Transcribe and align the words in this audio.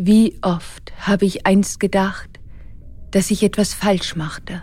Wie 0.00 0.38
oft 0.42 0.92
habe 1.00 1.24
ich 1.24 1.44
einst 1.44 1.80
gedacht, 1.80 2.30
dass 3.10 3.32
ich 3.32 3.42
etwas 3.42 3.74
falsch 3.74 4.14
machte, 4.14 4.62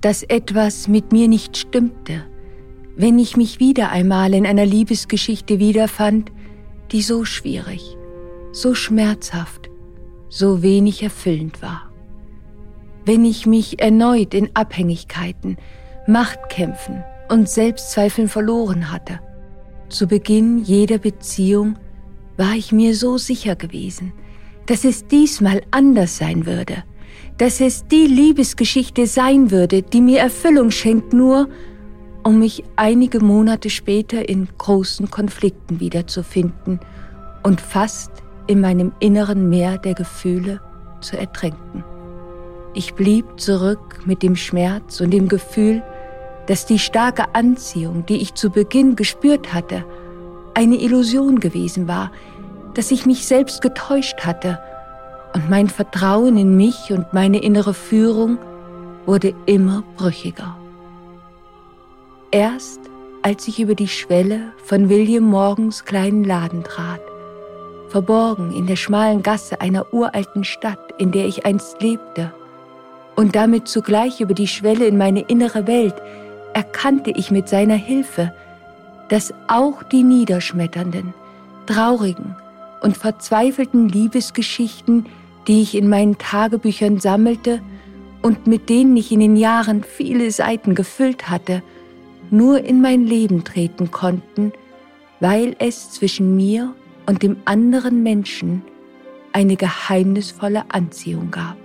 dass 0.00 0.22
etwas 0.22 0.86
mit 0.86 1.10
mir 1.10 1.26
nicht 1.26 1.56
stimmte, 1.56 2.24
wenn 2.94 3.18
ich 3.18 3.36
mich 3.36 3.58
wieder 3.58 3.90
einmal 3.90 4.34
in 4.34 4.46
einer 4.46 4.64
Liebesgeschichte 4.64 5.58
wiederfand, 5.58 6.30
die 6.92 7.02
so 7.02 7.24
schwierig, 7.24 7.96
so 8.52 8.72
schmerzhaft, 8.76 9.68
so 10.28 10.62
wenig 10.62 11.02
erfüllend 11.02 11.60
war. 11.60 11.90
Wenn 13.04 13.24
ich 13.24 13.46
mich 13.46 13.80
erneut 13.82 14.32
in 14.32 14.54
Abhängigkeiten, 14.54 15.56
Machtkämpfen 16.06 17.02
und 17.28 17.48
Selbstzweifeln 17.48 18.28
verloren 18.28 18.92
hatte. 18.92 19.18
Zu 19.88 20.06
Beginn 20.06 20.62
jeder 20.62 20.98
Beziehung 20.98 21.76
war 22.36 22.54
ich 22.54 22.70
mir 22.70 22.94
so 22.94 23.18
sicher 23.18 23.56
gewesen, 23.56 24.12
dass 24.66 24.84
es 24.84 25.06
diesmal 25.06 25.62
anders 25.70 26.18
sein 26.18 26.46
würde, 26.46 26.84
dass 27.38 27.60
es 27.60 27.86
die 27.86 28.06
Liebesgeschichte 28.06 29.06
sein 29.06 29.50
würde, 29.50 29.82
die 29.82 30.00
mir 30.00 30.20
Erfüllung 30.20 30.70
schenkt, 30.70 31.12
nur 31.12 31.48
um 32.24 32.40
mich 32.40 32.64
einige 32.74 33.20
Monate 33.20 33.70
später 33.70 34.28
in 34.28 34.48
großen 34.58 35.10
Konflikten 35.10 35.78
wiederzufinden 35.78 36.80
und 37.44 37.60
fast 37.60 38.10
in 38.48 38.60
meinem 38.60 38.92
inneren 38.98 39.48
Meer 39.48 39.78
der 39.78 39.94
Gefühle 39.94 40.60
zu 41.00 41.16
ertränken. 41.16 41.84
Ich 42.74 42.94
blieb 42.94 43.38
zurück 43.38 44.00
mit 44.06 44.22
dem 44.22 44.36
Schmerz 44.36 45.00
und 45.00 45.10
dem 45.12 45.28
Gefühl, 45.28 45.82
dass 46.46 46.66
die 46.66 46.78
starke 46.78 47.34
Anziehung, 47.34 48.04
die 48.06 48.16
ich 48.16 48.34
zu 48.34 48.50
Beginn 48.50 48.96
gespürt 48.96 49.52
hatte, 49.52 49.84
eine 50.54 50.76
Illusion 50.76 51.38
gewesen 51.38 51.86
war, 51.86 52.10
dass 52.76 52.90
ich 52.90 53.06
mich 53.06 53.26
selbst 53.26 53.62
getäuscht 53.62 54.26
hatte 54.26 54.58
und 55.32 55.48
mein 55.48 55.68
Vertrauen 55.68 56.36
in 56.36 56.58
mich 56.58 56.92
und 56.92 57.10
meine 57.14 57.38
innere 57.38 57.72
Führung 57.72 58.36
wurde 59.06 59.34
immer 59.46 59.82
brüchiger. 59.96 60.58
Erst 62.30 62.80
als 63.22 63.48
ich 63.48 63.60
über 63.60 63.74
die 63.74 63.88
Schwelle 63.88 64.52
von 64.62 64.90
William 64.90 65.24
Morgens 65.24 65.86
kleinen 65.86 66.22
Laden 66.22 66.64
trat, 66.64 67.00
verborgen 67.88 68.52
in 68.52 68.66
der 68.66 68.76
schmalen 68.76 69.22
Gasse 69.22 69.62
einer 69.62 69.94
uralten 69.94 70.44
Stadt, 70.44 70.92
in 70.98 71.12
der 71.12 71.24
ich 71.24 71.46
einst 71.46 71.80
lebte, 71.80 72.30
und 73.16 73.34
damit 73.34 73.68
zugleich 73.68 74.20
über 74.20 74.34
die 74.34 74.48
Schwelle 74.48 74.86
in 74.86 74.98
meine 74.98 75.20
innere 75.22 75.66
Welt, 75.66 75.94
erkannte 76.52 77.10
ich 77.10 77.30
mit 77.30 77.48
seiner 77.48 77.74
Hilfe, 77.74 78.34
dass 79.08 79.32
auch 79.48 79.82
die 79.82 80.02
niederschmetternden, 80.02 81.14
traurigen 81.64 82.36
und 82.86 82.96
verzweifelten 82.96 83.88
Liebesgeschichten, 83.88 85.06
die 85.48 85.60
ich 85.60 85.74
in 85.74 85.88
meinen 85.88 86.18
Tagebüchern 86.18 87.00
sammelte 87.00 87.60
und 88.22 88.46
mit 88.46 88.68
denen 88.68 88.96
ich 88.96 89.10
in 89.10 89.18
den 89.18 89.34
Jahren 89.34 89.82
viele 89.82 90.30
Seiten 90.30 90.76
gefüllt 90.76 91.28
hatte, 91.28 91.64
nur 92.30 92.64
in 92.64 92.80
mein 92.80 93.04
Leben 93.04 93.42
treten 93.42 93.90
konnten, 93.90 94.52
weil 95.18 95.56
es 95.58 95.90
zwischen 95.90 96.36
mir 96.36 96.76
und 97.06 97.24
dem 97.24 97.38
anderen 97.44 98.04
Menschen 98.04 98.62
eine 99.32 99.56
geheimnisvolle 99.56 100.62
Anziehung 100.68 101.32
gab. 101.32 101.56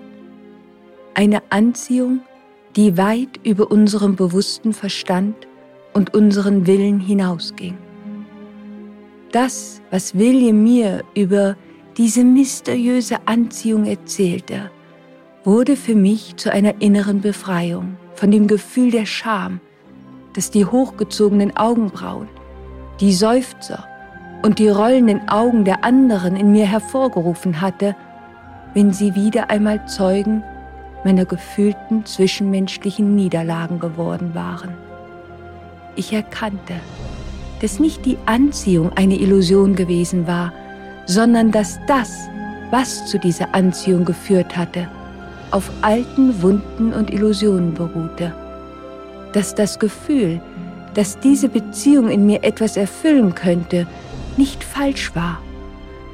Eine 1.13 1.43
Anziehung, 1.51 2.21
die 2.75 2.97
weit 2.97 3.39
über 3.43 3.69
unserem 3.69 4.15
bewussten 4.15 4.73
Verstand 4.73 5.35
und 5.93 6.15
unseren 6.15 6.65
Willen 6.65 6.99
hinausging. 6.99 7.77
Das, 9.31 9.81
was 9.91 10.13
William 10.17 10.61
mir 10.61 11.05
über 11.15 11.55
diese 11.95 12.25
mysteriöse 12.25 13.15
Anziehung 13.25 13.85
erzählte, 13.85 14.69
wurde 15.45 15.77
für 15.77 15.95
mich 15.95 16.35
zu 16.35 16.51
einer 16.51 16.81
inneren 16.81 17.21
Befreiung 17.21 17.95
von 18.13 18.29
dem 18.29 18.47
Gefühl 18.47 18.91
der 18.91 19.05
Scham, 19.05 19.61
das 20.33 20.51
die 20.51 20.65
hochgezogenen 20.65 21.55
Augenbrauen, 21.55 22.27
die 22.99 23.13
Seufzer 23.13 23.87
und 24.43 24.59
die 24.59 24.67
rollenden 24.67 25.29
Augen 25.29 25.63
der 25.63 25.85
anderen 25.85 26.35
in 26.35 26.51
mir 26.51 26.65
hervorgerufen 26.65 27.61
hatte, 27.61 27.95
wenn 28.73 28.91
sie 28.91 29.15
wieder 29.15 29.49
einmal 29.49 29.87
Zeugen 29.87 30.43
meiner 31.05 31.25
gefühlten 31.25 32.05
zwischenmenschlichen 32.05 33.15
Niederlagen 33.15 33.79
geworden 33.79 34.35
waren. 34.35 34.73
Ich 35.95 36.11
erkannte, 36.11 36.73
dass 37.61 37.79
nicht 37.79 38.05
die 38.05 38.17
Anziehung 38.25 38.91
eine 38.95 39.15
Illusion 39.15 39.75
gewesen 39.75 40.25
war, 40.25 40.51
sondern 41.05 41.51
dass 41.51 41.79
das, 41.87 42.27
was 42.71 43.05
zu 43.05 43.19
dieser 43.19 43.53
Anziehung 43.53 44.03
geführt 44.03 44.57
hatte, 44.57 44.87
auf 45.51 45.69
alten 45.81 46.41
Wunden 46.41 46.91
und 46.91 47.11
Illusionen 47.11 47.73
beruhte. 47.73 48.33
Dass 49.33 49.53
das 49.53 49.77
Gefühl, 49.77 50.41
dass 50.95 51.19
diese 51.19 51.49
Beziehung 51.49 52.09
in 52.09 52.25
mir 52.25 52.43
etwas 52.43 52.77
erfüllen 52.77 53.35
könnte, 53.35 53.85
nicht 54.37 54.63
falsch 54.63 55.13
war, 55.15 55.39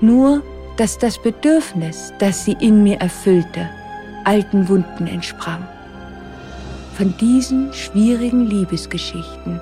nur 0.02 0.42
dass 0.78 0.98
das 0.98 1.22
Bedürfnis, 1.22 2.14
das 2.20 2.46
sie 2.46 2.58
in 2.60 2.84
mir 2.84 2.98
erfüllte, 2.98 3.70
alten 4.26 4.68
Wunden 4.68 5.08
entsprang. 5.08 5.66
Von 6.96 7.16
diesen 7.18 7.74
schwierigen 7.74 8.48
Liebesgeschichten 8.48 9.62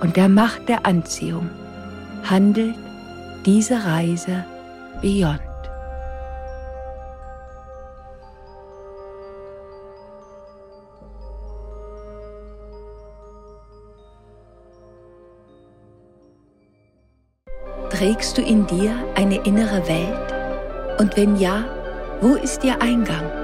und 0.00 0.16
der 0.16 0.28
Macht 0.28 0.68
der 0.68 0.86
Anziehung 0.86 1.50
handelt 2.24 2.74
diese 3.44 3.84
Reise 3.84 4.44
Beyond. 5.00 5.40
Trägst 17.90 18.38
du 18.38 18.42
in 18.42 18.66
dir 18.66 18.94
eine 19.14 19.44
innere 19.44 19.86
Welt? 19.86 20.98
Und 20.98 21.16
wenn 21.16 21.36
ja, 21.36 21.64
wo 22.20 22.34
ist 22.34 22.64
ihr 22.64 22.80
Eingang? 22.80 23.39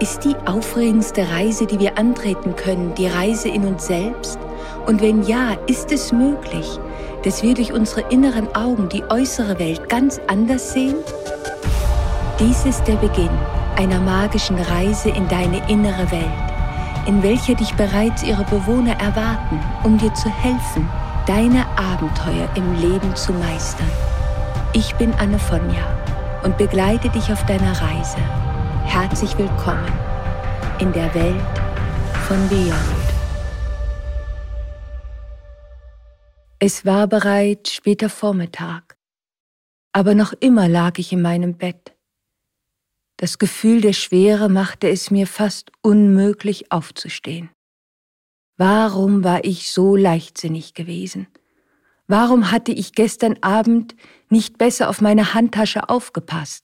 Ist 0.00 0.24
die 0.24 0.34
aufregendste 0.44 1.30
Reise, 1.30 1.66
die 1.66 1.78
wir 1.78 1.96
antreten 1.96 2.56
können, 2.56 2.94
die 2.96 3.06
Reise 3.06 3.48
in 3.48 3.64
uns 3.64 3.86
selbst? 3.86 4.38
Und 4.86 5.00
wenn 5.00 5.22
ja, 5.22 5.52
ist 5.68 5.92
es 5.92 6.12
möglich, 6.12 6.66
dass 7.22 7.44
wir 7.44 7.54
durch 7.54 7.72
unsere 7.72 8.00
inneren 8.10 8.52
Augen 8.56 8.88
die 8.88 9.04
äußere 9.08 9.58
Welt 9.60 9.88
ganz 9.88 10.20
anders 10.26 10.72
sehen? 10.72 10.96
Dies 12.40 12.66
ist 12.66 12.84
der 12.88 12.96
Beginn 12.96 13.30
einer 13.76 14.00
magischen 14.00 14.58
Reise 14.58 15.10
in 15.10 15.28
deine 15.28 15.62
innere 15.70 16.10
Welt, 16.10 16.44
in 17.06 17.22
welcher 17.22 17.54
dich 17.54 17.72
bereits 17.74 18.24
ihre 18.24 18.44
Bewohner 18.44 18.98
erwarten, 19.00 19.60
um 19.84 19.96
dir 19.96 20.12
zu 20.14 20.28
helfen, 20.28 20.88
deine 21.26 21.64
Abenteuer 21.76 22.48
im 22.56 22.74
Leben 22.80 23.14
zu 23.14 23.32
meistern. 23.32 23.90
Ich 24.72 24.92
bin 24.96 25.14
Anne 25.14 25.38
Fonja 25.38 25.84
und 26.42 26.58
begleite 26.58 27.08
dich 27.10 27.32
auf 27.32 27.46
deiner 27.46 27.80
Reise 27.80 28.18
Herzlich 28.84 29.36
willkommen 29.36 29.92
in 30.78 30.92
der 30.92 31.12
Welt 31.14 31.58
von 32.28 32.48
Beyond. 32.48 32.74
Es 36.60 36.86
war 36.86 37.08
bereits 37.08 37.72
später 37.72 38.08
Vormittag, 38.08 38.96
aber 39.92 40.14
noch 40.14 40.32
immer 40.32 40.68
lag 40.68 40.98
ich 40.98 41.12
in 41.12 41.22
meinem 41.22 41.58
Bett. 41.58 41.96
Das 43.16 43.38
Gefühl 43.38 43.80
der 43.80 43.94
Schwere 43.94 44.48
machte 44.48 44.88
es 44.88 45.10
mir 45.10 45.26
fast 45.26 45.72
unmöglich 45.82 46.70
aufzustehen. 46.70 47.50
Warum 48.56 49.24
war 49.24 49.44
ich 49.44 49.72
so 49.72 49.96
leichtsinnig 49.96 50.74
gewesen? 50.74 51.26
Warum 52.06 52.52
hatte 52.52 52.70
ich 52.70 52.92
gestern 52.92 53.38
Abend 53.40 53.96
nicht 54.28 54.58
besser 54.58 54.88
auf 54.88 55.00
meine 55.00 55.34
Handtasche 55.34 55.88
aufgepasst? 55.88 56.63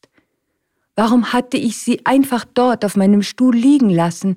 Warum 0.97 1.33
hatte 1.33 1.57
ich 1.57 1.79
sie 1.79 2.05
einfach 2.05 2.45
dort 2.45 2.85
auf 2.85 2.97
meinem 2.97 3.23
Stuhl 3.23 3.55
liegen 3.55 3.91
lassen, 3.91 4.37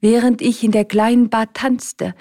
während 0.00 0.42
ich 0.42 0.62
in 0.64 0.70
der 0.70 0.84
kleinen 0.84 1.28
Bar 1.28 1.52
tanzte, 1.52 2.14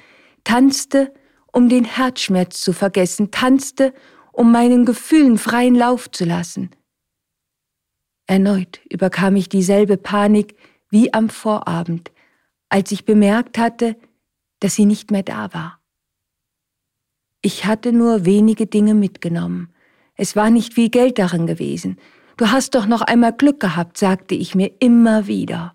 tanzte, 0.43 1.13
um 1.51 1.69
den 1.69 1.85
Herzschmerz 1.85 2.61
zu 2.61 2.73
vergessen, 2.73 3.31
tanzte, 3.31 3.93
um 4.31 4.51
meinen 4.51 4.85
Gefühlen 4.85 5.37
freien 5.37 5.75
Lauf 5.75 6.11
zu 6.11 6.25
lassen. 6.25 6.71
Erneut 8.27 8.81
überkam 8.89 9.35
ich 9.35 9.49
dieselbe 9.49 9.97
Panik 9.97 10.55
wie 10.89 11.13
am 11.13 11.29
Vorabend, 11.29 12.11
als 12.69 12.91
ich 12.91 13.05
bemerkt 13.05 13.57
hatte, 13.57 13.95
dass 14.59 14.75
sie 14.75 14.85
nicht 14.85 15.11
mehr 15.11 15.23
da 15.23 15.53
war. 15.53 15.79
Ich 17.41 17.65
hatte 17.65 17.93
nur 17.93 18.25
wenige 18.25 18.67
Dinge 18.67 18.93
mitgenommen. 18.93 19.73
Es 20.15 20.35
war 20.35 20.49
nicht 20.49 20.73
viel 20.73 20.89
Geld 20.89 21.19
darin 21.19 21.47
gewesen. 21.47 21.97
Du 22.37 22.51
hast 22.51 22.75
doch 22.75 22.85
noch 22.85 23.01
einmal 23.01 23.33
Glück 23.33 23.59
gehabt, 23.59 23.97
sagte 23.97 24.35
ich 24.35 24.53
mir 24.53 24.71
immer 24.79 25.25
wieder. 25.25 25.73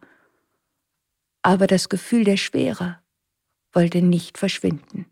Aber 1.43 1.67
das 1.67 1.89
Gefühl 1.89 2.23
der 2.23 2.37
Schwere 2.37 3.01
wollte 3.73 4.01
nicht 4.01 4.39
verschwinden. 4.39 5.07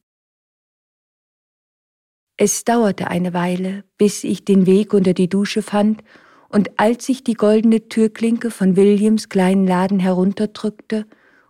Es 2.36 2.64
dauerte 2.64 3.08
eine 3.08 3.34
Weile, 3.34 3.84
bis 3.98 4.22
ich 4.22 4.44
den 4.44 4.64
Weg 4.64 4.94
unter 4.94 5.12
die 5.12 5.28
Dusche 5.28 5.60
fand 5.62 6.04
und 6.48 6.78
als 6.78 7.08
ich 7.08 7.24
die 7.24 7.34
goldene 7.34 7.88
Türklinke 7.88 8.52
von 8.52 8.76
Williams 8.76 9.28
kleinen 9.28 9.66
Laden 9.66 9.98
herunterdrückte 9.98 11.06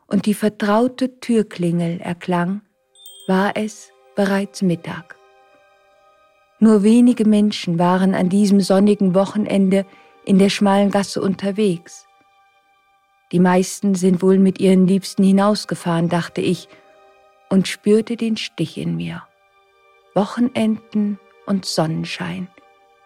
und 0.06 0.24
die 0.24 0.34
vertraute 0.34 1.20
Türklingel 1.20 2.00
erklang, 2.00 2.62
war 3.28 3.52
es 3.54 3.92
bereits 4.16 4.62
Mittag. 4.62 5.19
Nur 6.60 6.82
wenige 6.82 7.26
Menschen 7.26 7.78
waren 7.78 8.14
an 8.14 8.28
diesem 8.28 8.60
sonnigen 8.60 9.14
Wochenende 9.14 9.86
in 10.24 10.38
der 10.38 10.50
schmalen 10.50 10.90
Gasse 10.90 11.22
unterwegs. 11.22 12.06
Die 13.32 13.40
meisten 13.40 13.94
sind 13.94 14.22
wohl 14.22 14.38
mit 14.38 14.60
ihren 14.60 14.86
Liebsten 14.86 15.24
hinausgefahren, 15.24 16.08
dachte 16.08 16.40
ich, 16.40 16.68
und 17.48 17.66
spürte 17.66 18.16
den 18.16 18.36
Stich 18.36 18.76
in 18.76 18.96
mir. 18.96 19.22
Wochenenden 20.14 21.18
und 21.46 21.64
Sonnenschein 21.64 22.48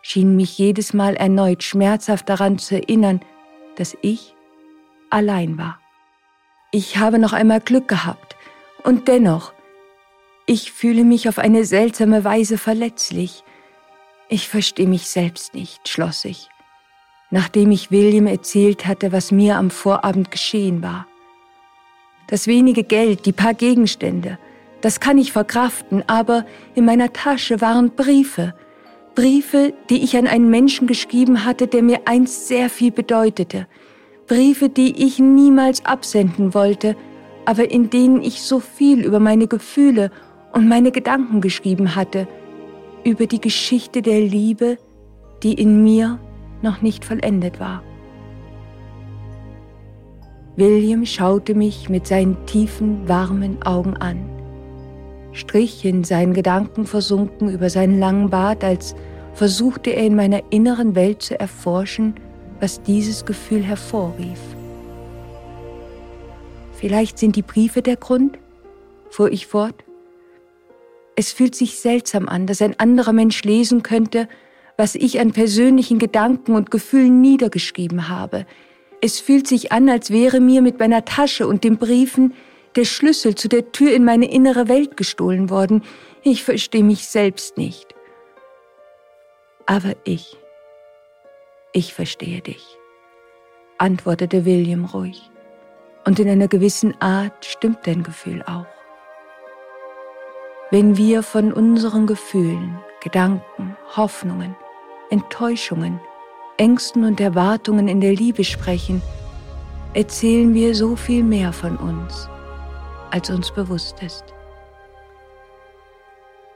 schienen 0.03 0.37
mich 0.37 0.59
jedes 0.59 0.93
Mal 0.93 1.15
erneut 1.15 1.63
schmerzhaft 1.63 2.29
daran 2.29 2.59
zu 2.59 2.75
erinnern, 2.75 3.21
dass 3.77 3.97
ich 4.03 4.35
allein 5.11 5.57
war. 5.57 5.79
Ich 6.73 6.99
habe 6.99 7.19
noch 7.19 7.33
einmal 7.33 7.61
Glück 7.61 7.89
gehabt, 7.89 8.37
und 8.83 9.09
dennoch, 9.09 9.55
ich 10.47 10.73
fühle 10.73 11.05
mich 11.05 11.29
auf 11.29 11.39
eine 11.39 11.65
seltsame 11.65 12.25
Weise 12.25 12.59
verletzlich. 12.59 13.45
Ich 14.29 14.49
verstehe 14.49 14.89
mich 14.89 15.09
selbst 15.09 15.55
nicht, 15.55 15.89
schloss 15.89 16.25
ich, 16.25 16.49
nachdem 17.31 17.71
ich 17.71 17.91
William 17.91 18.27
erzählt 18.27 18.87
hatte, 18.87 19.13
was 19.13 19.33
mir 19.33 19.57
am 19.57 19.71
Vorabend 19.71 20.31
geschehen 20.31 20.83
war. 20.83 21.07
Das 22.29 22.47
wenige 22.47 22.85
Geld, 22.85 23.27
die 23.27 23.33
paar 23.33 23.55
Gegenstände, 23.55 24.39
das 24.81 25.01
kann 25.01 25.19
ich 25.19 25.33
verkraften, 25.33 26.03
aber 26.09 26.45
in 26.75 26.85
meiner 26.85 27.13
Tasche 27.13 27.61
waren 27.61 27.91
Briefe, 27.91 28.55
Briefe, 29.15 29.73
die 29.89 30.03
ich 30.03 30.17
an 30.17 30.27
einen 30.27 30.51
Menschen 30.51 30.87
geschrieben 30.87 31.45
hatte, 31.45 31.69
der 31.69 31.83
mir 31.83 32.01
einst 32.07 32.49
sehr 32.49 32.69
viel 32.69 32.91
bedeutete, 32.91 33.67
Briefe, 34.27 34.69
die 34.69 35.05
ich 35.05 35.19
niemals 35.19 35.85
absenden 35.85 36.53
wollte, 36.55 36.97
aber 37.45 37.71
in 37.71 37.91
denen 37.91 38.23
ich 38.23 38.43
so 38.43 38.59
viel 38.61 39.05
über 39.05 39.21
meine 39.21 39.47
Gefühle 39.47 40.11
und 40.55 40.69
meine 40.69 40.93
Gedanken 40.93 41.41
geschrieben 41.41 41.97
hatte, 41.97 42.27
über 43.05 43.27
die 43.27 43.41
Geschichte 43.41 44.01
der 44.03 44.21
Liebe, 44.21 44.79
die 45.43 45.55
in 45.55 45.83
mir 45.83 46.19
noch 46.63 46.81
nicht 46.81 47.05
vollendet 47.05 47.61
war. 47.61 47.83
William 50.57 51.05
schaute 51.05 51.55
mich 51.55 51.89
mit 51.89 52.07
seinen 52.07 52.47
tiefen, 52.47 53.09
warmen 53.09 53.61
Augen 53.65 53.97
an, 53.97 54.25
strich 55.33 55.85
in 55.85 56.05
seinen 56.05 56.33
Gedanken 56.33 56.87
versunken 56.87 57.51
über 57.51 57.69
seinen 57.69 57.99
langen 57.99 58.31
Bart, 58.31 58.63
als 58.63 58.95
versuchte 59.35 59.91
er 59.91 60.07
in 60.07 60.15
meiner 60.15 60.41
inneren 60.51 60.95
Welt 60.95 61.23
zu 61.23 61.39
erforschen, 61.39 62.15
was 62.61 62.81
dieses 62.83 63.27
Gefühl 63.27 63.63
hervorrief. 63.63 64.39
Vielleicht 66.73 67.19
sind 67.19 67.35
die 67.35 67.43
Briefe 67.43 67.83
der 67.83 67.97
Grund, 67.97 68.39
fuhr 69.11 69.33
ich 69.33 69.49
fort. 69.49 69.84
Es 71.17 71.33
fühlt 71.33 71.55
sich 71.55 71.79
seltsam 71.79 72.29
an, 72.29 72.47
dass 72.47 72.61
ein 72.61 72.79
anderer 72.79 73.13
Mensch 73.13 73.43
lesen 73.45 73.83
könnte, 73.83 74.29
was 74.77 74.95
ich 74.95 75.21
an 75.21 75.33
persönlichen 75.33 75.99
Gedanken 75.99 76.55
und 76.55 76.71
Gefühlen 76.71 77.21
niedergeschrieben 77.21 78.09
habe. 78.09 78.47
Es 79.01 79.21
fühlt 79.21 79.47
sich 79.47 79.71
an, 79.71 79.89
als 79.89 80.11
wäre 80.11 80.41
mir 80.41 80.63
mit 80.63 80.79
meiner 80.79 81.05
Tasche 81.05 81.47
und 81.47 81.63
den 81.63 81.79
Briefen 81.79 82.35
der 82.75 82.85
Schlüssel 82.85 83.35
zu 83.35 83.49
der 83.49 83.71
Tür 83.71 83.93
in 83.93 84.05
meine 84.05 84.31
innere 84.31 84.69
Welt 84.69 84.97
gestohlen 84.97 85.51
worden. 85.51 85.83
Ich 86.23 86.43
verstehe 86.43 86.83
mich 86.83 87.07
selbst 87.07 87.57
nicht. 87.57 87.95
Aber 89.67 89.95
ich, 90.05 90.37
ich 91.73 91.95
verstehe 91.95 92.41
dich, 92.41 92.65
antwortete 93.79 94.45
William 94.45 94.85
ruhig. 94.85 95.31
Und 96.05 96.19
in 96.19 96.29
einer 96.29 96.49
gewissen 96.49 97.01
Art 97.01 97.45
stimmt 97.47 97.87
dein 97.87 98.03
Gefühl 98.03 98.43
auch. 98.43 98.67
Wenn 100.75 100.97
wir 100.97 101.23
von 101.23 101.53
unseren 101.53 102.09
Gefühlen, 102.09 102.81
Gedanken, 103.01 103.77
Hoffnungen, 103.97 104.57
Enttäuschungen, 105.09 106.01
Ängsten 106.57 107.05
und 107.05 107.21
Erwartungen 107.21 107.87
in 107.87 108.01
der 108.01 108.13
Liebe 108.13 108.43
sprechen, 108.43 109.01
erzählen 109.93 110.53
wir 110.53 110.75
so 110.75 110.97
viel 110.97 111.23
mehr 111.23 111.53
von 111.53 111.77
uns, 111.77 112.29
als 113.13 113.31
uns 113.31 113.53
bewusst 113.53 114.03
ist. 114.03 114.25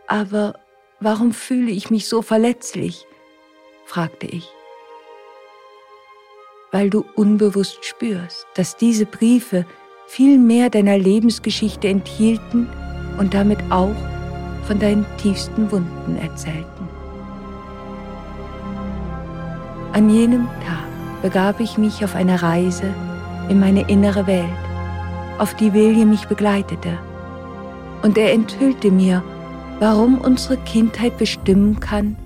Aber 0.08 0.54
warum 0.98 1.30
fühle 1.30 1.70
ich 1.70 1.88
mich 1.88 2.08
so 2.08 2.20
verletzlich? 2.20 3.06
fragte 3.84 4.26
ich. 4.26 4.48
Weil 6.72 6.90
du 6.90 7.04
unbewusst 7.14 7.84
spürst, 7.84 8.48
dass 8.56 8.76
diese 8.76 9.06
Briefe 9.06 9.64
viel 10.08 10.38
mehr 10.38 10.70
deiner 10.70 10.98
Lebensgeschichte 10.98 11.86
enthielten, 11.86 12.68
und 13.18 13.34
damit 13.34 13.58
auch 13.70 13.94
von 14.66 14.78
deinen 14.78 15.04
tiefsten 15.18 15.70
Wunden 15.70 16.16
erzählten. 16.16 16.88
An 19.92 20.10
jenem 20.10 20.46
Tag 20.64 21.22
begab 21.22 21.60
ich 21.60 21.78
mich 21.78 22.04
auf 22.04 22.14
eine 22.14 22.42
Reise 22.42 22.94
in 23.48 23.58
meine 23.58 23.88
innere 23.88 24.26
Welt, 24.26 24.44
auf 25.38 25.54
die 25.54 25.72
William 25.72 26.10
mich 26.10 26.26
begleitete, 26.26 26.98
und 28.02 28.16
er 28.16 28.32
enthüllte 28.32 28.90
mir, 28.90 29.24
warum 29.80 30.18
unsere 30.18 30.56
Kindheit 30.58 31.18
bestimmen 31.18 31.80
kann, 31.80 32.16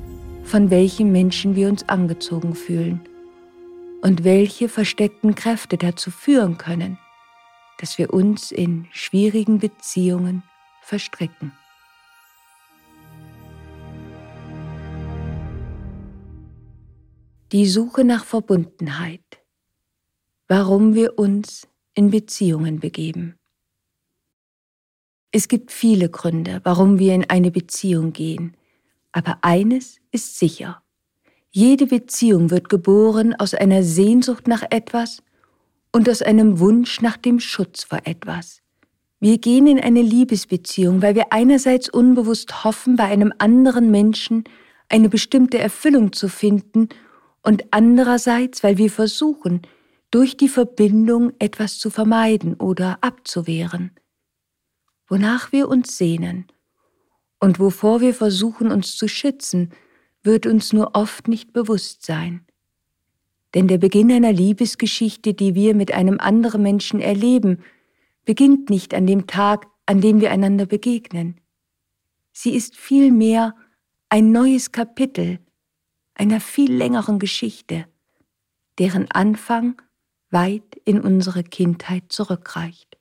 von 0.45 0.71
welchen 0.71 1.13
Menschen 1.13 1.55
wir 1.55 1.69
uns 1.69 1.89
angezogen 1.89 2.55
fühlen 2.55 3.01
und 4.03 4.25
welche 4.25 4.69
versteckten 4.69 5.35
Kräfte 5.35 5.79
dazu 5.79 6.11
führen 6.11 6.59
können, 6.59 6.99
dass 7.79 7.97
wir 7.97 8.13
uns 8.13 8.51
in 8.51 8.87
schwierigen 8.91 9.61
Beziehungen 9.61 10.43
verstricken. 10.83 11.53
Die 17.53 17.67
Suche 17.67 18.05
nach 18.05 18.25
Verbundenheit. 18.25 19.21
Warum 20.49 20.95
wir 20.95 21.19
uns 21.19 21.69
in 21.95 22.11
Beziehungen 22.11 22.81
begeben. 22.81 23.37
Es 25.31 25.49
gibt 25.49 25.71
viele 25.71 26.09
Gründe, 26.09 26.61
warum 26.65 26.99
wir 26.99 27.15
in 27.15 27.29
eine 27.29 27.51
Beziehung 27.51 28.13
gehen, 28.13 28.57
aber 29.13 29.39
eines 29.43 29.99
ist 30.11 30.39
sicher. 30.39 30.83
Jede 31.51 31.87
Beziehung 31.87 32.51
wird 32.51 32.69
geboren 32.69 33.35
aus 33.35 33.55
einer 33.55 33.83
Sehnsucht 33.83 34.49
nach 34.49 34.63
etwas 34.71 35.23
und 35.93 36.09
aus 36.09 36.23
einem 36.23 36.59
Wunsch 36.59 37.03
nach 37.03 37.19
dem 37.19 37.41
Schutz 37.41 37.85
vor 37.85 38.01
etwas. 38.05 38.62
Wir 39.23 39.39
gehen 39.39 39.69
in 39.69 39.79
eine 39.79 40.03
Liebesbeziehung, 40.03 41.01
weil 41.01 41.15
wir 41.15 41.33
einerseits 41.33 41.89
unbewusst 41.89 42.65
hoffen, 42.65 42.97
bei 42.97 43.05
einem 43.05 43.33
anderen 43.39 43.93
Menschen 43.93 44.43
eine 44.89 45.09
bestimmte 45.09 45.61
Erfüllung 45.61 46.13
zu 46.13 46.29
finden 46.29 46.89
und 47.41 47.67
andererseits, 47.71 48.65
weil 48.65 48.79
wir 48.79 48.91
versuchen, 48.91 49.63
durch 50.11 50.37
die 50.37 50.49
Verbindung 50.49 51.35
etwas 51.39 51.79
zu 51.79 51.89
vermeiden 51.89 52.55
oder 52.55 52.99
abzuwehren, 53.01 53.93
wonach 55.07 55.53
wir 55.53 55.69
uns 55.69 55.97
sehnen 55.97 56.49
und 57.39 57.61
wovor 57.61 58.01
wir 58.01 58.15
versuchen 58.15 58.73
uns 58.73 58.97
zu 58.97 59.07
schützen, 59.07 59.71
wird 60.25 60.47
uns 60.47 60.73
nur 60.73 60.97
oft 60.97 61.29
nicht 61.29 61.53
bewusst 61.53 62.05
sein. 62.05 62.45
Denn 63.55 63.69
der 63.69 63.79
Beginn 63.79 64.11
einer 64.11 64.33
Liebesgeschichte, 64.33 65.33
die 65.33 65.55
wir 65.55 65.77
mit 65.77 65.95
einem 65.95 66.19
anderen 66.19 66.63
Menschen 66.63 66.99
erleben, 66.99 67.63
beginnt 68.25 68.71
nicht 68.71 68.95
an 68.95 69.07
dem 69.07 69.27
Tag, 69.27 69.67
an 69.87 70.01
dem 70.01 70.21
wir 70.21 70.31
einander 70.31 70.67
begegnen. 70.67 71.41
Sie 72.33 72.55
ist 72.55 72.77
vielmehr 72.77 73.55
ein 74.09 74.33
neues 74.33 74.73
Kapitel 74.73 75.39
einer 76.15 76.41
viel 76.41 76.73
längeren 76.73 77.19
Geschichte, 77.19 77.87
deren 78.79 79.11
Anfang 79.11 79.81
weit 80.31 80.77
in 80.85 81.01
unsere 81.01 81.43
Kindheit 81.43 82.05
zurückreicht. 82.09 82.99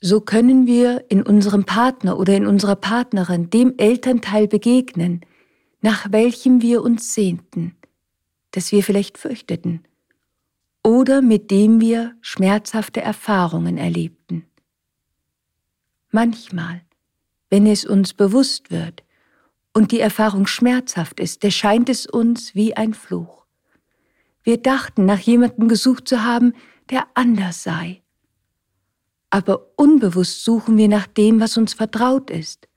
So 0.00 0.20
können 0.20 0.66
wir 0.66 1.04
in 1.10 1.22
unserem 1.22 1.64
Partner 1.64 2.18
oder 2.18 2.36
in 2.36 2.46
unserer 2.46 2.76
Partnerin 2.76 3.50
dem 3.50 3.74
Elternteil 3.78 4.48
begegnen, 4.48 5.20
nach 5.80 6.10
welchem 6.10 6.60
wir 6.60 6.82
uns 6.82 7.14
sehnten, 7.14 7.76
das 8.50 8.72
wir 8.72 8.82
vielleicht 8.82 9.16
fürchteten, 9.16 9.84
oder 10.84 11.22
mit 11.22 11.50
dem 11.50 11.80
wir 11.80 12.14
schmerzhafte 12.20 13.00
Erfahrungen 13.00 13.78
erlebten. 13.78 14.44
Manchmal, 16.14 16.82
wenn 17.48 17.66
es 17.66 17.86
uns 17.86 18.12
bewusst 18.12 18.70
wird 18.70 19.02
und 19.72 19.92
die 19.92 20.00
Erfahrung 20.00 20.46
schmerzhaft 20.46 21.18
ist, 21.20 21.42
erscheint 21.42 21.88
es 21.88 22.06
uns 22.06 22.54
wie 22.54 22.76
ein 22.76 22.92
Fluch. 22.92 23.46
Wir 24.42 24.58
dachten, 24.58 25.06
nach 25.06 25.20
jemandem 25.20 25.68
gesucht 25.68 26.06
zu 26.06 26.22
haben, 26.22 26.52
der 26.90 27.06
anders 27.14 27.62
sei. 27.62 28.02
Aber 29.30 29.68
unbewusst 29.76 30.44
suchen 30.44 30.76
wir 30.76 30.88
nach 30.88 31.06
dem, 31.06 31.40
was 31.40 31.56
uns 31.56 31.72
vertraut 31.72 32.28
ist. 32.28 32.68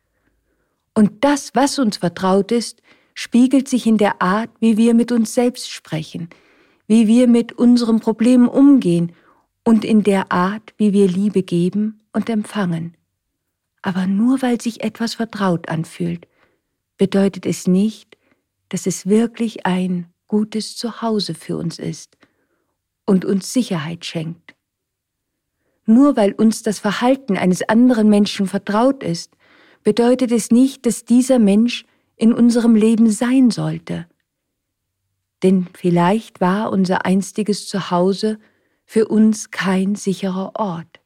Und 0.93 1.25
das, 1.25 1.51
was 1.55 1.77
uns 1.77 1.97
vertraut 1.97 2.53
ist, 2.53 2.81
spiegelt 3.15 3.67
sich 3.67 3.85
in 3.85 3.97
der 3.97 4.21
Art, 4.21 4.49
wie 4.61 4.77
wir 4.77 4.93
mit 4.93 5.11
uns 5.11 5.33
selbst 5.33 5.69
sprechen, 5.69 6.29
wie 6.87 7.07
wir 7.07 7.27
mit 7.27 7.51
unseren 7.51 7.99
Problemen 7.99 8.47
umgehen 8.47 9.11
und 9.65 9.83
in 9.83 10.03
der 10.03 10.31
Art, 10.31 10.73
wie 10.77 10.93
wir 10.93 11.09
Liebe 11.09 11.43
geben 11.43 11.99
und 12.13 12.29
empfangen. 12.29 12.95
Aber 13.85 14.07
nur 14.07 14.41
weil 14.41 14.59
sich 14.59 14.83
etwas 14.83 15.13
vertraut 15.13 15.69
anfühlt, 15.69 16.27
bedeutet 16.97 17.45
es 17.45 17.67
nicht, 17.67 18.17
dass 18.69 18.87
es 18.87 19.05
wirklich 19.05 19.67
ein 19.67 20.11
gutes 20.25 20.75
Zuhause 20.75 21.35
für 21.35 21.55
uns 21.55 21.77
ist 21.77 22.17
und 23.05 23.25
uns 23.25 23.53
Sicherheit 23.53 24.03
schenkt. 24.03 24.55
Nur 25.85 26.17
weil 26.17 26.31
uns 26.31 26.63
das 26.63 26.79
Verhalten 26.79 27.37
eines 27.37 27.61
anderen 27.69 28.09
Menschen 28.09 28.47
vertraut 28.47 29.03
ist, 29.03 29.37
bedeutet 29.83 30.31
es 30.31 30.49
nicht, 30.49 30.87
dass 30.87 31.05
dieser 31.05 31.37
Mensch 31.37 31.85
in 32.15 32.33
unserem 32.33 32.73
Leben 32.73 33.11
sein 33.11 33.51
sollte. 33.51 34.07
Denn 35.43 35.67
vielleicht 35.75 36.41
war 36.41 36.71
unser 36.71 37.05
einstiges 37.05 37.67
Zuhause 37.67 38.39
für 38.83 39.07
uns 39.07 39.51
kein 39.51 39.93
sicherer 39.93 40.53
Ort. 40.55 41.04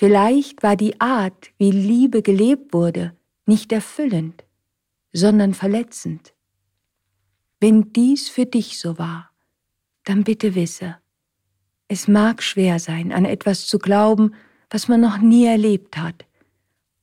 Vielleicht 0.00 0.62
war 0.62 0.76
die 0.76 1.00
Art, 1.00 1.50
wie 1.58 1.72
Liebe 1.72 2.22
gelebt 2.22 2.72
wurde, 2.72 3.16
nicht 3.46 3.72
erfüllend, 3.72 4.44
sondern 5.12 5.54
verletzend. 5.54 6.34
Wenn 7.58 7.92
dies 7.92 8.28
für 8.28 8.46
dich 8.46 8.78
so 8.78 8.96
war, 8.96 9.32
dann 10.04 10.22
bitte 10.22 10.54
wisse, 10.54 10.98
es 11.88 12.06
mag 12.06 12.44
schwer 12.44 12.78
sein, 12.78 13.10
an 13.10 13.24
etwas 13.24 13.66
zu 13.66 13.80
glauben, 13.80 14.36
was 14.70 14.86
man 14.86 15.00
noch 15.00 15.18
nie 15.18 15.46
erlebt 15.46 15.96
hat, 15.96 16.26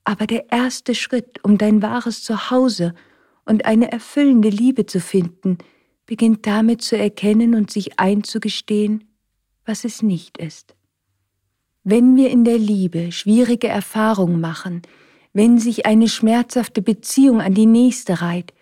aber 0.05 0.25
der 0.25 0.49
erste 0.53 0.95
Schritt, 0.95 1.43
um 1.43 1.57
dein 1.57 1.81
wahres 1.81 2.23
Zuhause 2.23 2.95
und 3.43 3.65
eine 3.65 3.91
erfüllende 3.91 4.47
Liebe 4.47 4.85
zu 4.85 5.01
finden, 5.01 5.57
beginnt 6.05 6.47
damit 6.47 6.81
zu 6.81 6.97
erkennen 6.97 7.55
und 7.55 7.69
sich 7.71 7.99
einzugestehen, 7.99 9.03
was 9.65 9.83
es 9.83 10.01
nicht 10.01 10.37
ist. 10.37 10.74
Wenn 11.87 12.15
wir 12.15 12.31
in 12.31 12.43
der 12.43 12.57
Liebe 12.57 13.11
schwierige 13.11 13.67
Erfahrungen 13.67 14.41
machen, 14.41 14.81
wenn 15.33 15.59
sich 15.59 15.85
eine 15.85 16.09
schmerzhafte 16.09 16.81
Beziehung 16.81 17.41
an 17.41 17.53
die 17.53 17.67
nächste 17.67 18.21
reiht, 18.21 18.55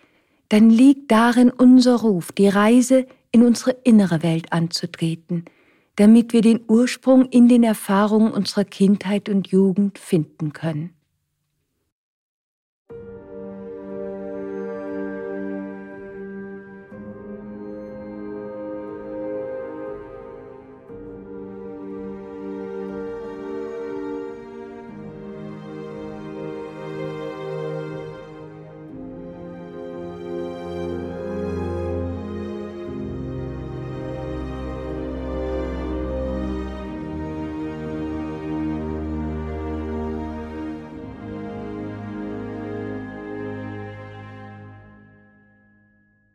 dann 0.50 0.68
liegt 0.68 1.10
darin 1.10 1.48
unser 1.48 2.00
Ruf, 2.00 2.32
die 2.32 2.48
Reise 2.48 3.06
in 3.32 3.42
unsere 3.42 3.70
innere 3.82 4.22
Welt 4.22 4.52
anzutreten, 4.52 5.46
damit 5.96 6.34
wir 6.34 6.42
den 6.42 6.60
Ursprung 6.68 7.24
in 7.24 7.48
den 7.48 7.62
Erfahrungen 7.62 8.30
unserer 8.30 8.66
Kindheit 8.66 9.30
und 9.30 9.48
Jugend 9.48 9.98
finden 9.98 10.52
können. 10.52 10.90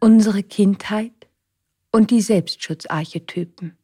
Unsere 0.10 0.42
Kindheit 0.42 1.28
und 1.92 2.10
die 2.10 2.22
Selbstschutzarchetypen. 2.22 3.78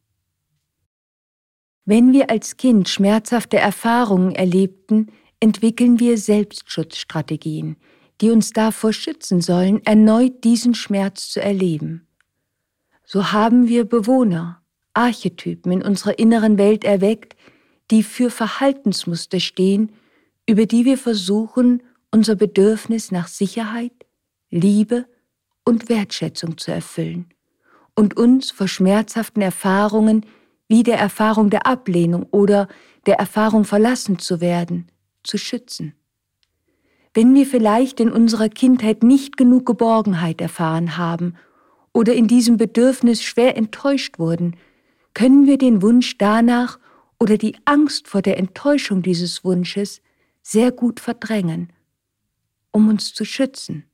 Wenn 1.84 2.12
wir 2.12 2.30
als 2.30 2.56
Kind 2.56 2.88
schmerzhafte 2.88 3.58
Erfahrungen 3.58 4.34
erlebten, 4.34 5.12
entwickeln 5.38 6.00
wir 6.00 6.18
Selbstschutzstrategien, 6.18 7.76
die 8.20 8.30
uns 8.30 8.50
davor 8.50 8.92
schützen 8.92 9.40
sollen, 9.40 9.86
erneut 9.86 10.42
diesen 10.42 10.74
Schmerz 10.74 11.28
zu 11.28 11.40
erleben. 11.40 12.08
So 13.04 13.30
haben 13.30 13.68
wir 13.68 13.84
Bewohner, 13.84 14.60
Archetypen 14.94 15.70
in 15.70 15.82
unserer 15.82 16.18
inneren 16.18 16.58
Welt 16.58 16.82
erweckt, 16.82 17.36
die 17.92 18.02
für 18.02 18.30
Verhaltensmuster 18.30 19.38
stehen, 19.38 19.92
über 20.44 20.66
die 20.66 20.86
wir 20.86 20.98
versuchen, 20.98 21.84
unser 22.10 22.34
Bedürfnis 22.34 23.12
nach 23.12 23.28
Sicherheit, 23.28 23.92
Liebe 24.50 25.06
und 25.66 25.90
Wertschätzung 25.90 26.56
zu 26.56 26.72
erfüllen 26.72 27.26
und 27.94 28.16
uns 28.16 28.50
vor 28.50 28.68
schmerzhaften 28.68 29.42
Erfahrungen 29.42 30.24
wie 30.68 30.82
der 30.82 30.98
Erfahrung 30.98 31.50
der 31.50 31.66
Ablehnung 31.66 32.22
oder 32.30 32.68
der 33.04 33.16
Erfahrung 33.16 33.64
verlassen 33.64 34.18
zu 34.18 34.40
werden, 34.40 34.90
zu 35.22 35.36
schützen. 35.36 35.94
Wenn 37.12 37.34
wir 37.34 37.46
vielleicht 37.46 38.00
in 38.00 38.10
unserer 38.10 38.48
Kindheit 38.48 39.02
nicht 39.02 39.36
genug 39.36 39.66
Geborgenheit 39.66 40.40
erfahren 40.40 40.96
haben 40.96 41.34
oder 41.92 42.14
in 42.14 42.28
diesem 42.28 42.56
Bedürfnis 42.56 43.22
schwer 43.22 43.56
enttäuscht 43.56 44.18
wurden, 44.18 44.56
können 45.14 45.46
wir 45.46 45.56
den 45.58 45.82
Wunsch 45.82 46.18
danach 46.18 46.78
oder 47.18 47.38
die 47.38 47.56
Angst 47.64 48.06
vor 48.06 48.22
der 48.22 48.38
Enttäuschung 48.38 49.02
dieses 49.02 49.44
Wunsches 49.44 50.02
sehr 50.42 50.70
gut 50.70 51.00
verdrängen, 51.00 51.72
um 52.70 52.88
uns 52.88 53.14
zu 53.14 53.24
schützen. 53.24 53.84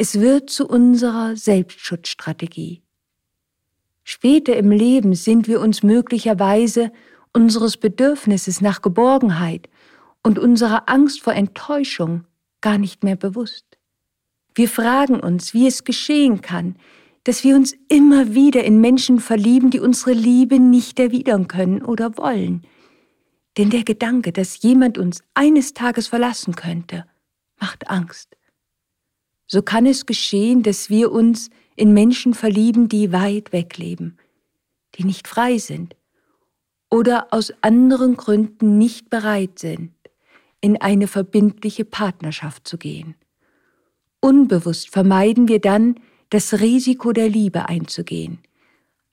Es 0.00 0.20
wird 0.20 0.48
zu 0.48 0.68
unserer 0.68 1.34
Selbstschutzstrategie. 1.34 2.84
Später 4.04 4.56
im 4.56 4.70
Leben 4.70 5.16
sind 5.16 5.48
wir 5.48 5.60
uns 5.60 5.82
möglicherweise 5.82 6.92
unseres 7.32 7.76
Bedürfnisses 7.76 8.60
nach 8.60 8.80
Geborgenheit 8.80 9.68
und 10.22 10.38
unserer 10.38 10.88
Angst 10.88 11.20
vor 11.20 11.32
Enttäuschung 11.32 12.26
gar 12.60 12.78
nicht 12.78 13.02
mehr 13.02 13.16
bewusst. 13.16 13.64
Wir 14.54 14.68
fragen 14.68 15.18
uns, 15.18 15.52
wie 15.52 15.66
es 15.66 15.82
geschehen 15.82 16.42
kann, 16.42 16.76
dass 17.24 17.42
wir 17.42 17.56
uns 17.56 17.74
immer 17.88 18.34
wieder 18.34 18.62
in 18.62 18.80
Menschen 18.80 19.18
verlieben, 19.18 19.70
die 19.70 19.80
unsere 19.80 20.12
Liebe 20.12 20.60
nicht 20.60 21.00
erwidern 21.00 21.48
können 21.48 21.82
oder 21.82 22.16
wollen. 22.16 22.62
Denn 23.56 23.70
der 23.70 23.82
Gedanke, 23.82 24.32
dass 24.32 24.62
jemand 24.62 24.96
uns 24.96 25.24
eines 25.34 25.74
Tages 25.74 26.06
verlassen 26.06 26.54
könnte, 26.54 27.04
macht 27.58 27.90
Angst 27.90 28.37
so 29.48 29.62
kann 29.62 29.86
es 29.86 30.06
geschehen, 30.06 30.62
dass 30.62 30.90
wir 30.90 31.10
uns 31.10 31.50
in 31.74 31.92
Menschen 31.92 32.34
verlieben, 32.34 32.88
die 32.88 33.12
weit 33.12 33.52
weg 33.52 33.78
leben, 33.78 34.18
die 34.94 35.04
nicht 35.04 35.26
frei 35.26 35.58
sind 35.58 35.96
oder 36.90 37.28
aus 37.32 37.52
anderen 37.62 38.16
Gründen 38.16 38.78
nicht 38.78 39.10
bereit 39.10 39.58
sind, 39.58 39.92
in 40.60 40.80
eine 40.80 41.08
verbindliche 41.08 41.84
Partnerschaft 41.84 42.68
zu 42.68 42.78
gehen. 42.78 43.14
Unbewusst 44.20 44.90
vermeiden 44.90 45.48
wir 45.48 45.60
dann, 45.60 45.96
das 46.30 46.60
Risiko 46.60 47.12
der 47.12 47.28
Liebe 47.28 47.68
einzugehen. 47.68 48.38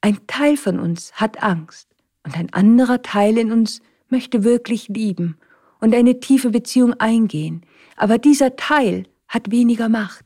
Ein 0.01 0.19
Teil 0.27 0.57
von 0.57 0.79
uns 0.79 1.13
hat 1.13 1.41
Angst 1.41 1.87
und 2.25 2.37
ein 2.37 2.51
anderer 2.51 3.01
Teil 3.01 3.37
in 3.37 3.51
uns 3.51 3.81
möchte 4.09 4.43
wirklich 4.43 4.89
lieben 4.89 5.37
und 5.79 5.95
eine 5.95 6.19
tiefe 6.19 6.49
Beziehung 6.49 6.93
eingehen, 6.95 7.61
aber 7.95 8.17
dieser 8.17 8.55
Teil 8.55 9.05
hat 9.27 9.51
weniger 9.51 9.87
Macht. 9.89 10.24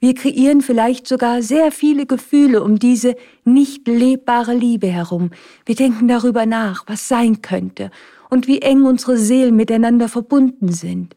Wir 0.00 0.14
kreieren 0.14 0.62
vielleicht 0.62 1.06
sogar 1.06 1.42
sehr 1.42 1.70
viele 1.70 2.06
Gefühle 2.06 2.62
um 2.62 2.78
diese 2.78 3.16
nicht 3.44 3.86
lebbare 3.86 4.54
Liebe 4.54 4.86
herum. 4.86 5.30
Wir 5.66 5.74
denken 5.74 6.08
darüber 6.08 6.46
nach, 6.46 6.84
was 6.86 7.06
sein 7.06 7.42
könnte 7.42 7.90
und 8.30 8.46
wie 8.46 8.62
eng 8.62 8.84
unsere 8.84 9.18
Seelen 9.18 9.56
miteinander 9.56 10.08
verbunden 10.08 10.72
sind. 10.72 11.16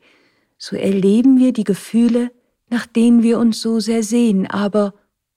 So 0.58 0.76
erleben 0.76 1.40
wir 1.40 1.54
die 1.54 1.64
Gefühle, 1.64 2.32
nach 2.70 2.86
denen 2.86 3.24
wir 3.24 3.40
uns 3.40 3.62
so 3.62 3.80
sehr 3.80 4.04
sehen, 4.04 4.48
aber 4.48 4.94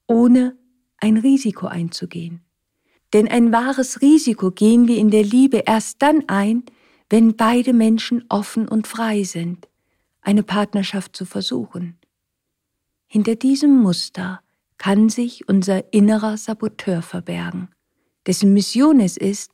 ohne 0.09 0.57
ein 0.99 1.17
Risiko 1.17 1.67
einzugehen. 1.67 2.41
Denn 3.13 3.29
ein 3.29 3.53
wahres 3.53 4.01
Risiko 4.01 4.51
gehen 4.51 4.89
wir 4.89 4.97
in 4.97 5.11
der 5.11 5.23
Liebe 5.23 5.63
erst 5.67 6.03
dann 6.03 6.25
ein, 6.27 6.65
wenn 7.09 7.37
beide 7.37 7.73
Menschen 7.73 8.25
offen 8.29 8.67
und 8.67 8.89
frei 8.89 9.23
sind, 9.23 9.69
eine 10.21 10.43
Partnerschaft 10.43 11.15
zu 11.15 11.25
versuchen. 11.25 11.97
Hinter 13.07 13.37
diesem 13.37 13.83
Muster 13.83 14.41
kann 14.79 15.09
sich 15.09 15.49
unser 15.49 15.93
innerer 15.93 16.37
Saboteur 16.37 17.03
verbergen, 17.03 17.69
dessen 18.27 18.53
Mission 18.53 19.01
es 19.01 19.17
ist, 19.17 19.53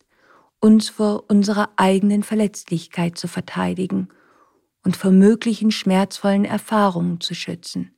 uns 0.61 0.89
vor 0.89 1.25
unserer 1.29 1.71
eigenen 1.77 2.23
Verletzlichkeit 2.23 3.19
zu 3.19 3.29
verteidigen 3.29 4.09
und 4.85 4.97
vor 4.97 5.11
möglichen 5.11 5.71
schmerzvollen 5.71 6.45
Erfahrungen 6.45 7.21
zu 7.21 7.35
schützen. 7.35 7.95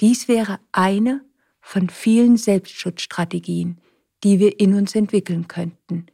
Dies 0.00 0.28
wäre 0.28 0.60
eine 0.72 1.24
von 1.60 1.90
vielen 1.90 2.36
Selbstschutzstrategien, 2.36 3.80
die 4.24 4.38
wir 4.38 4.58
in 4.60 4.74
uns 4.74 4.94
entwickeln 4.94 5.48
könnten, 5.48 6.06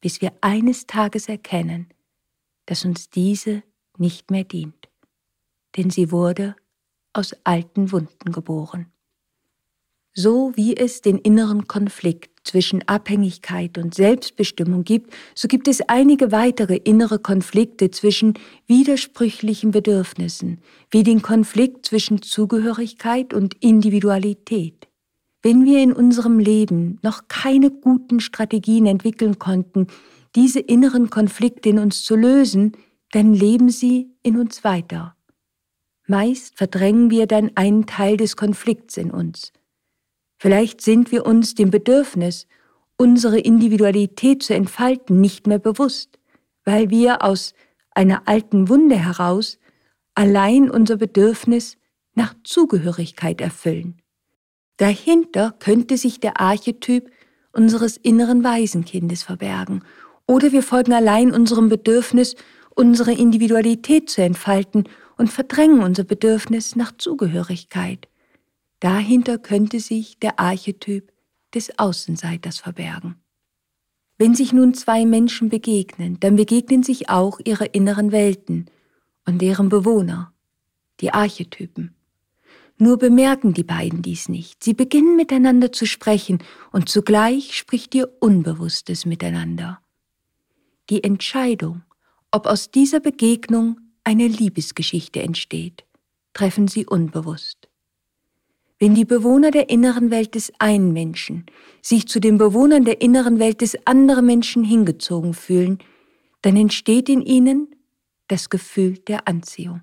bis 0.00 0.20
wir 0.20 0.32
eines 0.40 0.86
Tages 0.86 1.28
erkennen, 1.28 1.88
dass 2.66 2.84
uns 2.84 3.08
diese 3.08 3.62
nicht 3.96 4.30
mehr 4.30 4.44
dient, 4.44 4.88
denn 5.76 5.90
sie 5.90 6.10
wurde 6.10 6.56
aus 7.16 7.34
alten 7.44 7.92
Wunden 7.92 8.32
geboren. 8.32 8.86
So 10.18 10.52
wie 10.54 10.74
es 10.74 11.02
den 11.02 11.18
inneren 11.18 11.66
Konflikt 11.66 12.48
zwischen 12.48 12.86
Abhängigkeit 12.88 13.76
und 13.76 13.94
Selbstbestimmung 13.94 14.84
gibt, 14.84 15.12
so 15.34 15.46
gibt 15.46 15.68
es 15.68 15.82
einige 15.88 16.32
weitere 16.32 16.76
innere 16.76 17.18
Konflikte 17.18 17.90
zwischen 17.90 18.34
widersprüchlichen 18.66 19.72
Bedürfnissen, 19.72 20.60
wie 20.90 21.02
den 21.02 21.20
Konflikt 21.20 21.84
zwischen 21.84 22.22
Zugehörigkeit 22.22 23.34
und 23.34 23.62
Individualität. 23.62 24.88
Wenn 25.42 25.64
wir 25.64 25.82
in 25.82 25.92
unserem 25.92 26.38
Leben 26.38 26.98
noch 27.02 27.28
keine 27.28 27.70
guten 27.70 28.20
Strategien 28.20 28.86
entwickeln 28.86 29.38
konnten, 29.38 29.86
diese 30.34 30.60
inneren 30.60 31.10
Konflikte 31.10 31.68
in 31.68 31.78
uns 31.78 32.02
zu 32.02 32.16
lösen, 32.16 32.72
dann 33.12 33.32
leben 33.32 33.68
sie 33.68 34.10
in 34.22 34.38
uns 34.38 34.64
weiter. 34.64 35.15
Meist 36.06 36.56
verdrängen 36.56 37.10
wir 37.10 37.26
dann 37.26 37.50
einen 37.56 37.86
Teil 37.86 38.16
des 38.16 38.36
Konflikts 38.36 38.96
in 38.96 39.10
uns. 39.10 39.52
Vielleicht 40.38 40.80
sind 40.80 41.10
wir 41.10 41.26
uns 41.26 41.54
dem 41.54 41.70
Bedürfnis, 41.70 42.46
unsere 42.96 43.38
Individualität 43.38 44.42
zu 44.42 44.54
entfalten, 44.54 45.20
nicht 45.20 45.46
mehr 45.46 45.58
bewusst, 45.58 46.18
weil 46.64 46.90
wir 46.90 47.22
aus 47.22 47.54
einer 47.90 48.28
alten 48.28 48.68
Wunde 48.68 48.96
heraus 48.96 49.58
allein 50.14 50.70
unser 50.70 50.96
Bedürfnis 50.96 51.76
nach 52.14 52.34
Zugehörigkeit 52.44 53.40
erfüllen. 53.40 54.00
Dahinter 54.76 55.54
könnte 55.58 55.96
sich 55.96 56.20
der 56.20 56.40
Archetyp 56.40 57.10
unseres 57.52 57.96
inneren 57.96 58.44
Waisenkindes 58.44 59.22
verbergen, 59.22 59.82
oder 60.26 60.52
wir 60.52 60.62
folgen 60.62 60.92
allein 60.92 61.32
unserem 61.32 61.68
Bedürfnis, 61.68 62.34
unsere 62.74 63.12
Individualität 63.12 64.10
zu 64.10 64.22
entfalten 64.22 64.84
und 65.16 65.32
verdrängen 65.32 65.82
unser 65.82 66.04
Bedürfnis 66.04 66.76
nach 66.76 66.92
Zugehörigkeit. 66.96 68.08
Dahinter 68.80 69.38
könnte 69.38 69.80
sich 69.80 70.18
der 70.18 70.38
Archetyp 70.38 71.12
des 71.54 71.78
Außenseiters 71.78 72.58
verbergen. 72.58 73.16
Wenn 74.18 74.34
sich 74.34 74.52
nun 74.52 74.74
zwei 74.74 75.04
Menschen 75.04 75.48
begegnen, 75.48 76.18
dann 76.20 76.36
begegnen 76.36 76.82
sich 76.82 77.10
auch 77.10 77.38
ihre 77.44 77.66
inneren 77.66 78.12
Welten 78.12 78.66
und 79.26 79.42
deren 79.42 79.68
Bewohner, 79.68 80.32
die 81.00 81.12
Archetypen. 81.12 81.94
Nur 82.78 82.98
bemerken 82.98 83.54
die 83.54 83.64
beiden 83.64 84.02
dies 84.02 84.28
nicht. 84.28 84.62
Sie 84.62 84.74
beginnen 84.74 85.16
miteinander 85.16 85.72
zu 85.72 85.86
sprechen 85.86 86.42
und 86.72 86.88
zugleich 86.88 87.56
spricht 87.56 87.94
ihr 87.94 88.10
Unbewusstes 88.20 89.06
miteinander. 89.06 89.80
Die 90.90 91.02
Entscheidung, 91.02 91.82
ob 92.30 92.46
aus 92.46 92.70
dieser 92.70 93.00
Begegnung 93.00 93.80
eine 94.06 94.28
Liebesgeschichte 94.28 95.20
entsteht, 95.20 95.84
treffen 96.32 96.68
sie 96.68 96.86
unbewusst. 96.86 97.68
Wenn 98.78 98.94
die 98.94 99.04
Bewohner 99.04 99.50
der 99.50 99.68
inneren 99.68 100.10
Welt 100.10 100.36
des 100.36 100.52
einen 100.60 100.92
Menschen 100.92 101.46
sich 101.82 102.06
zu 102.06 102.20
den 102.20 102.38
Bewohnern 102.38 102.84
der 102.84 103.00
inneren 103.00 103.40
Welt 103.40 103.62
des 103.62 103.76
anderen 103.84 104.26
Menschen 104.26 104.62
hingezogen 104.62 105.34
fühlen, 105.34 105.78
dann 106.42 106.56
entsteht 106.56 107.08
in 107.08 107.20
ihnen 107.20 107.74
das 108.28 108.48
Gefühl 108.48 108.98
der 108.98 109.26
Anziehung. 109.26 109.80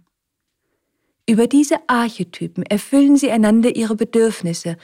Über 1.28 1.48
diese 1.48 1.78
Archetypen 1.90 2.64
erfüllen 2.64 3.18
sie 3.18 3.32
einander 3.32 3.76
ihre 3.76 3.96
Bedürfnisse, 3.96 4.78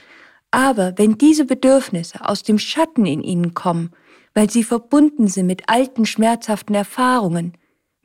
aber 0.51 0.97
wenn 0.97 1.17
diese 1.17 1.45
Bedürfnisse 1.45 2.27
aus 2.27 2.43
dem 2.43 2.59
Schatten 2.59 3.05
in 3.05 3.21
ihnen 3.21 3.53
kommen, 3.53 3.91
weil 4.33 4.49
sie 4.49 4.63
verbunden 4.63 5.27
sind 5.27 5.47
mit 5.47 5.69
alten 5.69 6.05
schmerzhaften 6.05 6.75
Erfahrungen, 6.75 7.53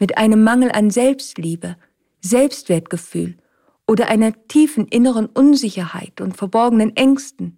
mit 0.04 0.18
einem 0.18 0.44
Mangel 0.44 0.70
an 0.70 0.90
Selbstliebe, 0.90 1.78
Selbstwertgefühl 2.20 3.38
oder 3.86 4.10
einer 4.10 4.34
tiefen 4.48 4.86
inneren 4.86 5.24
Unsicherheit 5.24 6.20
und 6.20 6.36
verborgenen 6.36 6.94
Ängsten, 6.94 7.56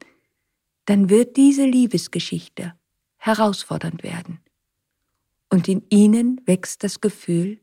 dann 0.84 1.10
wird 1.10 1.36
diese 1.36 1.64
Liebesgeschichte 1.64 2.74
herausfordernd 3.16 4.04
werden. 4.04 4.38
Und 5.50 5.66
in 5.66 5.82
ihnen 5.90 6.40
wächst 6.46 6.84
das 6.84 7.00
Gefühl, 7.00 7.58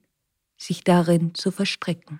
sich 0.57 0.83
darin 0.83 1.33
zu 1.33 1.51
verstricken. 1.51 2.19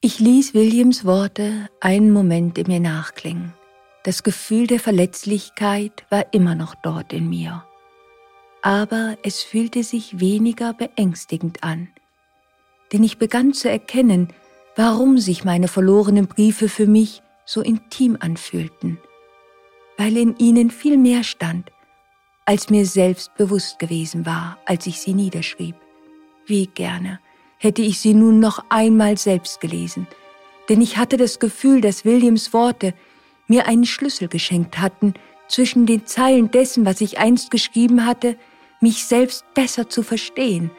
Ich 0.00 0.18
ließ 0.18 0.52
Williams 0.52 1.04
Worte 1.04 1.70
einen 1.80 2.10
Moment 2.10 2.58
in 2.58 2.66
mir 2.66 2.80
nachklingen. 2.80 3.54
Das 4.02 4.24
Gefühl 4.24 4.66
der 4.66 4.80
Verletzlichkeit 4.80 6.04
war 6.10 6.34
immer 6.34 6.56
noch 6.56 6.74
dort 6.82 7.12
in 7.12 7.28
mir. 7.28 7.64
Aber 8.66 9.16
es 9.22 9.44
fühlte 9.44 9.84
sich 9.84 10.18
weniger 10.18 10.74
beängstigend 10.74 11.62
an. 11.62 11.86
Denn 12.92 13.04
ich 13.04 13.16
begann 13.16 13.52
zu 13.52 13.70
erkennen, 13.70 14.32
warum 14.74 15.18
sich 15.18 15.44
meine 15.44 15.68
verlorenen 15.68 16.26
Briefe 16.26 16.68
für 16.68 16.88
mich 16.88 17.22
so 17.44 17.60
intim 17.60 18.16
anfühlten, 18.18 18.98
weil 19.96 20.16
in 20.16 20.36
ihnen 20.38 20.72
viel 20.72 20.96
mehr 20.96 21.22
stand, 21.22 21.70
als 22.44 22.68
mir 22.68 22.86
selbst 22.86 23.36
bewusst 23.36 23.78
gewesen 23.78 24.26
war, 24.26 24.58
als 24.64 24.88
ich 24.88 24.98
sie 24.98 25.14
niederschrieb. 25.14 25.76
Wie 26.44 26.66
gerne 26.66 27.20
hätte 27.58 27.82
ich 27.82 28.00
sie 28.00 28.14
nun 28.14 28.40
noch 28.40 28.64
einmal 28.68 29.16
selbst 29.16 29.60
gelesen, 29.60 30.08
denn 30.68 30.80
ich 30.80 30.96
hatte 30.96 31.16
das 31.16 31.38
Gefühl, 31.38 31.80
dass 31.80 32.04
Williams 32.04 32.52
Worte 32.52 32.94
mir 33.46 33.68
einen 33.68 33.86
Schlüssel 33.86 34.26
geschenkt 34.26 34.80
hatten, 34.80 35.14
zwischen 35.46 35.86
den 35.86 36.04
Zeilen 36.06 36.50
dessen, 36.50 36.84
was 36.84 37.00
ich 37.00 37.18
einst 37.18 37.52
geschrieben 37.52 38.04
hatte, 38.04 38.36
mich 38.80 39.06
selbst 39.06 39.44
besser 39.54 39.88
zu 39.88 40.02
verstehen 40.02 40.70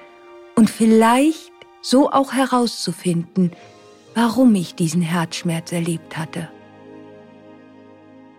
und 0.56 0.70
vielleicht 0.70 1.52
so 1.82 2.12
auch 2.12 2.34
herauszufinden, 2.34 3.52
warum 4.16 4.56
ich 4.56 4.76
diesen 4.76 5.02
Herzschmerz 5.02 5.72
erlebt 5.72 6.18
hatte. 6.18 6.50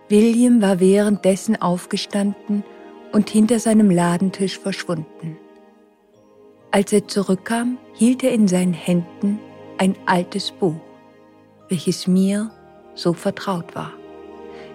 William 0.09 0.61
war 0.61 0.79
währenddessen 0.79 1.61
aufgestanden 1.61 2.63
und 3.11 3.29
hinter 3.29 3.59
seinem 3.59 3.89
Ladentisch 3.89 4.59
verschwunden. 4.59 5.37
Als 6.71 6.93
er 6.93 7.07
zurückkam, 7.07 7.77
hielt 7.93 8.23
er 8.23 8.31
in 8.31 8.47
seinen 8.47 8.73
Händen 8.73 9.39
ein 9.77 9.95
altes 10.05 10.51
Buch, 10.51 10.79
welches 11.69 12.07
mir 12.07 12.51
so 12.93 13.13
vertraut 13.13 13.75
war. 13.75 13.93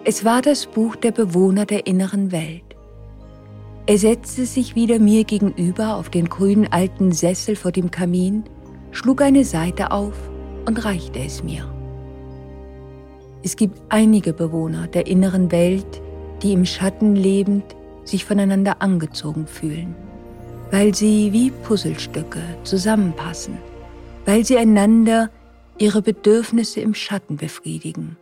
Es 0.04 0.24
war 0.24 0.42
das 0.42 0.66
Buch 0.66 0.96
der 0.96 1.12
Bewohner 1.12 1.66
der 1.66 1.86
inneren 1.86 2.32
Welt. 2.32 2.73
Er 3.86 3.98
setzte 3.98 4.46
sich 4.46 4.74
wieder 4.74 4.98
mir 4.98 5.24
gegenüber 5.24 5.96
auf 5.96 6.08
den 6.08 6.30
grünen 6.30 6.72
alten 6.72 7.12
Sessel 7.12 7.54
vor 7.54 7.70
dem 7.70 7.90
Kamin 7.90 8.44
schlug 8.92 9.20
eine 9.20 9.44
Seite 9.44 9.90
auf 9.90 10.14
und 10.64 10.82
reichte 10.86 11.18
es 11.18 11.42
mir. 11.42 11.70
Es 13.42 13.56
gibt 13.56 13.78
einige 13.90 14.32
Bewohner 14.32 14.86
der 14.86 15.06
inneren 15.06 15.52
Welt, 15.52 16.00
die 16.42 16.54
im 16.54 16.64
Schatten 16.64 17.14
lebend 17.14 17.76
sich 18.04 18.24
voneinander 18.24 18.80
angezogen 18.80 19.46
fühlen, 19.46 19.94
weil 20.70 20.94
sie 20.94 21.34
wie 21.34 21.50
Puzzlestücke 21.50 22.40
zusammenpassen, 22.62 23.58
weil 24.24 24.46
sie 24.46 24.56
einander 24.56 25.30
ihre 25.76 26.00
Bedürfnisse 26.00 26.80
im 26.80 26.94
Schatten 26.94 27.36
befriedigen. 27.36 28.16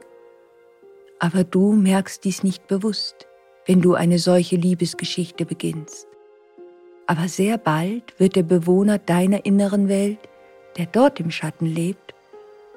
Aber 1.20 1.44
du 1.44 1.72
merkst 1.72 2.24
dies 2.24 2.42
nicht 2.42 2.66
bewusst, 2.66 3.28
wenn 3.66 3.80
du 3.80 3.94
eine 3.94 4.18
solche 4.18 4.56
Liebesgeschichte 4.56 5.44
beginnst. 5.44 6.06
Aber 7.06 7.28
sehr 7.28 7.58
bald 7.58 8.18
wird 8.18 8.36
der 8.36 8.42
Bewohner 8.42 8.98
deiner 8.98 9.44
inneren 9.44 9.88
Welt 9.88 10.18
der 10.76 10.86
dort 10.86 11.20
im 11.20 11.30
Schatten 11.30 11.66
lebt, 11.66 12.14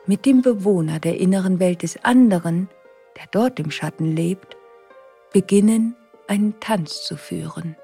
mit 0.05 0.25
dem 0.25 0.41
Bewohner 0.41 0.99
der 0.99 1.19
inneren 1.19 1.59
Welt 1.59 1.83
des 1.83 2.03
anderen, 2.03 2.69
der 3.17 3.25
dort 3.31 3.59
im 3.59 3.71
Schatten 3.71 4.15
lebt, 4.15 4.55
beginnen 5.33 5.95
einen 6.27 6.59
Tanz 6.59 7.03
zu 7.03 7.17
führen. 7.17 7.75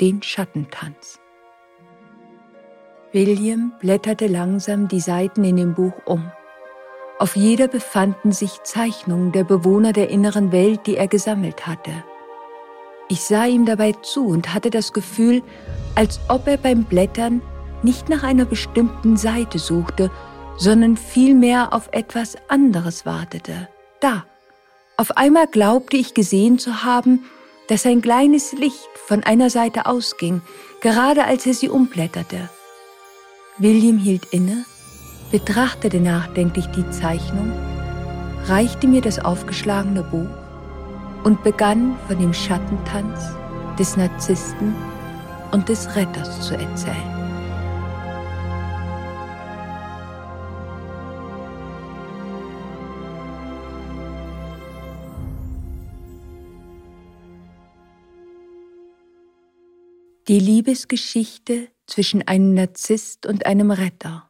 Den 0.00 0.22
Schattentanz. 0.22 1.18
William 3.12 3.72
blätterte 3.80 4.28
langsam 4.28 4.86
die 4.86 5.00
Seiten 5.00 5.44
in 5.44 5.56
dem 5.56 5.74
Buch 5.74 5.94
um. 6.04 6.30
Auf 7.20 7.36
jeder 7.36 7.68
befanden 7.68 8.32
sich 8.32 8.62
Zeichnungen 8.62 9.30
der 9.30 9.44
Bewohner 9.44 9.92
der 9.92 10.08
inneren 10.08 10.52
Welt, 10.52 10.86
die 10.86 10.96
er 10.96 11.06
gesammelt 11.06 11.66
hatte. 11.66 11.92
Ich 13.10 13.20
sah 13.24 13.44
ihm 13.44 13.66
dabei 13.66 13.92
zu 13.92 14.26
und 14.26 14.54
hatte 14.54 14.70
das 14.70 14.94
Gefühl, 14.94 15.42
als 15.94 16.18
ob 16.30 16.46
er 16.46 16.56
beim 16.56 16.84
Blättern 16.84 17.42
nicht 17.82 18.08
nach 18.08 18.22
einer 18.22 18.46
bestimmten 18.46 19.18
Seite 19.18 19.58
suchte, 19.58 20.10
sondern 20.56 20.96
vielmehr 20.96 21.74
auf 21.74 21.90
etwas 21.92 22.38
anderes 22.48 23.04
wartete. 23.04 23.68
Da. 24.00 24.24
Auf 24.96 25.18
einmal 25.18 25.46
glaubte 25.46 25.98
ich 25.98 26.14
gesehen 26.14 26.58
zu 26.58 26.84
haben, 26.84 27.26
dass 27.68 27.84
ein 27.84 28.00
kleines 28.00 28.52
Licht 28.52 28.88
von 28.94 29.22
einer 29.24 29.50
Seite 29.50 29.84
ausging, 29.84 30.40
gerade 30.80 31.24
als 31.24 31.44
er 31.44 31.52
sie 31.52 31.68
umblätterte. 31.68 32.48
William 33.58 33.98
hielt 33.98 34.24
inne, 34.32 34.64
betrachtete 35.30 36.00
nachdenklich 36.00 36.66
die 36.68 36.88
Zeichnung, 36.90 37.52
reichte 38.46 38.88
mir 38.88 39.00
das 39.00 39.18
aufgeschlagene 39.18 40.02
Buch 40.02 40.28
und 41.24 41.42
begann 41.44 41.96
von 42.08 42.18
dem 42.18 42.34
Schattentanz 42.34 43.32
des 43.78 43.96
Narzissten 43.96 44.74
und 45.52 45.68
des 45.68 45.94
Retters 45.94 46.40
zu 46.40 46.54
erzählen. 46.54 47.20
Die 60.28 60.38
Liebesgeschichte 60.38 61.68
zwischen 61.86 62.26
einem 62.28 62.54
Narzisst 62.54 63.26
und 63.26 63.46
einem 63.46 63.72
Retter 63.72 64.29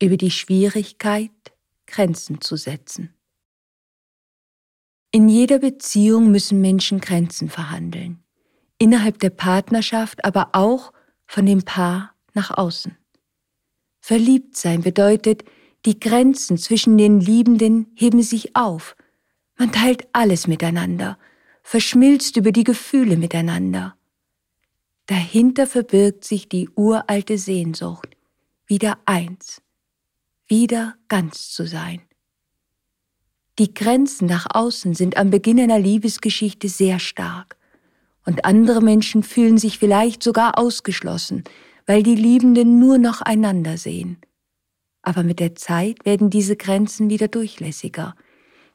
über 0.00 0.16
die 0.16 0.30
Schwierigkeit, 0.30 1.30
Grenzen 1.86 2.40
zu 2.40 2.56
setzen. 2.56 3.14
In 5.12 5.28
jeder 5.28 5.58
Beziehung 5.58 6.30
müssen 6.30 6.60
Menschen 6.60 7.00
Grenzen 7.00 7.48
verhandeln. 7.48 8.22
Innerhalb 8.78 9.18
der 9.18 9.30
Partnerschaft, 9.30 10.24
aber 10.24 10.50
auch 10.52 10.92
von 11.26 11.44
dem 11.44 11.64
Paar 11.64 12.14
nach 12.32 12.56
außen. 12.56 12.96
Verliebt 14.00 14.56
sein 14.56 14.82
bedeutet, 14.82 15.44
die 15.84 15.98
Grenzen 15.98 16.56
zwischen 16.58 16.96
den 16.96 17.20
Liebenden 17.20 17.92
heben 17.94 18.22
sich 18.22 18.56
auf. 18.56 18.96
Man 19.58 19.72
teilt 19.72 20.08
alles 20.12 20.46
miteinander, 20.46 21.18
verschmilzt 21.62 22.36
über 22.36 22.52
die 22.52 22.64
Gefühle 22.64 23.16
miteinander. 23.16 23.96
Dahinter 25.06 25.66
verbirgt 25.66 26.24
sich 26.24 26.48
die 26.48 26.68
uralte 26.76 27.36
Sehnsucht, 27.36 28.16
wieder 28.66 28.98
eins, 29.06 29.60
wieder 30.50 30.96
ganz 31.08 31.50
zu 31.50 31.66
sein. 31.66 32.02
Die 33.58 33.72
Grenzen 33.72 34.26
nach 34.26 34.46
außen 34.52 34.94
sind 34.94 35.16
am 35.16 35.30
Beginn 35.30 35.60
einer 35.60 35.78
Liebesgeschichte 35.78 36.68
sehr 36.68 36.98
stark, 36.98 37.56
und 38.26 38.44
andere 38.44 38.82
Menschen 38.82 39.22
fühlen 39.22 39.56
sich 39.56 39.78
vielleicht 39.78 40.22
sogar 40.22 40.58
ausgeschlossen, 40.58 41.44
weil 41.86 42.02
die 42.02 42.14
Liebenden 42.14 42.78
nur 42.78 42.98
noch 42.98 43.22
einander 43.22 43.78
sehen. 43.78 44.18
Aber 45.02 45.22
mit 45.22 45.40
der 45.40 45.54
Zeit 45.54 46.04
werden 46.04 46.28
diese 46.28 46.56
Grenzen 46.56 47.08
wieder 47.08 47.28
durchlässiger. 47.28 48.14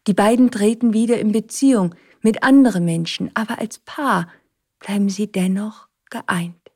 Die 0.08 0.14
beiden 0.14 0.50
treten 0.50 0.94
wieder 0.94 1.20
in 1.20 1.32
Beziehung 1.32 1.94
mit 2.22 2.44
anderen 2.44 2.86
Menschen, 2.86 3.30
aber 3.36 3.60
als 3.60 3.80
Paar 3.80 4.28
bleiben 4.80 5.10
sie 5.10 5.32
dennoch 5.32 5.88
geeint. 6.10 6.72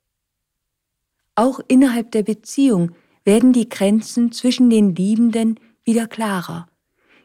Auch 1.35 1.59
innerhalb 1.67 2.11
der 2.11 2.23
Beziehung 2.23 2.91
werden 3.23 3.53
die 3.53 3.69
Grenzen 3.69 4.31
zwischen 4.31 4.69
den 4.69 4.95
Liebenden 4.95 5.59
wieder 5.83 6.07
klarer. 6.07 6.67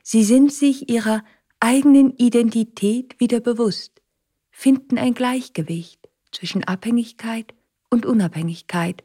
Sie 0.03 0.25
sind 0.25 0.53
sich 0.53 0.91
ihrer 0.91 1.25
eigenen 1.61 2.17
Identität 2.17 3.19
wieder 3.21 3.41
bewusst, 3.41 4.03
finden 4.51 4.99
ein 4.99 5.15
Gleichgewicht 5.15 6.09
zwischen 6.31 6.65
Abhängigkeit 6.65 7.55
und 7.91 8.07
Unabhängigkeit 8.07 9.03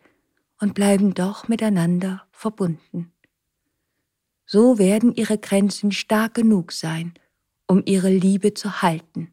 und 0.59 0.73
bleiben 0.73 1.13
doch 1.13 1.47
miteinander 1.47 2.23
verbunden. 2.31 3.13
So 4.45 4.79
werden 4.79 5.13
ihre 5.13 5.37
Grenzen 5.37 5.91
stark 5.91 6.33
genug 6.33 6.71
sein, 6.71 7.13
um 7.67 7.83
ihre 7.85 8.09
Liebe 8.09 8.55
zu 8.55 8.81
halten 8.81 9.31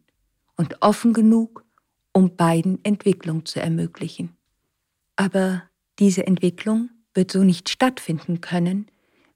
und 0.56 0.82
offen 0.82 1.14
genug, 1.14 1.64
um 2.12 2.36
beiden 2.36 2.84
Entwicklung 2.84 3.44
zu 3.44 3.60
ermöglichen. 3.60 4.36
Aber 5.16 5.62
diese 5.98 6.26
Entwicklung 6.26 6.90
wird 7.16 7.32
so 7.32 7.42
nicht 7.42 7.68
stattfinden 7.68 8.40
können, 8.40 8.86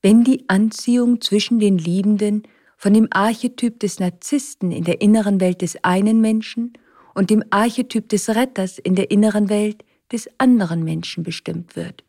wenn 0.03 0.25
die 0.25 0.49
Anziehung 0.49 1.21
zwischen 1.21 1.59
den 1.59 1.79
Liebenden 1.79 2.45
von 2.77 2.95
dem 2.95 3.09
Archetyp 3.11 3.79
des 3.81 4.01
Narzissten 4.01 4.73
in 4.73 4.85
der 4.85 5.01
inneren 5.01 5.41
Welt 5.41 5.61
des 5.63 5.85
einen 5.85 6.21
Menschen 6.21 6.73
und 7.15 7.31
dem 7.31 7.45
Archetyp 7.51 8.09
des 8.09 8.29
Retters 8.31 8.79
in 8.79 8.95
der 8.95 9.11
inneren 9.11 9.49
Welt 9.49 9.85
des 10.13 10.29
anderen 10.39 10.85
Menschen 10.85 11.23
bestimmt 11.23 11.77
wird. 11.77 12.05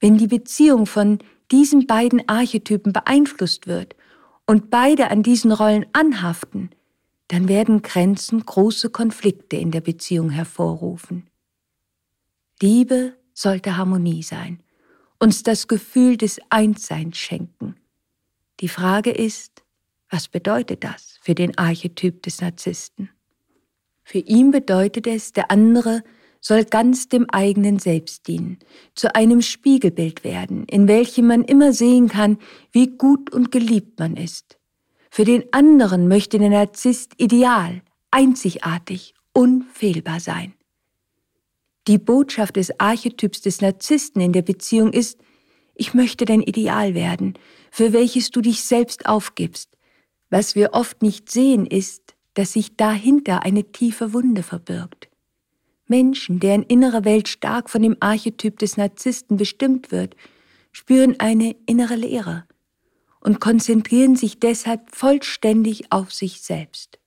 Wenn 0.00 0.18
die 0.18 0.26
Beziehung 0.26 0.86
von 0.86 1.18
diesen 1.50 1.86
beiden 1.86 2.28
Archetypen 2.28 2.92
beeinflusst 2.92 3.66
wird 3.66 3.96
und 4.46 4.70
beide 4.70 5.10
an 5.10 5.22
diesen 5.22 5.52
Rollen 5.52 5.86
anhaften, 5.92 6.70
dann 7.28 7.48
werden 7.48 7.82
Grenzen 7.82 8.44
große 8.44 8.90
Konflikte 8.90 9.56
in 9.56 9.70
der 9.70 9.80
Beziehung 9.80 10.30
hervorrufen. 10.30 11.26
Liebe 12.60 13.14
sollte 13.34 13.76
Harmonie 13.76 14.22
sein, 14.22 14.62
uns 15.18 15.42
das 15.42 15.68
Gefühl 15.68 16.16
des 16.16 16.40
Einsseins 16.50 17.18
schenken. 17.18 17.76
Die 18.60 18.68
Frage 18.68 19.10
ist, 19.10 19.64
was 20.10 20.28
bedeutet 20.28 20.84
das 20.84 21.18
für 21.20 21.34
den 21.34 21.56
Archetyp 21.58 22.22
des 22.22 22.40
Narzissten? 22.40 23.10
Für 24.04 24.18
ihn 24.18 24.50
bedeutet 24.50 25.06
es, 25.06 25.32
der 25.32 25.50
andere 25.50 26.02
soll 26.40 26.64
ganz 26.64 27.08
dem 27.08 27.28
eigenen 27.30 27.78
Selbst 27.78 28.26
dienen, 28.26 28.58
zu 28.94 29.14
einem 29.14 29.42
Spiegelbild 29.42 30.24
werden, 30.24 30.64
in 30.64 30.88
welchem 30.88 31.26
man 31.26 31.44
immer 31.44 31.72
sehen 31.72 32.08
kann, 32.08 32.38
wie 32.72 32.96
gut 32.96 33.32
und 33.32 33.50
geliebt 33.50 33.98
man 33.98 34.16
ist. 34.16 34.58
Für 35.10 35.24
den 35.24 35.44
anderen 35.52 36.08
möchte 36.08 36.38
der 36.38 36.50
Narzisst 36.50 37.14
ideal, 37.18 37.82
einzigartig, 38.10 39.14
unfehlbar 39.32 40.20
sein. 40.20 40.54
Die 41.88 41.96
Botschaft 41.96 42.56
des 42.56 42.78
Archetyps 42.78 43.40
des 43.40 43.62
Narzissten 43.62 44.20
in 44.20 44.34
der 44.34 44.42
Beziehung 44.42 44.92
ist, 44.92 45.18
ich 45.74 45.94
möchte 45.94 46.26
dein 46.26 46.42
Ideal 46.42 46.94
werden, 46.94 47.32
für 47.70 47.94
welches 47.94 48.30
du 48.30 48.42
dich 48.42 48.62
selbst 48.62 49.06
aufgibst. 49.06 49.70
Was 50.28 50.54
wir 50.54 50.74
oft 50.74 51.00
nicht 51.00 51.30
sehen, 51.30 51.64
ist, 51.64 52.14
dass 52.34 52.52
sich 52.52 52.76
dahinter 52.76 53.42
eine 53.42 53.72
tiefe 53.72 54.12
Wunde 54.12 54.42
verbirgt. 54.42 55.08
Menschen, 55.86 56.40
deren 56.40 56.62
innere 56.64 57.06
Welt 57.06 57.26
stark 57.26 57.70
von 57.70 57.80
dem 57.80 57.96
Archetyp 58.00 58.58
des 58.58 58.76
Narzissten 58.76 59.38
bestimmt 59.38 59.90
wird, 59.90 60.14
spüren 60.72 61.18
eine 61.18 61.56
innere 61.64 61.96
Leere, 61.96 62.44
und 63.20 63.40
konzentrieren 63.40 64.14
sich 64.14 64.38
deshalb 64.38 64.94
vollständig 64.94 65.90
auf 65.90 66.12
sich 66.12 66.42
selbst. 66.42 66.98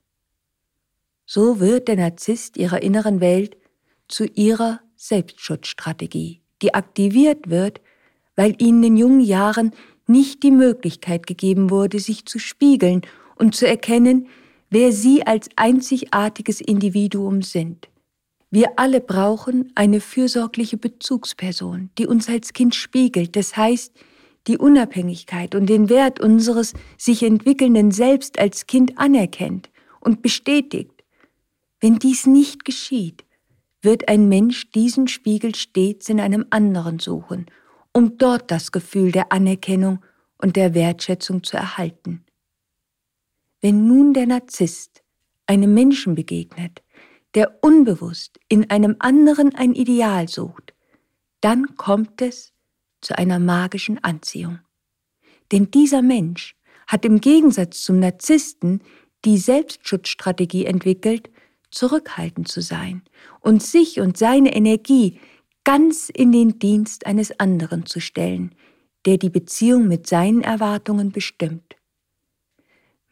So 1.27 1.59
wird 1.59 1.87
der 1.87 1.97
Narzisst 1.97 2.57
ihrer 2.57 2.81
inneren 2.81 3.21
Welt 3.21 3.60
zu 4.11 4.25
ihrer 4.25 4.81
Selbstschutzstrategie, 4.95 6.41
die 6.61 6.73
aktiviert 6.73 7.49
wird, 7.49 7.81
weil 8.35 8.55
ihnen 8.61 8.83
in 8.83 8.97
jungen 8.97 9.21
Jahren 9.21 9.71
nicht 10.07 10.43
die 10.43 10.51
Möglichkeit 10.51 11.25
gegeben 11.25 11.69
wurde, 11.69 11.99
sich 11.99 12.25
zu 12.25 12.39
spiegeln 12.39 13.01
und 13.35 13.55
zu 13.55 13.67
erkennen, 13.67 14.27
wer 14.69 14.91
sie 14.91 15.25
als 15.25 15.49
einzigartiges 15.55 16.61
Individuum 16.61 17.41
sind. 17.41 17.89
Wir 18.49 18.73
alle 18.75 18.99
brauchen 18.99 19.71
eine 19.75 20.01
fürsorgliche 20.01 20.77
Bezugsperson, 20.77 21.89
die 21.97 22.05
uns 22.05 22.27
als 22.27 22.53
Kind 22.53 22.75
spiegelt, 22.75 23.35
das 23.35 23.55
heißt, 23.55 23.93
die 24.47 24.57
Unabhängigkeit 24.57 25.55
und 25.55 25.67
den 25.67 25.89
Wert 25.89 26.19
unseres 26.19 26.73
sich 26.97 27.23
entwickelnden 27.23 27.91
Selbst 27.91 28.39
als 28.39 28.67
Kind 28.67 28.97
anerkennt 28.97 29.69
und 29.99 30.21
bestätigt. 30.21 30.91
Wenn 31.79 31.99
dies 31.99 32.25
nicht 32.25 32.65
geschieht, 32.65 33.23
wird 33.81 34.07
ein 34.07 34.29
Mensch 34.29 34.69
diesen 34.71 35.07
Spiegel 35.07 35.55
stets 35.55 36.09
in 36.09 36.19
einem 36.19 36.45
anderen 36.49 36.99
suchen, 36.99 37.47
um 37.93 38.17
dort 38.17 38.51
das 38.51 38.71
Gefühl 38.71 39.11
der 39.11 39.31
Anerkennung 39.31 40.03
und 40.37 40.55
der 40.55 40.73
Wertschätzung 40.73 41.43
zu 41.43 41.57
erhalten. 41.57 42.23
Wenn 43.61 43.87
nun 43.87 44.13
der 44.13 44.27
Narzisst 44.27 45.03
einem 45.45 45.73
Menschen 45.73 46.15
begegnet, 46.15 46.81
der 47.35 47.63
unbewusst 47.63 48.39
in 48.49 48.69
einem 48.69 48.95
anderen 48.99 49.55
ein 49.55 49.73
Ideal 49.73 50.27
sucht, 50.27 50.73
dann 51.41 51.75
kommt 51.75 52.21
es 52.21 52.53
zu 53.01 53.17
einer 53.17 53.39
magischen 53.39 54.03
Anziehung. 54.03 54.59
Denn 55.51 55.71
dieser 55.71 56.01
Mensch 56.01 56.55
hat 56.87 57.05
im 57.05 57.19
Gegensatz 57.19 57.81
zum 57.81 57.99
Narzissten 57.99 58.81
die 59.25 59.37
Selbstschutzstrategie 59.37 60.65
entwickelt, 60.65 61.29
zurückhaltend 61.71 62.47
zu 62.47 62.61
sein 62.61 63.01
und 63.39 63.63
sich 63.63 63.99
und 63.99 64.17
seine 64.17 64.53
Energie 64.55 65.19
ganz 65.63 66.09
in 66.09 66.31
den 66.31 66.59
Dienst 66.59 67.05
eines 67.05 67.39
anderen 67.39 67.85
zu 67.85 67.99
stellen, 67.99 68.55
der 69.05 69.17
die 69.17 69.29
Beziehung 69.29 69.87
mit 69.87 70.07
seinen 70.07 70.41
Erwartungen 70.41 71.11
bestimmt. 71.11 71.75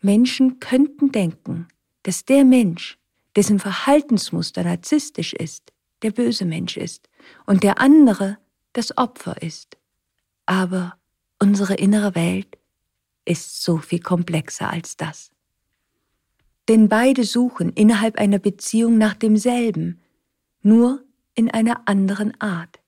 Menschen 0.01 0.59
könnten 0.59 1.11
denken, 1.11 1.67
dass 2.03 2.25
der 2.25 2.45
Mensch, 2.45 2.97
dessen 3.35 3.59
Verhaltensmuster 3.59 4.63
narzisstisch 4.63 5.33
ist, 5.33 5.71
der 6.01 6.11
böse 6.11 6.45
Mensch 6.45 6.77
ist 6.77 7.09
und 7.45 7.63
der 7.63 7.79
andere 7.79 8.37
das 8.73 8.97
Opfer 8.97 9.41
ist. 9.41 9.77
Aber 10.45 10.97
unsere 11.39 11.75
innere 11.75 12.15
Welt 12.15 12.57
ist 13.25 13.63
so 13.63 13.77
viel 13.77 13.99
komplexer 13.99 14.69
als 14.69 14.97
das. 14.97 15.31
Denn 16.69 16.87
beide 16.87 17.23
suchen 17.23 17.73
innerhalb 17.73 18.19
einer 18.19 18.37
Beziehung 18.37 18.99
nach 18.99 19.15
demselben, 19.15 19.99
nur 20.61 21.03
in 21.33 21.49
einer 21.49 21.87
anderen 21.87 22.39
Art. 22.39 22.79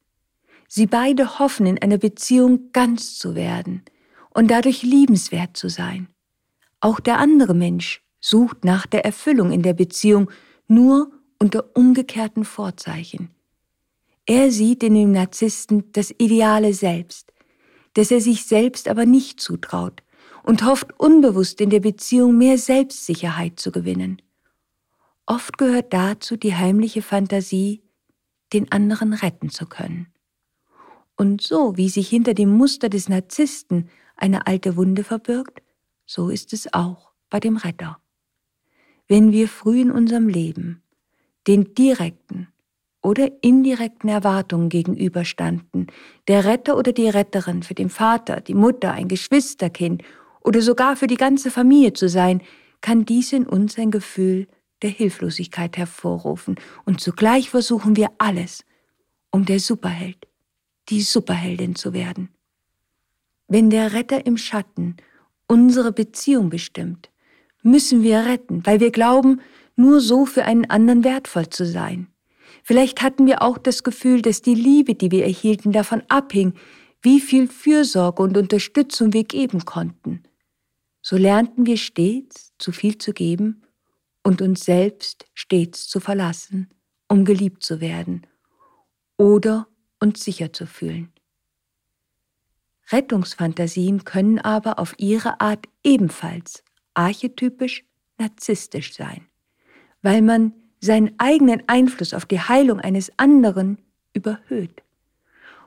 Sie 0.68 0.86
beide 0.86 1.40
hoffen 1.40 1.66
in 1.66 1.82
einer 1.82 1.98
Beziehung 1.98 2.72
ganz 2.74 3.18
zu 3.18 3.34
werden 3.34 3.82
und 4.30 4.52
dadurch 4.52 4.84
liebenswert 4.84 5.58
zu 5.58 5.68
sein. 5.68 6.08
Auch 6.80 7.00
der 7.00 7.18
andere 7.18 7.56
Mensch 7.56 8.04
sucht 8.20 8.64
nach 8.66 8.86
der 8.86 9.04
Erfüllung 9.04 9.52
in 9.52 9.64
der 9.64 9.74
Beziehung 9.74 10.30
nur 10.68 11.12
unter 11.40 11.76
umgekehrten 11.76 12.46
Vorzeichen. 12.46 13.32
Er 14.28 14.52
sieht 14.52 14.84
in 14.84 14.94
dem 14.94 15.12
Narzissten 15.12 15.92
das 15.94 16.14
ideale 16.20 16.76
Selbst, 16.76 17.34
das 17.96 18.12
er 18.12 18.22
sich 18.22 18.46
selbst 18.46 18.88
aber 18.88 19.08
nicht 19.08 19.42
zutraut 19.42 20.04
und 20.44 20.66
hofft 20.66 21.00
unbewusst 21.00 21.62
in 21.62 21.70
der 21.70 21.80
Beziehung 21.80 22.38
mehr 22.38 22.58
Selbstsicherheit 22.58 23.60
zu 23.60 23.72
gewinnen. 23.72 24.22
Oft 25.26 25.58
gehört 25.58 25.94
dazu 25.94 26.36
die 26.36 26.56
heimliche 26.56 27.02
Fantasie, 27.02 27.84
den 28.54 28.72
anderen 28.72 29.14
retten 29.14 29.50
zu 29.50 29.66
können. 29.66 30.08
Und 31.16 31.42
so 31.42 31.78
wie 31.78 31.90
sich 31.90 32.10
hinter 32.10 32.34
dem 32.34 32.50
Muster 32.50 32.90
des 32.90 33.08
Narzissten 33.08 33.90
eine 34.16 34.48
alte 34.48 34.76
Wunde 34.76 35.04
verbirgt, 35.04 35.62
so 36.06 36.30
ist 36.30 36.52
es 36.54 36.74
auch 36.74 37.12
bei 37.30 37.40
dem 37.40 37.58
Retter. 37.58 38.00
Wenn 39.08 39.32
wir 39.32 39.48
früh 39.48 39.82
in 39.82 39.92
unserem 39.92 40.28
Leben 40.28 40.84
den 41.48 41.74
direkten 41.76 42.48
oder 43.02 43.30
indirekten 43.42 44.10
Erwartungen 44.10 44.70
gegenüberstanden, 44.70 45.88
der 46.28 46.46
Retter 46.46 46.78
oder 46.78 46.92
die 46.92 47.10
Retterin 47.10 47.64
für 47.64 47.74
den 47.74 47.90
Vater, 47.90 48.42
die 48.42 48.54
Mutter, 48.54 48.92
ein 48.92 49.08
Geschwisterkind 49.08 50.04
oder 50.44 50.62
sogar 50.62 50.96
für 50.96 51.08
die 51.08 51.18
ganze 51.18 51.52
Familie 51.52 51.94
zu 51.94 52.10
sein, 52.10 52.42
kann 52.82 53.06
dies 53.06 53.32
in 53.34 53.46
uns 53.46 53.78
ein 53.78 53.92
Gefühl 53.92 54.48
der 54.82 54.90
Hilflosigkeit 54.90 55.78
hervorrufen 55.78 56.56
und 56.86 57.02
zugleich 57.02 57.50
versuchen 57.50 57.96
wir 57.96 58.10
alles, 58.18 58.64
um 59.30 59.46
der 59.46 59.60
Superheld, 59.60 60.28
die 60.90 61.02
Superheldin 61.02 61.76
zu 61.76 61.94
werden. 61.94 62.30
Wenn 63.48 63.70
der 63.70 63.94
Retter 63.94 64.26
im 64.26 64.38
Schatten 64.38 64.98
unsere 65.48 65.92
Beziehung 65.92 66.50
bestimmt, 66.50 67.10
müssen 67.64 68.02
wir 68.02 68.26
retten, 68.26 68.66
weil 68.66 68.80
wir 68.80 68.92
glauben, 68.92 69.42
nur 69.76 70.02
so 70.02 70.26
für 70.26 70.46
einen 70.46 70.70
anderen 70.70 71.04
wertvoll 71.04 71.50
zu 71.50 71.66
sein. 71.66 72.08
Vielleicht 72.64 73.02
hatten 73.02 73.26
wir 73.26 73.42
auch 73.42 73.58
das 73.58 73.84
Gefühl, 73.84 74.22
dass 74.22 74.42
die 74.42 74.56
Liebe, 74.56 74.96
die 74.96 75.12
wir 75.12 75.24
erhielten, 75.24 75.72
davon 75.72 76.04
abhing, 76.08 76.54
wie 77.02 77.20
viel 77.20 77.48
Fürsorge 77.48 78.22
und 78.22 78.38
Unterstützung 78.38 79.14
wir 79.14 79.24
geben 79.24 79.66
konnten. 79.66 80.24
So 81.02 81.18
lernten 81.18 81.66
wir 81.66 81.78
stets 81.78 82.54
zu 82.58 82.72
viel 82.72 82.98
zu 82.98 83.14
geben 83.14 83.64
und 84.24 84.42
uns 84.42 84.64
selbst 84.66 85.26
stets 85.34 85.88
zu 85.88 86.00
verlassen, 86.00 86.70
um 87.08 87.26
geliebt 87.26 87.64
zu 87.64 87.82
werden 87.82 88.28
oder 89.18 89.68
uns 90.00 90.24
sicher 90.24 90.54
zu 90.54 90.68
fühlen. 90.68 91.12
Rettungsfantasien 92.92 94.04
können 94.04 94.40
aber 94.40 94.78
auf 94.80 94.96
ihre 94.98 95.40
Art 95.40 95.66
ebenfalls 95.84 96.64
archetypisch 96.94 97.86
narzisstisch 98.18 98.94
sein, 98.94 99.28
weil 100.02 100.22
man 100.22 100.54
seinen 100.80 101.14
eigenen 101.20 101.64
Einfluss 101.68 102.14
auf 102.14 102.26
die 102.26 102.40
Heilung 102.40 102.80
eines 102.80 103.12
anderen 103.18 103.78
überhöht. 104.14 104.84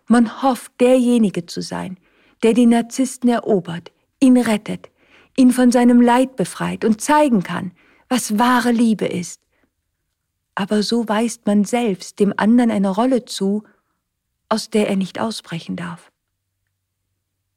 Man 0.06 0.42
hofft, 0.42 0.72
derjenige 0.80 1.46
zu 1.46 1.62
sein, 1.62 1.98
der 2.42 2.52
den 2.52 2.70
Narzissten 2.70 3.30
erobert, 3.30 3.90
ihn 4.20 4.36
rettet, 4.36 4.90
ihn 5.36 5.50
von 5.50 5.72
seinem 5.72 6.00
Leid 6.00 6.36
befreit 6.36 6.84
und 6.84 7.00
zeigen 7.00 7.42
kann, 7.42 7.72
was 8.08 8.38
wahre 8.38 8.70
Liebe 8.70 9.06
ist. 9.06 9.40
Aber 10.54 10.82
so 10.82 11.08
weist 11.08 11.46
man 11.46 11.64
selbst 11.64 12.20
dem 12.20 12.32
anderen 12.36 12.70
eine 12.70 12.90
Rolle 12.90 13.24
zu, 13.24 13.64
aus 14.48 14.70
der 14.70 14.88
er 14.88 14.96
nicht 14.96 15.20
ausbrechen 15.20 15.76
darf. 15.76 16.12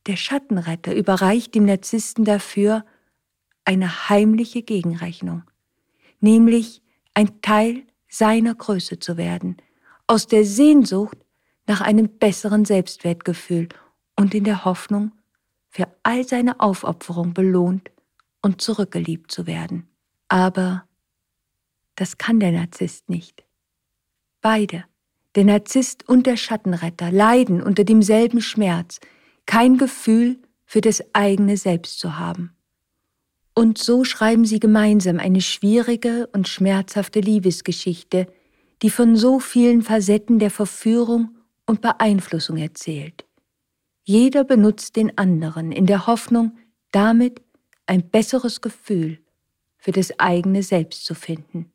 Der 0.08 0.16
Schattenretter 0.16 0.96
überreicht 0.96 1.54
dem 1.54 1.66
Narzissten 1.66 2.26
dafür 2.26 2.86
eine 3.66 4.10
heimliche 4.10 4.64
Gegenrechnung, 4.64 5.44
nämlich 6.22 6.82
ein 7.14 7.42
Teil 7.42 7.84
seiner 8.08 8.56
Größe 8.56 9.00
zu 9.00 9.18
werden, 9.18 9.58
aus 10.08 10.28
der 10.28 10.46
Sehnsucht 10.46 11.18
nach 11.68 11.82
einem 11.82 12.08
besseren 12.08 12.64
Selbstwertgefühl 12.64 13.68
und 14.16 14.34
in 14.34 14.46
der 14.46 14.64
Hoffnung, 14.64 15.12
für 15.78 15.88
all 16.02 16.28
seine 16.28 16.60
Aufopferung 16.60 17.36
belohnt 17.36 17.92
und 18.42 18.62
zurückgeliebt 18.62 19.32
zu 19.32 19.46
werden. 19.46 19.88
Aber 20.28 20.86
das 21.94 22.18
kann 22.18 22.40
der 22.40 22.52
Narzisst 22.52 23.10
nicht. 23.10 23.44
Beide, 24.42 24.86
der 25.36 25.44
Narzisst 25.44 26.10
und 26.10 26.26
der 26.26 26.36
Schattenretter, 26.36 27.12
leiden 27.12 27.62
unter 27.62 27.84
demselben 27.84 28.42
Schmerz, 28.42 29.00
kein 29.46 29.78
Gefühl 29.78 30.40
für 30.66 30.82
das 30.82 31.04
eigene 31.14 31.58
Selbst 31.58 32.00
zu 32.00 32.18
haben. 32.18 32.56
Und 33.54 33.78
so 33.78 34.04
schreiben 34.04 34.46
sie 34.46 34.60
gemeinsam 34.60 35.20
eine 35.20 35.42
schwierige 35.42 36.26
und 36.34 36.48
schmerzhafte 36.48 37.20
Liebesgeschichte, 37.20 38.26
die 38.82 38.90
von 38.90 39.16
so 39.16 39.40
vielen 39.40 39.84
Facetten 39.84 40.40
der 40.40 40.50
Verführung 40.50 41.38
und 41.68 41.82
Beeinflussung 41.82 42.58
erzählt. 42.58 43.27
Jeder 44.10 44.46
benutzt 44.46 44.96
den 44.96 45.18
anderen 45.18 45.74
in 45.74 45.86
der 45.86 46.08
Hoffnung, 46.08 46.58
damit 46.94 47.42
ein 47.88 48.10
besseres 48.10 48.62
Gefühl 48.62 49.20
für 49.78 49.92
das 49.92 50.18
eigene 50.18 50.64
Selbst 50.64 51.04
zu 51.04 51.14
finden. 51.14 51.74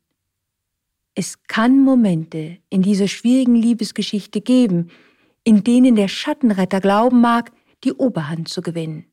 Es 1.13 1.43
kann 1.43 1.79
Momente 1.79 2.57
in 2.71 2.81
dieser 2.81 3.07
schwierigen 3.07 3.53
Liebesgeschichte 3.53 4.41
geben, 4.41 4.89
in 5.43 5.63
denen 5.63 5.95
der 5.95 6.07
Schattenretter 6.07 6.81
glauben 6.81 7.21
mag, 7.21 7.51
die 7.83 7.93
Oberhand 7.93 8.49
zu 8.49 8.63
gewinnen. 8.63 9.05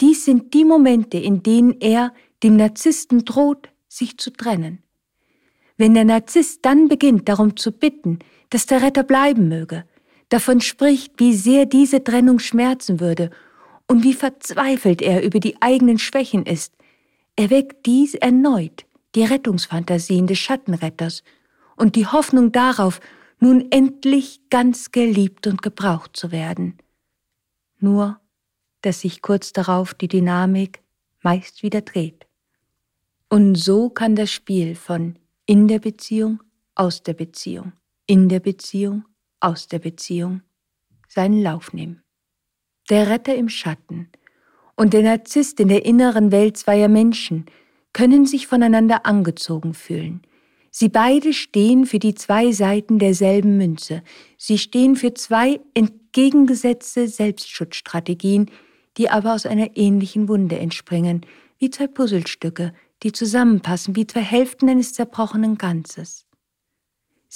Dies 0.00 0.24
sind 0.24 0.54
die 0.54 0.64
Momente, 0.64 1.18
in 1.18 1.42
denen 1.42 1.80
er 1.80 2.14
dem 2.44 2.54
Narzissten 2.54 3.24
droht, 3.24 3.68
sich 3.88 4.16
zu 4.16 4.30
trennen. 4.30 4.80
Wenn 5.76 5.94
der 5.94 6.04
Narzisst 6.04 6.64
dann 6.64 6.86
beginnt 6.86 7.28
darum 7.28 7.56
zu 7.56 7.72
bitten, 7.72 8.20
dass 8.50 8.66
der 8.66 8.80
Retter 8.80 9.02
bleiben 9.02 9.48
möge, 9.48 9.84
davon 10.34 10.60
spricht, 10.60 11.12
wie 11.18 11.32
sehr 11.32 11.64
diese 11.64 12.02
Trennung 12.02 12.40
schmerzen 12.40 12.98
würde 12.98 13.30
und 13.86 14.02
wie 14.02 14.14
verzweifelt 14.14 15.00
er 15.00 15.22
über 15.22 15.38
die 15.38 15.62
eigenen 15.62 15.96
Schwächen 15.96 16.44
ist, 16.44 16.74
erweckt 17.36 17.86
dies 17.86 18.14
erneut 18.14 18.84
die 19.14 19.22
Rettungsfantasien 19.22 20.26
des 20.26 20.40
Schattenretters 20.40 21.22
und 21.76 21.94
die 21.94 22.08
Hoffnung 22.08 22.50
darauf, 22.50 22.98
nun 23.38 23.70
endlich 23.70 24.40
ganz 24.50 24.90
geliebt 24.90 25.46
und 25.46 25.62
gebraucht 25.62 26.16
zu 26.16 26.32
werden. 26.32 26.78
Nur 27.78 28.18
dass 28.82 29.02
sich 29.02 29.22
kurz 29.22 29.52
darauf 29.52 29.94
die 29.94 30.08
Dynamik 30.08 30.82
meist 31.22 31.62
wieder 31.62 31.82
dreht. 31.82 32.26
Und 33.28 33.54
so 33.54 33.88
kann 33.88 34.16
das 34.16 34.32
Spiel 34.32 34.74
von 34.74 35.16
in 35.46 35.68
der 35.68 35.78
Beziehung, 35.78 36.42
aus 36.74 37.04
der 37.04 37.14
Beziehung, 37.14 37.72
in 38.06 38.28
der 38.28 38.40
Beziehung, 38.40 39.04
aus 39.44 39.68
der 39.68 39.78
Beziehung 39.78 40.42
seinen 41.08 41.42
Lauf 41.42 41.72
nehmen. 41.72 42.02
Der 42.90 43.08
Retter 43.08 43.34
im 43.34 43.48
Schatten 43.48 44.08
und 44.74 44.92
der 44.94 45.02
Narzisst 45.02 45.60
in 45.60 45.68
der 45.68 45.84
inneren 45.84 46.32
Welt 46.32 46.56
zweier 46.56 46.88
Menschen 46.88 47.46
können 47.92 48.26
sich 48.26 48.46
voneinander 48.46 49.06
angezogen 49.06 49.74
fühlen. 49.74 50.22
Sie 50.70 50.88
beide 50.88 51.32
stehen 51.32 51.86
für 51.86 52.00
die 52.00 52.14
zwei 52.14 52.50
Seiten 52.50 52.98
derselben 52.98 53.56
Münze. 53.56 54.02
Sie 54.36 54.58
stehen 54.58 54.96
für 54.96 55.14
zwei 55.14 55.60
entgegengesetzte 55.74 57.06
Selbstschutzstrategien, 57.06 58.50
die 58.96 59.08
aber 59.08 59.34
aus 59.34 59.46
einer 59.46 59.76
ähnlichen 59.76 60.28
Wunde 60.28 60.58
entspringen, 60.58 61.24
wie 61.58 61.70
zwei 61.70 61.86
Puzzlestücke, 61.86 62.74
die 63.04 63.12
zusammenpassen 63.12 63.94
wie 63.94 64.06
zwei 64.06 64.22
Hälften 64.22 64.68
eines 64.68 64.94
zerbrochenen 64.94 65.58
Ganzes. 65.58 66.23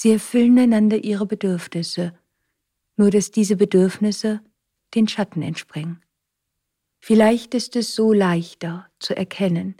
Sie 0.00 0.12
erfüllen 0.12 0.56
einander 0.60 1.02
ihre 1.02 1.26
Bedürfnisse, 1.26 2.16
nur 2.96 3.10
dass 3.10 3.32
diese 3.32 3.56
Bedürfnisse 3.56 4.40
den 4.94 5.08
Schatten 5.08 5.42
entspringen. 5.42 6.04
Vielleicht 7.00 7.52
ist 7.52 7.74
es 7.74 7.96
so 7.96 8.12
leichter 8.12 8.86
zu 9.00 9.16
erkennen, 9.16 9.74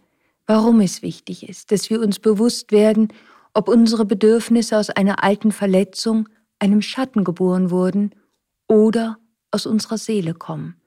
warum 0.45 0.81
es 0.81 1.03
wichtig 1.03 1.49
ist, 1.49 1.71
dass 1.71 1.89
wir 1.89 2.01
uns 2.01 2.19
bewusst 2.19 2.73
werden, 2.73 3.13
ob 3.55 3.69
unsere 3.69 4.05
Bedürfnisse 4.05 4.77
aus 4.77 4.91
einer 4.91 5.23
alten 5.23 5.53
Verletzung, 5.53 6.29
einem 6.59 6.83
Schatten 6.83 7.23
geboren 7.23 7.71
wurden 7.71 8.13
oder 8.67 9.21
aus 9.53 9.67
unserer 9.67 9.99
Seele 9.99 10.35
kommen. 10.35 10.81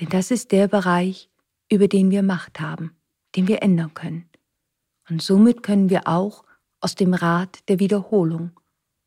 Denn 0.00 0.08
das 0.08 0.32
ist 0.32 0.50
der 0.50 0.66
Bereich, 0.66 1.30
über 1.70 1.86
den 1.86 2.10
wir 2.10 2.24
Macht 2.24 2.58
haben, 2.58 2.96
den 3.36 3.46
wir 3.46 3.62
ändern 3.62 3.94
können. 3.94 4.28
Und 5.08 5.22
somit 5.22 5.62
können 5.62 5.88
wir 5.88 6.08
auch 6.08 6.42
aus 6.80 6.94
dem 6.94 7.14
Rat 7.14 7.60
der 7.68 7.78
Wiederholung 7.78 8.52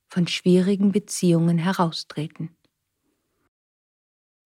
von 0.08 0.28
schwierigen 0.28 0.92
Beziehungen 0.92 1.58
heraustreten. 1.58 2.50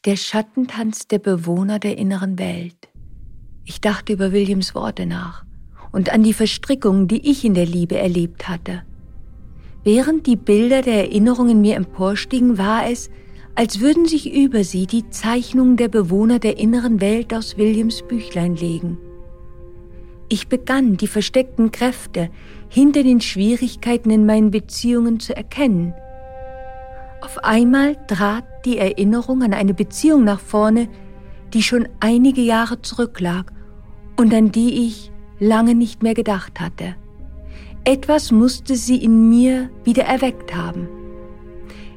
Der 0.05 0.15
Schattentanz 0.15 1.07
der 1.07 1.19
Bewohner 1.19 1.79
der 1.79 1.97
inneren 1.97 2.39
Welt. 2.39 2.87
Ich 3.65 3.81
dachte 3.81 4.13
über 4.13 4.31
Williams 4.31 4.73
Worte 4.75 5.05
nach 5.05 5.45
und 5.91 6.09
an 6.09 6.23
die 6.23 6.33
Verstrickungen, 6.33 7.07
die 7.07 7.29
ich 7.29 7.43
in 7.43 7.53
der 7.53 7.65
Liebe 7.65 7.97
erlebt 7.97 8.47
hatte. 8.47 8.83
Während 9.83 10.27
die 10.27 10.35
Bilder 10.35 10.81
der 10.81 11.05
Erinnerung 11.05 11.49
in 11.49 11.61
mir 11.61 11.75
emporstiegen, 11.75 12.57
war 12.57 12.89
es, 12.89 13.09
als 13.55 13.79
würden 13.79 14.05
sich 14.05 14.33
über 14.33 14.63
sie 14.63 14.85
die 14.85 15.09
Zeichnungen 15.09 15.77
der 15.77 15.87
Bewohner 15.87 16.39
der 16.39 16.57
inneren 16.59 17.01
Welt 17.01 17.33
aus 17.33 17.57
Williams 17.57 18.03
Büchlein 18.07 18.55
legen. 18.55 18.97
Ich 20.29 20.49
begann, 20.49 20.97
die 20.97 21.07
versteckten 21.07 21.71
Kräfte 21.71 22.29
hinter 22.69 23.03
den 23.03 23.21
Schwierigkeiten 23.21 24.09
in 24.09 24.25
meinen 24.25 24.51
Beziehungen 24.51 25.19
zu 25.19 25.35
erkennen. 25.35 25.93
Auf 27.21 27.43
einmal 27.43 27.95
trat 28.07 28.43
die 28.65 28.77
Erinnerung 28.77 29.41
an 29.41 29.53
eine 29.53 29.73
Beziehung 29.73 30.23
nach 30.23 30.39
vorne, 30.39 30.89
die 31.53 31.63
schon 31.63 31.87
einige 31.99 32.41
Jahre 32.41 32.81
zurücklag 32.81 33.53
und 34.17 34.33
an 34.33 34.51
die 34.51 34.87
ich 34.87 35.11
lange 35.39 35.75
nicht 35.75 36.03
mehr 36.03 36.13
gedacht 36.13 36.59
hatte. 36.59 36.95
Etwas 37.85 38.31
musste 38.31 38.75
sie 38.75 38.97
in 38.97 39.29
mir 39.29 39.69
wieder 39.85 40.03
erweckt 40.03 40.53
haben. 40.53 40.89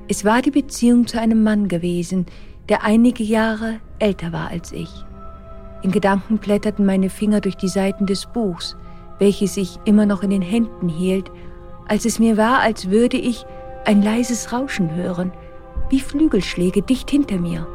Es 0.06 0.24
war 0.24 0.40
die 0.40 0.52
Beziehung 0.52 1.06
zu 1.06 1.20
einem 1.20 1.42
Mann 1.42 1.68
gewesen, 1.68 2.26
der 2.68 2.84
einige 2.84 3.24
Jahre 3.24 3.80
älter 3.98 4.32
war 4.32 4.48
als 4.48 4.70
ich. 4.72 4.90
In 5.82 5.92
Gedanken 5.92 6.38
blätterten 6.38 6.84
meine 6.84 7.08
Finger 7.08 7.40
durch 7.40 7.56
die 7.56 7.68
Seiten 7.68 8.06
des 8.06 8.26
Buchs, 8.26 8.76
welches 9.18 9.56
ich 9.56 9.78
immer 9.84 10.06
noch 10.06 10.22
in 10.22 10.30
den 10.30 10.42
Händen 10.42 10.88
hielt, 10.88 11.30
als 11.88 12.04
es 12.04 12.18
mir 12.18 12.36
war, 12.36 12.60
als 12.60 12.90
würde 12.90 13.16
ich 13.16 13.44
ein 13.84 14.02
leises 14.02 14.52
Rauschen 14.52 14.94
hören, 14.94 15.32
wie 15.88 16.00
Flügelschläge 16.00 16.82
dicht 16.82 17.10
hinter 17.10 17.38
mir. 17.38 17.66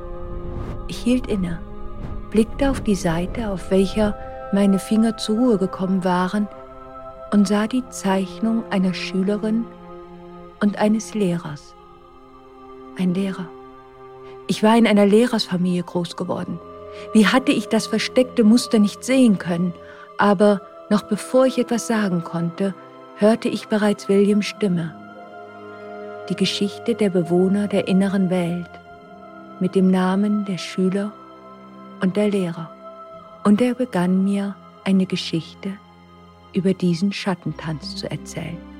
Ich 0.87 0.97
hielt 0.97 1.27
inne, 1.27 1.59
blickte 2.29 2.69
auf 2.69 2.81
die 2.81 2.95
Seite, 2.95 3.49
auf 3.49 3.71
welcher 3.71 4.15
meine 4.53 4.79
Finger 4.79 5.17
zur 5.17 5.37
Ruhe 5.37 5.57
gekommen 5.57 6.03
waren, 6.03 6.47
und 7.31 7.47
sah 7.47 7.67
die 7.67 7.83
Zeichnung 7.89 8.63
einer 8.69 8.93
Schülerin 8.93 9.65
und 10.61 10.77
eines 10.77 11.15
Lehrers. 11.15 11.75
Ein 12.97 13.13
Lehrer. 13.13 13.49
Ich 14.47 14.61
war 14.61 14.77
in 14.77 14.85
einer 14.87 15.07
Lehrersfamilie 15.07 15.83
groß 15.83 16.15
geworden. 16.15 16.59
Wie 17.13 17.27
hatte 17.27 17.51
ich 17.51 17.67
das 17.67 17.87
versteckte 17.87 18.43
Muster 18.43 18.79
nicht 18.79 19.03
sehen 19.03 19.37
können? 19.37 19.73
Aber 20.17 20.61
noch 20.89 21.03
bevor 21.03 21.45
ich 21.45 21.57
etwas 21.57 21.87
sagen 21.87 22.23
konnte, 22.23 22.73
hörte 23.17 23.49
ich 23.49 23.67
bereits 23.67 24.09
Williams 24.09 24.45
Stimme. 24.45 24.93
Die 26.29 26.35
Geschichte 26.35 26.95
der 26.95 27.09
Bewohner 27.09 27.67
der 27.67 27.87
inneren 27.87 28.29
Welt 28.29 28.69
mit 29.59 29.75
dem 29.75 29.89
Namen 29.89 30.45
der 30.45 30.57
Schüler 30.57 31.11
und 32.01 32.17
der 32.17 32.29
Lehrer. 32.29 32.69
Und 33.43 33.61
er 33.61 33.75
begann 33.75 34.23
mir 34.23 34.55
eine 34.83 35.05
Geschichte 35.05 35.73
über 36.53 36.73
diesen 36.73 37.13
Schattentanz 37.13 37.95
zu 37.95 38.09
erzählen. 38.09 38.74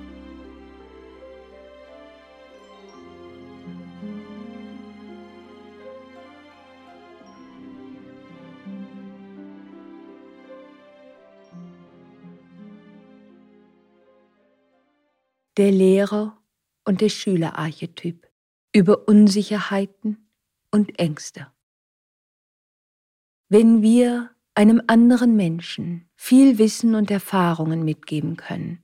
Der 15.58 15.72
Lehrer 15.72 16.38
und 16.84 17.00
der 17.00 17.10
Schülerarchetyp 17.10 18.28
über 18.74 19.08
Unsicherheiten 19.08 20.30
und 20.70 21.00
Ängste. 21.00 21.48
Wenn 23.48 23.82
wir 23.82 24.32
einem 24.54 24.82
anderen 24.88 25.38
Menschen 25.38 26.10
viel 26.15 26.58
Wissen 26.58 26.94
und 26.94 27.10
Erfahrungen 27.10 27.86
mitgeben 27.86 28.36
können, 28.36 28.82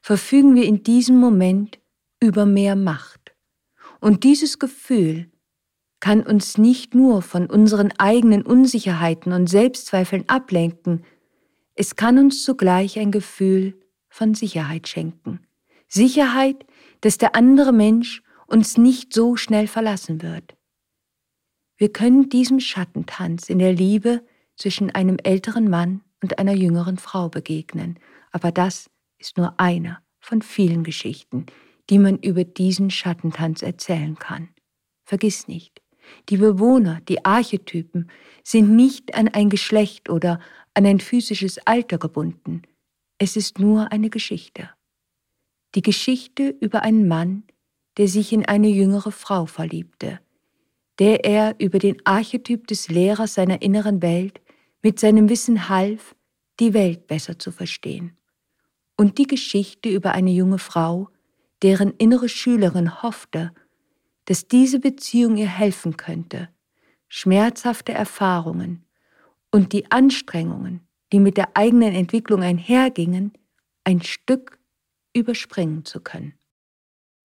verfügen 0.00 0.54
wir 0.54 0.64
in 0.64 0.84
diesem 0.84 1.18
Moment 1.18 1.80
über 2.20 2.46
mehr 2.46 2.76
Macht. 2.76 3.34
Und 4.00 4.22
dieses 4.22 4.60
Gefühl 4.60 5.28
kann 5.98 6.22
uns 6.22 6.56
nicht 6.56 6.94
nur 6.94 7.22
von 7.22 7.46
unseren 7.46 7.90
eigenen 7.98 8.42
Unsicherheiten 8.42 9.32
und 9.32 9.48
Selbstzweifeln 9.48 10.28
ablenken, 10.28 11.04
es 11.74 11.96
kann 11.96 12.18
uns 12.18 12.44
zugleich 12.44 12.98
ein 12.98 13.10
Gefühl 13.10 13.74
von 14.08 14.34
Sicherheit 14.34 14.88
schenken. 14.88 15.45
Sicherheit, 15.88 16.66
dass 17.00 17.18
der 17.18 17.34
andere 17.34 17.72
Mensch 17.72 18.22
uns 18.46 18.76
nicht 18.76 19.12
so 19.12 19.36
schnell 19.36 19.66
verlassen 19.66 20.22
wird. 20.22 20.56
Wir 21.76 21.92
können 21.92 22.28
diesem 22.28 22.60
Schattentanz 22.60 23.50
in 23.50 23.58
der 23.58 23.72
Liebe 23.72 24.24
zwischen 24.56 24.90
einem 24.90 25.18
älteren 25.22 25.68
Mann 25.68 26.02
und 26.22 26.38
einer 26.38 26.54
jüngeren 26.54 26.96
Frau 26.96 27.28
begegnen, 27.28 27.98
aber 28.30 28.50
das 28.50 28.90
ist 29.18 29.36
nur 29.36 29.60
eine 29.60 29.98
von 30.18 30.42
vielen 30.42 30.84
Geschichten, 30.84 31.46
die 31.90 31.98
man 31.98 32.18
über 32.18 32.44
diesen 32.44 32.90
Schattentanz 32.90 33.62
erzählen 33.62 34.18
kann. 34.18 34.48
Vergiss 35.04 35.46
nicht, 35.46 35.82
die 36.28 36.36
Bewohner, 36.36 37.00
die 37.08 37.24
Archetypen 37.24 38.10
sind 38.42 38.74
nicht 38.74 39.14
an 39.14 39.28
ein 39.28 39.50
Geschlecht 39.50 40.08
oder 40.08 40.40
an 40.74 40.86
ein 40.86 41.00
physisches 41.00 41.58
Alter 41.66 41.98
gebunden. 41.98 42.62
Es 43.18 43.36
ist 43.36 43.58
nur 43.58 43.92
eine 43.92 44.10
Geschichte. 44.10 44.70
Die 45.74 45.82
Geschichte 45.82 46.54
über 46.60 46.82
einen 46.82 47.08
Mann, 47.08 47.44
der 47.96 48.08
sich 48.08 48.32
in 48.32 48.46
eine 48.46 48.68
jüngere 48.68 49.12
Frau 49.12 49.46
verliebte, 49.46 50.20
der 50.98 51.24
er 51.24 51.54
über 51.58 51.78
den 51.78 52.04
Archetyp 52.06 52.66
des 52.66 52.88
Lehrers 52.88 53.34
seiner 53.34 53.62
inneren 53.62 54.02
Welt 54.02 54.40
mit 54.82 54.98
seinem 55.00 55.28
Wissen 55.28 55.68
half, 55.68 56.14
die 56.60 56.72
Welt 56.72 57.06
besser 57.06 57.38
zu 57.38 57.52
verstehen. 57.52 58.16
Und 58.96 59.18
die 59.18 59.26
Geschichte 59.26 59.88
über 59.88 60.12
eine 60.12 60.30
junge 60.30 60.58
Frau, 60.58 61.10
deren 61.62 61.90
innere 61.92 62.28
Schülerin 62.28 63.02
hoffte, 63.02 63.52
dass 64.26 64.48
diese 64.48 64.80
Beziehung 64.80 65.36
ihr 65.36 65.48
helfen 65.48 65.96
könnte, 65.96 66.48
schmerzhafte 67.08 67.92
Erfahrungen 67.92 68.84
und 69.50 69.72
die 69.72 69.90
Anstrengungen, 69.90 70.86
die 71.12 71.20
mit 71.20 71.36
der 71.36 71.56
eigenen 71.56 71.94
Entwicklung 71.94 72.42
einhergingen, 72.42 73.32
ein 73.84 74.02
Stück 74.02 74.55
überspringen 75.16 75.84
zu 75.84 76.00
können. 76.00 76.34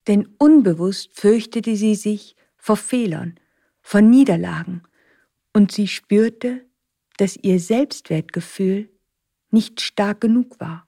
Denn 0.07 0.29
unbewusst 0.37 1.11
fürchtete 1.13 1.75
sie 1.75 1.95
sich 1.95 2.35
vor 2.57 2.77
Fehlern, 2.77 3.35
vor 3.81 4.01
Niederlagen, 4.01 4.83
und 5.53 5.71
sie 5.71 5.87
spürte, 5.87 6.65
dass 7.17 7.37
ihr 7.41 7.59
Selbstwertgefühl 7.59 8.89
nicht 9.51 9.81
stark 9.81 10.21
genug 10.21 10.59
war. 10.59 10.87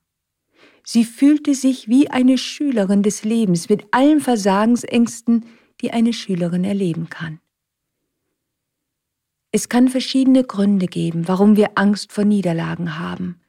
Sie 0.86 1.06
fühlte 1.06 1.54
sich 1.54 1.88
wie 1.88 2.10
eine 2.10 2.38
Schülerin 2.38 3.04
des 3.04 3.24
Lebens 3.24 3.70
mit 3.70 3.86
allen 3.92 4.20
Versagensängsten, 4.20 5.46
die 5.82 5.92
eine 5.92 6.14
Schülerin 6.14 6.64
erleben 6.64 7.10
kann. 7.10 7.40
Es 9.52 9.70
kann 9.70 9.88
verschiedene 9.88 10.44
Gründe 10.44 10.88
geben, 10.88 11.28
warum 11.28 11.56
wir 11.56 11.72
Angst 11.76 12.12
vor 12.12 12.24
Niederlagen 12.26 12.98
haben. 12.98 13.40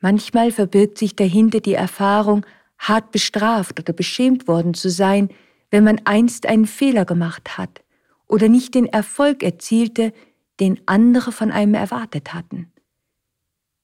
Manchmal 0.00 0.50
verbirgt 0.50 0.98
sich 0.98 1.16
dahinter 1.16 1.60
die 1.60 1.74
Erfahrung, 1.74 2.44
hart 2.80 3.12
bestraft 3.12 3.78
oder 3.78 3.92
beschämt 3.92 4.48
worden 4.48 4.74
zu 4.74 4.90
sein, 4.90 5.28
wenn 5.70 5.84
man 5.84 6.00
einst 6.04 6.46
einen 6.46 6.66
Fehler 6.66 7.04
gemacht 7.04 7.56
hat 7.58 7.82
oder 8.26 8.48
nicht 8.48 8.74
den 8.74 8.86
Erfolg 8.86 9.42
erzielte, 9.42 10.12
den 10.58 10.80
andere 10.86 11.30
von 11.30 11.52
einem 11.52 11.74
erwartet 11.74 12.34
hatten, 12.34 12.72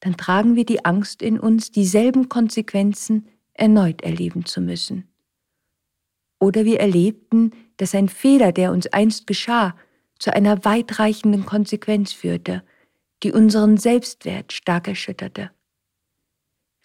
dann 0.01 0.17
tragen 0.17 0.55
wir 0.55 0.65
die 0.65 0.83
Angst 0.83 1.21
in 1.21 1.39
uns, 1.39 1.71
dieselben 1.71 2.27
Konsequenzen 2.29 3.27
erneut 3.53 4.01
erleben 4.01 4.45
zu 4.45 4.61
müssen. 4.61 5.07
Oder 6.39 6.65
wir 6.65 6.79
erlebten, 6.79 7.51
dass 7.77 7.95
ein 7.95 8.09
Fehler, 8.09 8.51
der 8.51 8.71
uns 8.71 8.87
einst 8.87 9.25
geschah, 9.25 9.75
zu 10.19 10.33
einer 10.33 10.65
weitreichenden 10.65 11.45
Konsequenz 11.45 12.13
führte, 12.13 12.63
die 13.23 13.31
unseren 13.31 13.77
Selbstwert 13.77 14.53
stark 14.53 14.87
erschütterte. 14.87 15.51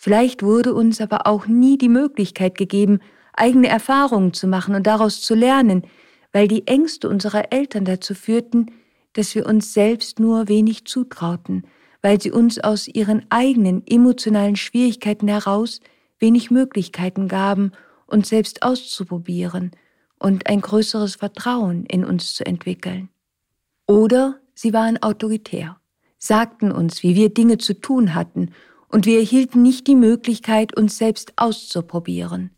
Vielleicht 0.03 0.43
wurde 0.43 0.75
uns 0.75 1.01
aber 1.01 1.29
auch 1.29 1.47
nie 1.47 1.79
die 1.79 1.89
Möglichkeit 1.89 2.57
gegeben, 2.57 2.99
eigene 3.35 3.69
Erfahrungen 3.69 4.33
zu 4.33 4.49
machen 4.49 4.75
und 4.75 4.85
daraus 4.85 5.21
zu 5.21 5.37
lernen, 5.37 5.85
weil 6.33 6.49
die 6.49 6.67
Ängste 6.67 7.09
unserer 7.09 7.53
Eltern 7.53 7.85
dazu 7.85 8.17
führten, 8.17 8.67
dass 9.13 9.37
wir 9.37 9.47
uns 9.47 9.73
selbst 9.73 10.19
nur 10.19 10.49
wenig 10.49 10.87
zutrauten, 10.87 11.69
weil 12.01 12.21
sie 12.21 12.33
uns 12.33 12.59
aus 12.59 12.89
ihren 12.89 13.27
eigenen 13.31 13.87
emotionalen 13.87 14.57
Schwierigkeiten 14.57 15.29
heraus 15.29 15.79
wenig 16.19 16.51
Möglichkeiten 16.51 17.29
gaben, 17.29 17.71
uns 18.07 18.29
selbst 18.29 18.65
auszuprobieren 18.65 19.71
und 20.19 20.49
ein 20.49 20.63
größeres 20.63 21.15
Vertrauen 21.15 21.87
in 21.87 22.05
uns 22.05 22.35
zu 22.35 22.45
entwickeln. 22.45 23.09
Oder 23.87 24.41
sie 24.53 24.73
waren 24.73 25.01
autoritär, 25.01 25.79
sagten 26.19 26.73
uns, 26.73 27.05
wie 27.05 27.15
wir 27.15 27.33
Dinge 27.33 27.59
zu 27.59 27.81
tun 27.81 28.17
hatten, 28.17 28.51
und 28.93 29.07
wir 29.07 29.19
erhielten 29.19 29.63
nicht 29.63 29.87
die 29.87 29.97
Möglichkeit, 29.97 30.77
uns 30.77 30.99
selbst 30.99 31.33
auszuprobieren. 31.37 32.51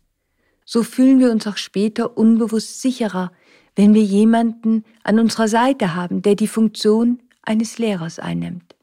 So 0.65 0.83
fühlen 0.83 1.19
wir 1.19 1.31
uns 1.31 1.47
auch 1.47 1.57
später 1.57 2.17
unbewusst 2.17 2.81
sicherer, 2.81 3.31
wenn 3.75 3.93
wir 3.93 4.03
jemanden 4.03 4.83
an 5.03 5.19
unserer 5.19 5.47
Seite 5.47 5.95
haben, 5.95 6.21
der 6.21 6.35
die 6.35 6.47
Funktion 6.47 7.19
eines 7.41 7.77
Lehrers 7.77 8.19
einnimmt. 8.19 8.75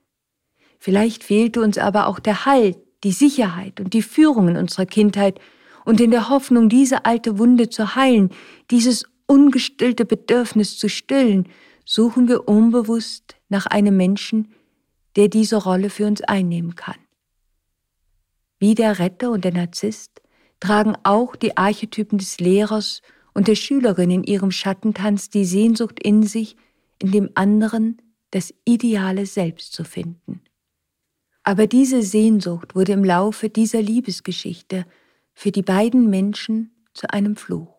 Vielleicht 0.78 1.24
fehlte 1.24 1.60
uns 1.60 1.78
aber 1.78 2.06
auch 2.06 2.18
der 2.18 2.46
Halt, 2.46 2.78
die 3.04 3.12
Sicherheit 3.12 3.80
und 3.80 3.94
die 3.94 4.02
Führung 4.02 4.48
in 4.48 4.56
unserer 4.56 4.86
Kindheit 4.86 5.38
und 5.84 6.00
in 6.00 6.10
der 6.10 6.28
Hoffnung, 6.28 6.68
diese 6.68 7.04
alte 7.04 7.38
Wunde 7.38 7.68
zu 7.68 7.94
heilen, 7.96 8.30
dieses 8.70 9.04
ungestillte 9.26 10.04
Bedürfnis 10.04 10.78
zu 10.78 10.88
stillen, 10.88 11.48
suchen 11.84 12.28
wir 12.28 12.48
unbewusst 12.48 13.36
nach 13.48 13.66
einem 13.66 13.96
Menschen, 13.96 14.52
der 15.16 15.28
diese 15.28 15.56
Rolle 15.56 15.90
für 15.90 16.06
uns 16.06 16.22
einnehmen 16.22 16.76
kann. 16.76 17.01
Wie 18.62 18.76
der 18.76 19.00
Retter 19.00 19.32
und 19.32 19.44
der 19.44 19.52
Narzisst 19.52 20.22
tragen 20.60 20.94
auch 21.02 21.34
die 21.34 21.56
Archetypen 21.56 22.18
des 22.18 22.38
Lehrers 22.38 23.02
und 23.34 23.48
der 23.48 23.56
Schülerin 23.56 24.12
in 24.12 24.22
ihrem 24.22 24.52
Schattentanz 24.52 25.30
die 25.30 25.44
Sehnsucht 25.44 25.98
in 26.00 26.22
sich, 26.22 26.54
in 27.00 27.10
dem 27.10 27.30
anderen 27.34 28.00
das 28.30 28.54
ideale 28.64 29.26
Selbst 29.26 29.72
zu 29.72 29.82
finden. 29.82 30.42
Aber 31.42 31.66
diese 31.66 32.02
Sehnsucht 32.04 32.76
wurde 32.76 32.92
im 32.92 33.02
Laufe 33.02 33.48
dieser 33.48 33.82
Liebesgeschichte 33.82 34.86
für 35.34 35.50
die 35.50 35.62
beiden 35.62 36.08
Menschen 36.08 36.70
zu 36.94 37.12
einem 37.12 37.34
Fluch. 37.34 37.74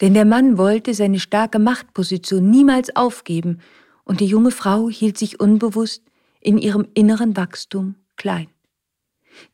denn 0.00 0.14
der 0.14 0.24
Mann 0.24 0.58
wollte 0.58 0.92
seine 0.92 1.20
starke 1.20 1.60
Machtposition 1.60 2.50
niemals 2.50 2.96
aufgeben, 2.96 3.60
und 4.02 4.18
die 4.18 4.26
junge 4.26 4.50
Frau 4.50 4.90
hielt 4.90 5.18
sich 5.18 5.38
unbewusst 5.38 6.02
in 6.40 6.58
ihrem 6.58 6.84
inneren 6.94 7.36
Wachstum 7.36 7.94
klein. 8.16 8.48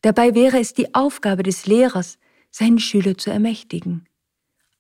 Dabei 0.03 0.35
wäre 0.35 0.59
es 0.59 0.75
die 0.75 0.95
Aufgabe 0.95 1.43
des 1.43 1.67
Lehrers, 1.67 2.19
seinen 2.51 2.79
Schüler 2.79 3.17
zu 3.17 3.31
ermächtigen. 3.31 4.07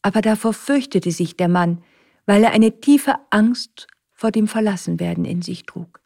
Aber 0.02 0.22
davor 0.22 0.52
fürchtete 0.52 1.10
sich 1.10 1.36
der 1.36 1.48
Mann, 1.48 1.82
weil 2.26 2.44
er 2.44 2.52
eine 2.52 2.80
tiefe 2.80 3.14
Angst 3.30 3.86
vor 4.12 4.30
dem 4.30 4.48
Verlassenwerden 4.48 5.24
in 5.24 5.42
sich 5.42 5.66
trug. 5.66 6.00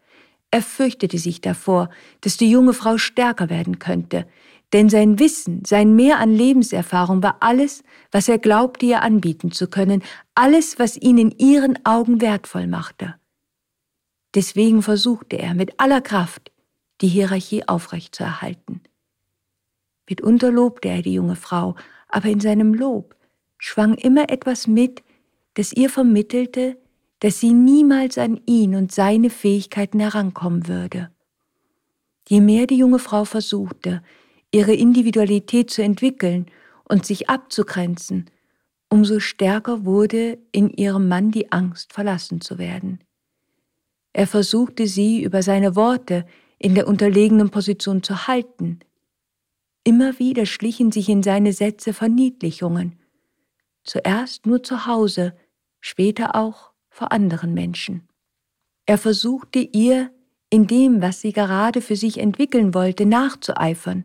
Er 0.51 0.63
fürchtete 0.63 1.19
sich 1.19 1.41
davor, 1.41 1.91
dass 2.21 2.37
die 2.37 2.49
junge 2.49 2.75
Frau 2.75 2.97
stärker 2.97 3.51
werden 3.51 3.79
könnte, 3.79 4.27
denn 4.73 4.89
sein 4.89 5.19
Wissen, 5.19 5.65
sein 5.65 5.95
Mehr 5.95 6.19
an 6.19 6.33
Lebenserfahrung 6.33 7.23
war 7.23 7.37
alles, 7.41 7.85
was 8.11 8.29
er 8.29 8.39
glaubte 8.39 8.87
ihr 8.87 9.03
anbieten 9.03 9.53
zu 9.53 9.69
können, 9.69 10.03
alles, 10.35 10.79
was 10.79 10.97
ihn 10.97 11.19
in 11.19 11.31
ihren 11.33 11.85
Augen 11.85 12.21
wertvoll 12.21 12.67
machte. 12.67 13.15
Deswegen 14.35 14.83
versuchte 14.83 15.39
er 15.39 15.55
mit 15.55 15.79
aller 15.79 16.01
Kraft, 16.01 16.51
die 17.05 17.09
Hierarchie 17.09 17.69
aufrechtzuerhalten. 17.69 18.81
Mitunter 20.09 20.51
lobte 20.51 20.89
er 20.89 21.03
die 21.03 21.13
junge 21.13 21.37
Frau, 21.37 21.77
aber 22.09 22.31
in 22.31 22.41
seinem 22.41 22.73
Lob 22.73 23.15
schwang 23.59 23.93
immer 23.93 24.31
etwas 24.31 24.67
mit, 24.67 25.03
das 25.53 25.75
ihr 25.75 25.91
vermittelte, 25.91 26.79
dass 27.19 27.41
sie 27.41 27.53
niemals 27.53 28.17
an 28.17 28.41
ihn 28.47 28.75
und 28.75 28.91
seine 28.91 29.29
Fähigkeiten 29.29 30.01
herankommen 30.01 30.67
würde. 30.67 31.11
Je 32.27 32.41
mehr 32.41 32.67
die 32.67 32.79
junge 32.79 32.99
Frau 32.99 33.27
versuchte, 33.27 34.03
ihre 34.51 34.73
Individualität 34.73 35.69
zu 35.69 35.83
entwickeln 35.83 36.47
und 36.89 37.05
sich 37.05 37.29
abzugrenzen, 37.29 38.31
umso 38.89 39.21
stärker 39.21 39.85
wurde 39.85 40.39
in 40.53 40.71
ihrem 40.71 41.09
Mann 41.09 41.33
die 41.33 41.53
Angst, 41.53 41.93
verlassen 41.93 42.41
zu 42.41 42.57
werden. 42.57 43.05
Er 44.15 44.27
versuchte 44.27 44.87
sie 44.87 45.23
über 45.23 45.43
seine 45.43 45.77
Worte 45.77 46.25
in 46.65 46.75
der 46.75 46.89
unterlegenen 46.89 47.51
Position 47.51 48.03
zu 48.03 48.27
halten, 48.27 48.81
Immer 49.87 50.19
wieder 50.19 50.47
schlichen 50.47 50.91
sich 50.93 51.11
in 51.11 51.23
seine 51.23 51.53
Sätze 51.53 51.93
Verniedlichungen, 51.93 52.99
zuerst 53.85 54.47
nur 54.47 54.63
zu 54.63 54.87
Hause, 54.87 55.37
später 55.81 56.35
auch 56.35 56.71
vor 56.89 57.13
anderen 57.13 57.53
Menschen. 57.53 58.09
Er 58.87 58.97
versuchte 58.97 59.59
ihr 59.59 60.11
in 60.49 60.67
dem, 60.67 61.03
was 61.03 61.21
sie 61.21 61.35
gerade 61.35 61.83
für 61.83 61.97
sich 61.97 62.17
entwickeln 62.17 62.73
wollte, 62.73 63.05
nachzueifern, 63.05 64.05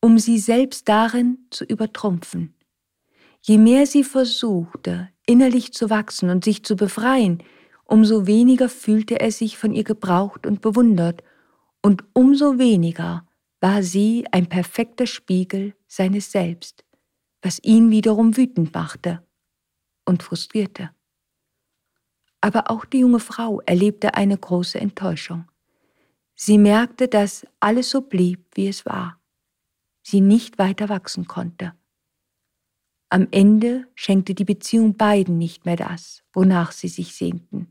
um 0.00 0.20
sie 0.20 0.38
selbst 0.38 0.88
darin 0.88 1.38
zu 1.50 1.64
übertrumpfen. 1.64 2.54
Je 3.40 3.58
mehr 3.58 3.86
sie 3.86 4.04
versuchte, 4.04 5.08
innerlich 5.26 5.72
zu 5.72 5.90
wachsen 5.90 6.30
und 6.30 6.44
sich 6.44 6.64
zu 6.64 6.76
befreien, 6.76 7.42
umso 7.84 8.28
weniger 8.28 8.68
fühlte 8.68 9.20
er 9.20 9.32
sich 9.32 9.58
von 9.58 9.72
ihr 9.72 9.84
gebraucht 9.84 10.46
und 10.46 10.60
bewundert, 10.60 11.24
und 11.84 12.02
umso 12.14 12.58
weniger 12.58 13.28
war 13.60 13.82
sie 13.82 14.24
ein 14.32 14.48
perfekter 14.48 15.06
Spiegel 15.06 15.74
seines 15.86 16.32
Selbst, 16.32 16.82
was 17.42 17.60
ihn 17.62 17.90
wiederum 17.90 18.38
wütend 18.38 18.72
machte 18.72 19.22
und 20.06 20.22
frustrierte. 20.22 20.94
Aber 22.40 22.70
auch 22.70 22.86
die 22.86 23.00
junge 23.00 23.20
Frau 23.20 23.60
erlebte 23.66 24.14
eine 24.14 24.38
große 24.38 24.80
Enttäuschung. 24.80 25.44
Sie 26.34 26.56
merkte, 26.56 27.06
dass 27.06 27.46
alles 27.60 27.90
so 27.90 28.00
blieb, 28.00 28.46
wie 28.54 28.68
es 28.68 28.86
war. 28.86 29.20
Sie 30.02 30.22
nicht 30.22 30.58
weiter 30.58 30.88
wachsen 30.88 31.26
konnte. 31.26 31.74
Am 33.10 33.28
Ende 33.30 33.86
schenkte 33.94 34.34
die 34.34 34.46
Beziehung 34.46 34.96
beiden 34.96 35.36
nicht 35.36 35.66
mehr 35.66 35.76
das, 35.76 36.22
wonach 36.32 36.72
sie 36.72 36.88
sich 36.88 37.14
sehnten. 37.14 37.68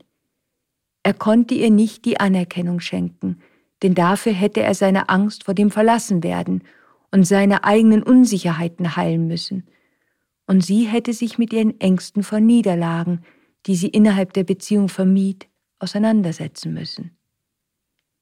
Er 1.02 1.14
konnte 1.14 1.54
ihr 1.54 1.70
nicht 1.70 2.04
die 2.04 2.20
Anerkennung 2.20 2.78
schenken, 2.78 3.42
denn 3.84 3.94
dafür 3.94 4.32
hätte 4.32 4.62
er 4.62 4.74
seine 4.74 5.10
Angst 5.10 5.44
vor 5.44 5.52
dem 5.52 5.70
Verlassenwerden 5.70 6.64
und 7.12 7.24
seine 7.24 7.64
eigenen 7.64 8.02
Unsicherheiten 8.02 8.96
heilen 8.96 9.26
müssen. 9.28 9.68
Und 10.46 10.64
sie 10.64 10.84
hätte 10.84 11.12
sich 11.12 11.36
mit 11.36 11.52
ihren 11.52 11.78
Ängsten 11.80 12.22
vor 12.22 12.40
Niederlagen, 12.40 13.20
die 13.66 13.76
sie 13.76 13.88
innerhalb 13.88 14.32
der 14.32 14.44
Beziehung 14.44 14.88
vermied, 14.88 15.48
auseinandersetzen 15.80 16.72
müssen. 16.72 17.10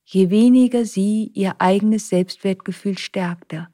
Je 0.04 0.30
weniger 0.30 0.84
sie 0.84 1.30
ihr 1.32 1.54
eigenes 1.60 2.08
Selbstwertgefühl 2.08 2.98
stärkte, 2.98 3.68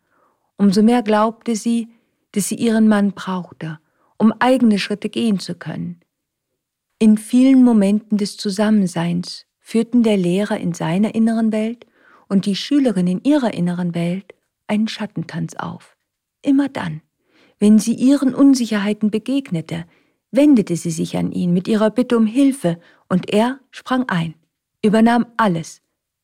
umso 0.58 0.82
mehr 0.82 1.02
glaubte 1.02 1.56
sie, 1.56 1.88
dass 2.32 2.48
sie 2.48 2.56
ihren 2.56 2.86
Mann 2.86 3.12
brauchte, 3.12 3.78
um 4.18 4.34
eigene 4.40 4.78
Schritte 4.78 5.08
gehen 5.08 5.38
zu 5.38 5.54
können. 5.54 6.00
In 6.98 7.16
vielen 7.16 7.64
Momenten 7.64 8.18
des 8.18 8.36
Zusammenseins 8.36 9.47
führten 9.68 10.02
der 10.02 10.16
Lehrer 10.16 10.56
in 10.58 10.72
seiner 10.72 11.14
inneren 11.14 11.52
Welt 11.52 11.84
und 12.26 12.46
die 12.46 12.56
Schülerin 12.56 13.06
in 13.06 13.22
ihrer 13.22 13.52
inneren 13.52 13.94
Welt 13.94 14.34
einen 14.66 14.88
Schattentanz 14.88 15.56
auf. 15.56 15.94
Immer 16.40 16.70
dann, 16.70 17.02
wenn 17.58 17.78
sie 17.78 17.92
ihren 17.92 18.34
Unsicherheiten 18.34 19.10
begegnete, 19.10 19.84
wendete 20.30 20.74
sie 20.74 20.90
sich 20.90 21.18
an 21.18 21.32
ihn 21.32 21.52
mit 21.52 21.68
ihrer 21.68 21.90
Bitte 21.90 22.16
um 22.16 22.24
Hilfe, 22.24 22.80
und 23.10 23.30
er 23.30 23.60
sprang 23.70 24.08
ein, 24.08 24.36
übernahm 24.82 25.26
alles, 25.36 25.82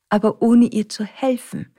aber 0.09 0.41
ohne 0.41 0.65
ihr 0.65 0.89
zu 0.89 1.03
helfen. 1.03 1.71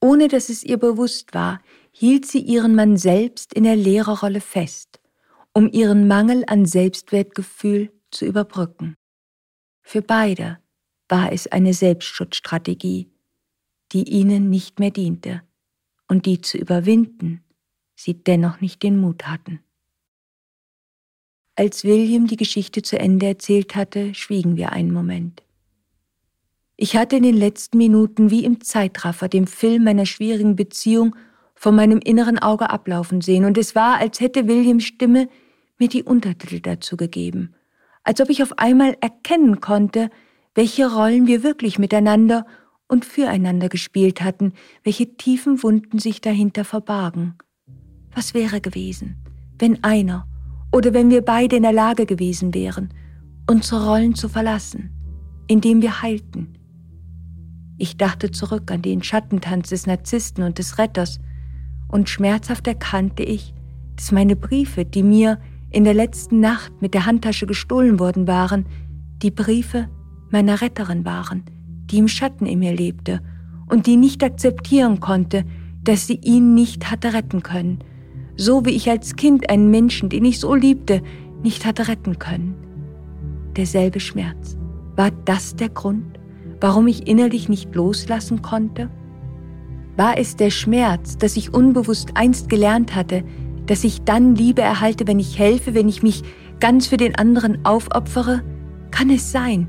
Ohne 0.00 0.26
dass 0.26 0.48
es 0.48 0.64
ihr 0.64 0.78
bewusst 0.78 1.32
war, 1.32 1.60
hielt 1.92 2.26
sie 2.26 2.40
ihren 2.40 2.74
Mann 2.74 2.96
selbst 2.96 3.54
in 3.54 3.62
der 3.62 3.76
Lehrerrolle 3.76 4.40
fest, 4.40 4.98
um 5.52 5.70
ihren 5.70 6.08
Mangel 6.08 6.42
an 6.48 6.66
Selbstwertgefühl 6.66 7.92
zu 8.10 8.24
überbrücken. 8.26 8.96
Für 9.80 10.02
beide 10.02 10.58
war 11.08 11.32
es 11.32 11.46
eine 11.46 11.74
Selbstschutzstrategie, 11.74 13.08
die 13.92 14.04
ihnen 14.04 14.50
nicht 14.50 14.78
mehr 14.78 14.90
diente 14.90 15.42
und 16.06 16.26
die 16.26 16.40
zu 16.40 16.58
überwinden 16.58 17.42
sie 17.98 18.14
dennoch 18.14 18.60
nicht 18.60 18.82
den 18.82 18.98
Mut 18.98 19.26
hatten. 19.26 19.60
Als 21.56 21.82
William 21.82 22.28
die 22.28 22.36
Geschichte 22.36 22.82
zu 22.82 22.98
Ende 22.98 23.26
erzählt 23.26 23.74
hatte, 23.74 24.14
schwiegen 24.14 24.56
wir 24.56 24.72
einen 24.72 24.92
Moment. 24.92 25.42
Ich 26.76 26.96
hatte 26.96 27.16
in 27.16 27.24
den 27.24 27.36
letzten 27.36 27.78
Minuten 27.78 28.30
wie 28.30 28.44
im 28.44 28.60
Zeitraffer 28.60 29.28
den 29.28 29.48
Film 29.48 29.82
meiner 29.82 30.06
schwierigen 30.06 30.54
Beziehung 30.54 31.16
vor 31.56 31.72
meinem 31.72 31.98
inneren 31.98 32.38
Auge 32.38 32.70
ablaufen 32.70 33.20
sehen, 33.20 33.44
und 33.44 33.58
es 33.58 33.74
war, 33.74 33.98
als 33.98 34.20
hätte 34.20 34.46
Williams 34.46 34.84
Stimme 34.84 35.28
mir 35.76 35.88
die 35.88 36.04
Untertitel 36.04 36.60
dazu 36.60 36.96
gegeben, 36.96 37.54
als 38.04 38.20
ob 38.20 38.30
ich 38.30 38.44
auf 38.44 38.56
einmal 38.58 38.96
erkennen 39.00 39.60
konnte, 39.60 40.10
welche 40.58 40.92
Rollen 40.92 41.28
wir 41.28 41.44
wirklich 41.44 41.78
miteinander 41.78 42.44
und 42.88 43.04
füreinander 43.04 43.68
gespielt 43.68 44.22
hatten, 44.22 44.54
welche 44.82 45.14
tiefen 45.16 45.62
Wunden 45.62 46.00
sich 46.00 46.20
dahinter 46.20 46.64
verbargen. 46.64 47.36
Was 48.12 48.34
wäre 48.34 48.60
gewesen, 48.60 49.18
wenn 49.60 49.84
einer 49.84 50.26
oder 50.72 50.92
wenn 50.94 51.10
wir 51.10 51.22
beide 51.22 51.54
in 51.54 51.62
der 51.62 51.72
Lage 51.72 52.06
gewesen 52.06 52.54
wären, 52.54 52.92
unsere 53.48 53.86
Rollen 53.86 54.16
zu 54.16 54.28
verlassen, 54.28 54.90
indem 55.46 55.80
wir 55.80 56.02
heilten? 56.02 56.58
Ich 57.76 57.96
dachte 57.96 58.32
zurück 58.32 58.72
an 58.72 58.82
den 58.82 59.04
Schattentanz 59.04 59.68
des 59.68 59.86
Narzissten 59.86 60.42
und 60.42 60.58
des 60.58 60.76
Retters, 60.76 61.20
und 61.86 62.08
schmerzhaft 62.08 62.66
erkannte 62.66 63.22
ich, 63.22 63.54
dass 63.94 64.10
meine 64.10 64.34
Briefe, 64.34 64.84
die 64.84 65.04
mir 65.04 65.38
in 65.70 65.84
der 65.84 65.94
letzten 65.94 66.40
Nacht 66.40 66.72
mit 66.82 66.94
der 66.94 67.06
Handtasche 67.06 67.46
gestohlen 67.46 68.00
worden 68.00 68.26
waren, 68.26 68.66
die 69.22 69.30
Briefe 69.30 69.88
meiner 70.30 70.60
Retterin 70.60 71.04
waren, 71.04 71.44
die 71.90 71.98
im 71.98 72.08
Schatten 72.08 72.46
in 72.46 72.58
mir 72.58 72.74
lebte 72.74 73.20
und 73.68 73.86
die 73.86 73.96
nicht 73.96 74.22
akzeptieren 74.22 75.00
konnte, 75.00 75.44
dass 75.82 76.06
sie 76.06 76.20
ihn 76.22 76.54
nicht 76.54 76.90
hatte 76.90 77.14
retten 77.14 77.42
können, 77.42 77.78
so 78.36 78.64
wie 78.64 78.70
ich 78.70 78.90
als 78.90 79.16
Kind 79.16 79.50
einen 79.50 79.70
Menschen, 79.70 80.08
den 80.08 80.24
ich 80.24 80.38
so 80.40 80.54
liebte, 80.54 81.02
nicht 81.42 81.64
hatte 81.64 81.88
retten 81.88 82.18
können. 82.18 82.54
Derselbe 83.56 84.00
Schmerz. 84.00 84.56
War 84.96 85.10
das 85.24 85.56
der 85.56 85.68
Grund, 85.68 86.18
warum 86.60 86.88
ich 86.88 87.06
innerlich 87.06 87.48
nicht 87.48 87.74
loslassen 87.74 88.42
konnte? 88.42 88.90
War 89.96 90.18
es 90.18 90.36
der 90.36 90.50
Schmerz, 90.50 91.18
dass 91.18 91.36
ich 91.36 91.54
unbewusst 91.54 92.10
einst 92.14 92.48
gelernt 92.48 92.94
hatte, 92.94 93.24
dass 93.66 93.84
ich 93.84 94.02
dann 94.02 94.34
Liebe 94.34 94.62
erhalte, 94.62 95.06
wenn 95.06 95.18
ich 95.18 95.38
helfe, 95.38 95.74
wenn 95.74 95.88
ich 95.88 96.02
mich 96.02 96.22
ganz 96.60 96.86
für 96.86 96.96
den 96.96 97.16
anderen 97.16 97.64
aufopfere? 97.64 98.42
Kann 98.90 99.10
es 99.10 99.32
sein, 99.32 99.68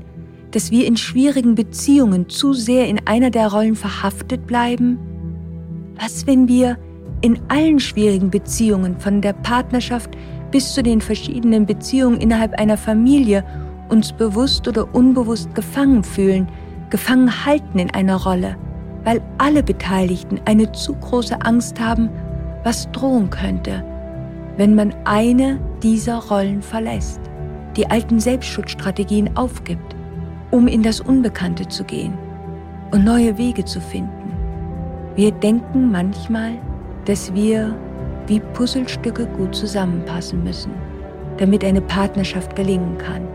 dass 0.50 0.70
wir 0.70 0.86
in 0.86 0.96
schwierigen 0.96 1.54
Beziehungen 1.54 2.28
zu 2.28 2.52
sehr 2.52 2.88
in 2.88 3.06
einer 3.06 3.30
der 3.30 3.52
Rollen 3.52 3.76
verhaftet 3.76 4.46
bleiben? 4.46 4.98
Was, 6.00 6.26
wenn 6.26 6.48
wir 6.48 6.78
in 7.20 7.38
allen 7.48 7.78
schwierigen 7.78 8.30
Beziehungen, 8.30 8.98
von 8.98 9.20
der 9.20 9.34
Partnerschaft 9.34 10.10
bis 10.50 10.72
zu 10.72 10.82
den 10.82 11.00
verschiedenen 11.00 11.66
Beziehungen 11.66 12.20
innerhalb 12.20 12.58
einer 12.58 12.76
Familie, 12.76 13.44
uns 13.88 14.12
bewusst 14.12 14.66
oder 14.68 14.94
unbewusst 14.94 15.54
gefangen 15.54 16.02
fühlen, 16.02 16.48
gefangen 16.90 17.44
halten 17.44 17.78
in 17.78 17.90
einer 17.90 18.16
Rolle, 18.16 18.56
weil 19.04 19.20
alle 19.38 19.62
Beteiligten 19.62 20.40
eine 20.44 20.70
zu 20.72 20.94
große 20.94 21.40
Angst 21.42 21.78
haben, 21.78 22.08
was 22.64 22.90
drohen 22.92 23.30
könnte, 23.30 23.84
wenn 24.56 24.74
man 24.74 24.94
eine 25.04 25.60
dieser 25.82 26.16
Rollen 26.16 26.62
verlässt, 26.62 27.20
die 27.76 27.86
alten 27.86 28.20
Selbstschutzstrategien 28.20 29.36
aufgibt, 29.36 29.89
um 30.50 30.66
in 30.66 30.82
das 30.82 31.00
Unbekannte 31.00 31.68
zu 31.68 31.84
gehen 31.84 32.14
und 32.90 33.04
neue 33.04 33.38
Wege 33.38 33.64
zu 33.64 33.80
finden. 33.80 34.32
Wir 35.16 35.32
denken 35.32 35.90
manchmal, 35.90 36.52
dass 37.04 37.32
wir 37.34 37.74
wie 38.26 38.40
Puzzlestücke 38.40 39.26
gut 39.26 39.54
zusammenpassen 39.54 40.44
müssen, 40.44 40.72
damit 41.38 41.64
eine 41.64 41.80
Partnerschaft 41.80 42.54
gelingen 42.54 42.96
kann. 42.98 43.26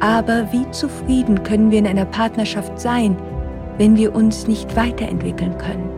Aber 0.00 0.50
wie 0.50 0.68
zufrieden 0.70 1.42
können 1.42 1.70
wir 1.70 1.78
in 1.78 1.86
einer 1.86 2.06
Partnerschaft 2.06 2.80
sein, 2.80 3.16
wenn 3.78 3.96
wir 3.96 4.14
uns 4.14 4.48
nicht 4.48 4.74
weiterentwickeln 4.76 5.56
können? 5.58 5.88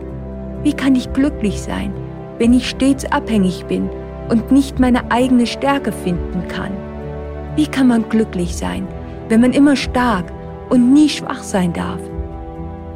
Wie 0.63 0.73
kann 0.73 0.95
ich 0.95 1.11
glücklich 1.13 1.61
sein, 1.61 1.93
wenn 2.37 2.53
ich 2.53 2.69
stets 2.69 3.05
abhängig 3.11 3.65
bin 3.65 3.89
und 4.29 4.51
nicht 4.51 4.79
meine 4.79 5.11
eigene 5.11 5.47
Stärke 5.47 5.91
finden 5.91 6.47
kann? 6.47 6.71
Wie 7.55 7.67
kann 7.67 7.87
man 7.87 8.09
glücklich 8.09 8.55
sein, 8.55 8.87
wenn 9.29 9.41
man 9.41 9.53
immer 9.53 9.75
stark 9.75 10.31
und 10.69 10.93
nie 10.93 11.09
schwach 11.09 11.43
sein 11.43 11.73
darf? 11.73 12.01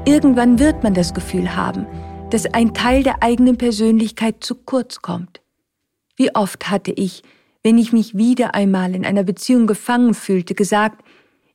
Irgendwann 0.05 0.59
wird 0.59 0.83
man 0.83 0.93
das 0.93 1.13
Gefühl 1.13 1.55
haben, 1.55 1.85
dass 2.29 2.45
ein 2.53 2.73
Teil 2.73 3.03
der 3.03 3.23
eigenen 3.23 3.57
Persönlichkeit 3.57 4.43
zu 4.43 4.55
kurz 4.55 5.01
kommt. 5.01 5.41
Wie 6.15 6.33
oft 6.35 6.69
hatte 6.69 6.91
ich, 6.91 7.23
wenn 7.63 7.77
ich 7.77 7.91
mich 7.91 8.15
wieder 8.15 8.55
einmal 8.55 8.95
in 8.95 9.05
einer 9.05 9.23
Beziehung 9.23 9.67
gefangen 9.67 10.13
fühlte, 10.13 10.53
gesagt, 10.53 11.03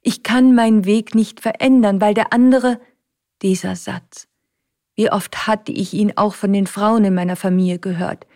ich 0.03 0.23
kann 0.23 0.55
meinen 0.55 0.85
Weg 0.85 1.15
nicht 1.15 1.41
verändern, 1.41 2.01
weil 2.01 2.15
der 2.15 2.33
andere, 2.33 2.81
dieser 3.43 3.77
Satz, 3.77 4.29
wie 4.97 5.11
oft 5.11 5.47
hatte 5.47 5.73
ich 5.73 5.95
ihn 5.95 6.13
auch 6.17 6.35
von 6.35 6.53
den 6.53 6.67
Frauen 6.67 7.05
in 7.05 7.15
meiner 7.15 7.37
Familie 7.37 7.79
gehört. 7.79 8.27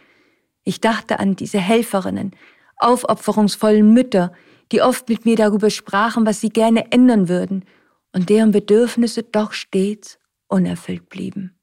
Ich 0.65 0.81
dachte 0.81 1.19
an 1.19 1.37
diese 1.37 1.59
Helferinnen, 1.59 2.33
aufopferungsvollen 2.79 3.93
Mütter, 3.93 4.33
die 4.73 4.83
oft 4.83 5.09
mit 5.09 5.25
mir 5.25 5.37
darüber 5.37 5.71
sprachen, 5.71 6.27
was 6.27 6.41
sie 6.41 6.51
gerne 6.51 6.93
ändern 6.93 7.29
würden 7.29 7.65
und 8.13 8.29
deren 8.29 8.51
Bedürfnisse 8.51 9.23
doch 9.23 9.53
stets 9.53 10.19
unerfüllt 10.49 11.09
blieben. 11.09 11.59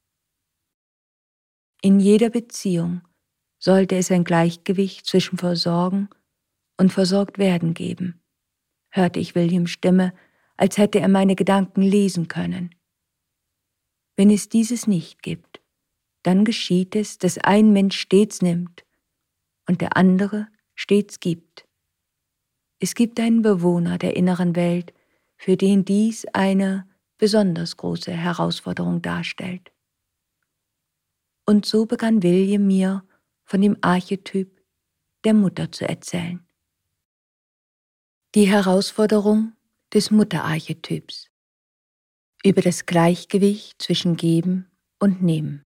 In 1.81 1.99
jeder 1.99 2.29
Beziehung 2.29 3.01
sollte 3.59 3.95
es 3.95 4.11
ein 4.11 4.23
Gleichgewicht 4.23 5.05
zwischen 5.05 5.37
Versorgen 5.37 6.09
und 6.77 6.91
versorgt 6.91 7.37
werden 7.37 7.73
geben, 7.73 8.21
hörte 8.89 9.19
ich 9.19 9.35
Williams 9.35 9.71
Stimme, 9.71 10.13
als 10.57 10.77
hätte 10.77 10.99
er 10.99 11.07
meine 11.07 11.35
Gedanken 11.35 11.81
lesen 11.81 12.27
können. 12.27 12.73
Wenn 14.15 14.29
es 14.29 14.49
dieses 14.49 14.87
nicht 14.87 15.21
gibt, 15.21 15.61
dann 16.23 16.45
geschieht 16.45 16.95
es, 16.95 17.17
dass 17.17 17.37
ein 17.37 17.71
Mensch 17.73 17.99
stets 17.99 18.41
nimmt 18.41 18.85
und 19.67 19.81
der 19.81 19.97
andere 19.97 20.47
stets 20.73 21.19
gibt. 21.19 21.64
Es 22.85 22.93
gibt 22.93 23.19
einen 23.19 23.41
Bewohner 23.41 23.97
der 23.97 24.15
inneren 24.15 24.55
Welt, 24.55 24.93
für 25.37 25.57
den 25.57 25.85
dies 25.85 26.23
eine 26.33 26.87
besonders 27.17 27.77
große 27.77 28.11
Herausforderung 28.11 29.01
darstellt. 29.01 29.71
Und 31.47 31.65
so 31.65 31.87
begann 31.87 32.21
William 32.21 32.67
mir 32.67 33.03
von 33.43 33.61
dem 33.61 33.75
Archetyp 33.81 34.61
der 35.23 35.33
Mutter 35.33 35.71
zu 35.71 35.89
erzählen. 35.89 36.45
Die 38.35 38.45
Herausforderung 38.45 39.53
des 39.91 40.11
Mutterarchetyps 40.11 41.31
über 42.43 42.61
das 42.61 42.85
Gleichgewicht 42.85 43.81
zwischen 43.81 44.15
Geben 44.15 44.69
und 44.99 45.23
Nehmen. 45.23 45.63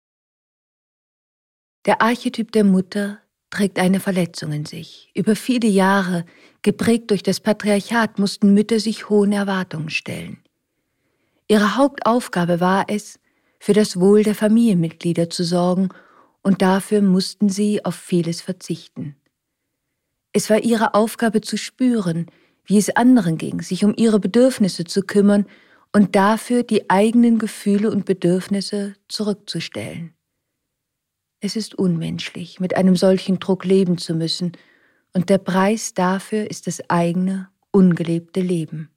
Der 1.87 2.03
Archetyp 2.03 2.51
der 2.51 2.65
Mutter 2.65 3.21
trägt 3.51 3.79
eine 3.79 4.01
Verletzung 4.01 4.51
in 4.51 4.65
sich. 4.65 5.13
Über 5.15 5.37
viele 5.37 5.69
Jahre, 5.69 6.27
geprägt 6.65 7.11
durch 7.11 7.23
das 7.23 7.39
Patriarchat, 7.39 8.19
mussten 8.19 8.53
Mütter 8.53 8.81
sich 8.81 9.09
hohen 9.09 9.31
Erwartungen 9.31 9.91
stellen. 9.91 10.39
Ihre 11.47 11.77
Hauptaufgabe 11.77 12.59
war 12.59 12.87
es, 12.89 13.21
für 13.61 13.75
das 13.75 14.01
Wohl 14.01 14.25
der 14.25 14.35
Familienmitglieder 14.35 15.31
zu 15.31 15.45
sorgen, 15.45 15.91
und 16.43 16.61
dafür 16.61 17.01
mussten 17.01 17.49
sie 17.49 17.85
auf 17.85 17.95
vieles 17.95 18.43
verzichten. 18.43 19.17
Es 20.33 20.51
war 20.51 20.63
ihre 20.63 20.95
Aufgabe 20.95 21.41
zu 21.41 21.57
spüren, 21.57 22.27
wie 22.67 22.77
es 22.77 22.95
anderen 22.95 23.39
ging, 23.39 23.63
sich 23.63 23.85
um 23.85 23.95
ihre 23.97 24.19
Bedürfnisse 24.19 24.85
zu 24.85 25.03
kümmern 25.03 25.47
und 25.93 26.17
dafür 26.17 26.63
die 26.63 26.91
eigenen 26.91 27.39
Gefühle 27.39 27.91
und 27.91 28.05
Bedürfnisse 28.05 28.95
zurückzustellen. 29.09 30.15
Es 31.41 31.57
ist 31.57 31.75
unmenschlich, 31.75 32.59
mit 32.59 32.77
einem 32.77 32.97
solchen 32.97 33.39
Druck 33.39 33.65
leben 33.65 33.97
zu 33.97 34.15
müssen, 34.15 34.53
und 35.15 35.31
der 35.31 35.39
Preis 35.39 35.95
dafür 35.95 36.51
ist 36.51 36.67
das 36.67 36.91
eigene, 36.91 37.49
ungelebte 37.71 38.41
Leben. 38.41 38.91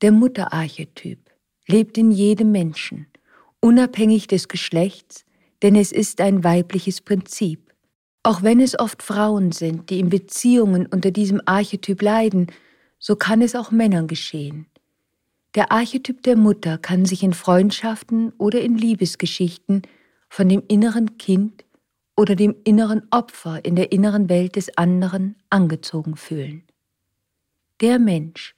Der 0.00 0.12
Mutterarchetyp 0.12 1.18
lebt 1.66 1.98
in 1.98 2.10
jedem 2.10 2.52
Menschen, 2.52 3.06
unabhängig 3.60 4.26
des 4.26 4.48
Geschlechts, 4.48 5.24
denn 5.62 5.76
es 5.76 5.92
ist 5.92 6.20
ein 6.20 6.44
weibliches 6.44 7.00
Prinzip. 7.00 7.74
Auch 8.22 8.42
wenn 8.42 8.60
es 8.60 8.78
oft 8.78 9.02
Frauen 9.02 9.52
sind, 9.52 9.90
die 9.90 10.00
in 10.00 10.08
Beziehungen 10.08 10.86
unter 10.86 11.10
diesem 11.10 11.40
Archetyp 11.44 12.00
leiden, 12.00 12.46
so 12.98 13.16
kann 13.16 13.42
es 13.42 13.54
auch 13.54 13.70
Männern 13.70 14.06
geschehen. 14.06 14.66
Der 15.54 15.70
Archetyp 15.72 16.22
der 16.22 16.36
Mutter 16.36 16.78
kann 16.78 17.04
sich 17.04 17.22
in 17.22 17.32
Freundschaften 17.32 18.32
oder 18.38 18.60
in 18.60 18.76
Liebesgeschichten 18.76 19.82
von 20.28 20.48
dem 20.48 20.62
inneren 20.68 21.18
Kind 21.18 21.63
oder 22.16 22.36
dem 22.36 22.54
inneren 22.64 23.02
Opfer 23.10 23.64
in 23.64 23.76
der 23.76 23.92
inneren 23.92 24.28
Welt 24.28 24.56
des 24.56 24.76
anderen 24.76 25.36
angezogen 25.50 26.16
fühlen. 26.16 26.62
Der 27.80 27.98
Mensch, 27.98 28.54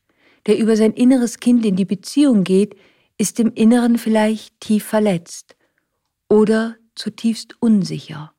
der 0.46 0.58
über 0.58 0.76
sein 0.76 0.92
inneres 0.92 1.40
Kind 1.40 1.64
in 1.64 1.76
die 1.76 1.84
Beziehung 1.84 2.44
geht, 2.44 2.76
ist 3.18 3.40
im 3.40 3.52
Inneren 3.54 3.98
vielleicht 3.98 4.60
tief 4.60 4.84
verletzt 4.84 5.56
oder 6.28 6.76
zutiefst 6.94 7.56
unsicher. 7.60 8.32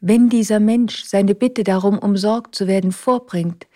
Wenn 0.00 0.28
dieser 0.28 0.60
Mensch 0.60 1.04
seine 1.04 1.34
Bitte 1.34 1.64
darum, 1.64 1.98
umsorgt 1.98 2.54
zu 2.54 2.66
werden, 2.66 2.92
vorbringt, 2.92 3.66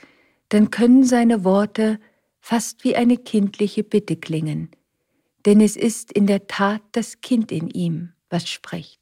dann 0.49 0.71
können 0.71 1.05
seine 1.05 1.45
Worte 1.45 1.99
fast 2.41 2.85
wie 2.85 2.97
eine 2.97 3.17
kindliche 3.17 3.85
Bitte 3.85 4.17
klingen, 4.17 4.71
denn 5.47 5.61
es 5.61 5.77
ist 5.77 6.13
in 6.13 6.27
der 6.27 6.47
Tat 6.47 6.83
das 6.93 7.21
Kind 7.21 7.51
in 7.51 7.71
ihm, 7.71 8.13
was 8.29 8.49
spricht. 8.49 9.02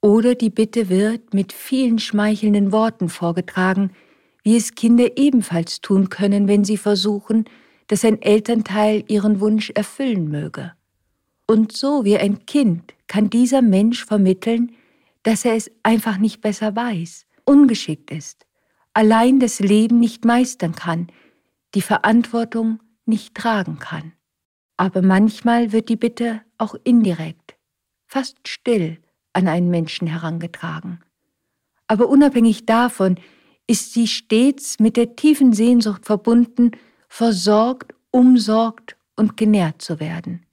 Oder 0.00 0.34
die 0.34 0.50
Bitte 0.50 0.88
wird 0.88 1.34
mit 1.34 1.52
vielen 1.52 1.98
schmeichelnden 1.98 2.70
Worten 2.70 3.08
vorgetragen, 3.08 3.90
wie 4.44 4.56
es 4.56 4.74
Kinder 4.74 5.16
ebenfalls 5.16 5.80
tun 5.80 6.08
können, 6.08 6.46
wenn 6.46 6.64
sie 6.64 6.76
versuchen, 6.76 7.44
dass 7.88 8.04
ein 8.04 8.22
Elternteil 8.22 9.04
ihren 9.08 9.40
Wunsch 9.40 9.70
erfüllen 9.70 10.28
möge. 10.28 10.72
Und 11.46 11.72
so 11.72 12.04
wie 12.04 12.16
ein 12.16 12.46
Kind 12.46 12.94
kann 13.08 13.30
dieser 13.30 13.62
Mensch 13.62 14.04
vermitteln, 14.04 14.72
dass 15.22 15.44
er 15.44 15.54
es 15.54 15.70
einfach 15.82 16.18
nicht 16.18 16.40
besser 16.40 16.76
weiß, 16.76 17.26
ungeschickt 17.44 18.10
ist, 18.10 18.46
allein 18.92 19.40
das 19.40 19.58
Leben 19.58 19.98
nicht 19.98 20.24
meistern 20.24 20.74
kann, 20.74 21.08
die 21.74 21.82
Verantwortung 21.82 22.80
nicht 23.04 23.34
tragen 23.34 23.78
kann. 23.78 24.12
Aber 24.76 25.02
manchmal 25.02 25.72
wird 25.72 25.88
die 25.88 25.96
Bitte 25.96 26.42
auch 26.56 26.76
indirekt, 26.84 27.56
fast 28.06 28.36
still 28.46 28.98
an 29.32 29.48
einen 29.48 29.70
Menschen 29.70 30.08
herangetragen. 30.08 31.00
Aber 31.86 32.08
unabhängig 32.08 32.66
davon 32.66 33.16
ist 33.66 33.92
sie 33.92 34.06
stets 34.06 34.78
mit 34.78 34.96
der 34.96 35.16
tiefen 35.16 35.52
Sehnsucht 35.52 36.06
verbunden, 36.06 36.72
versorgt, 37.08 37.94
umsorgt 38.10 38.96
und 39.16 39.36
genährt 39.36 39.82
zu 39.82 40.00
werden. 40.00 40.44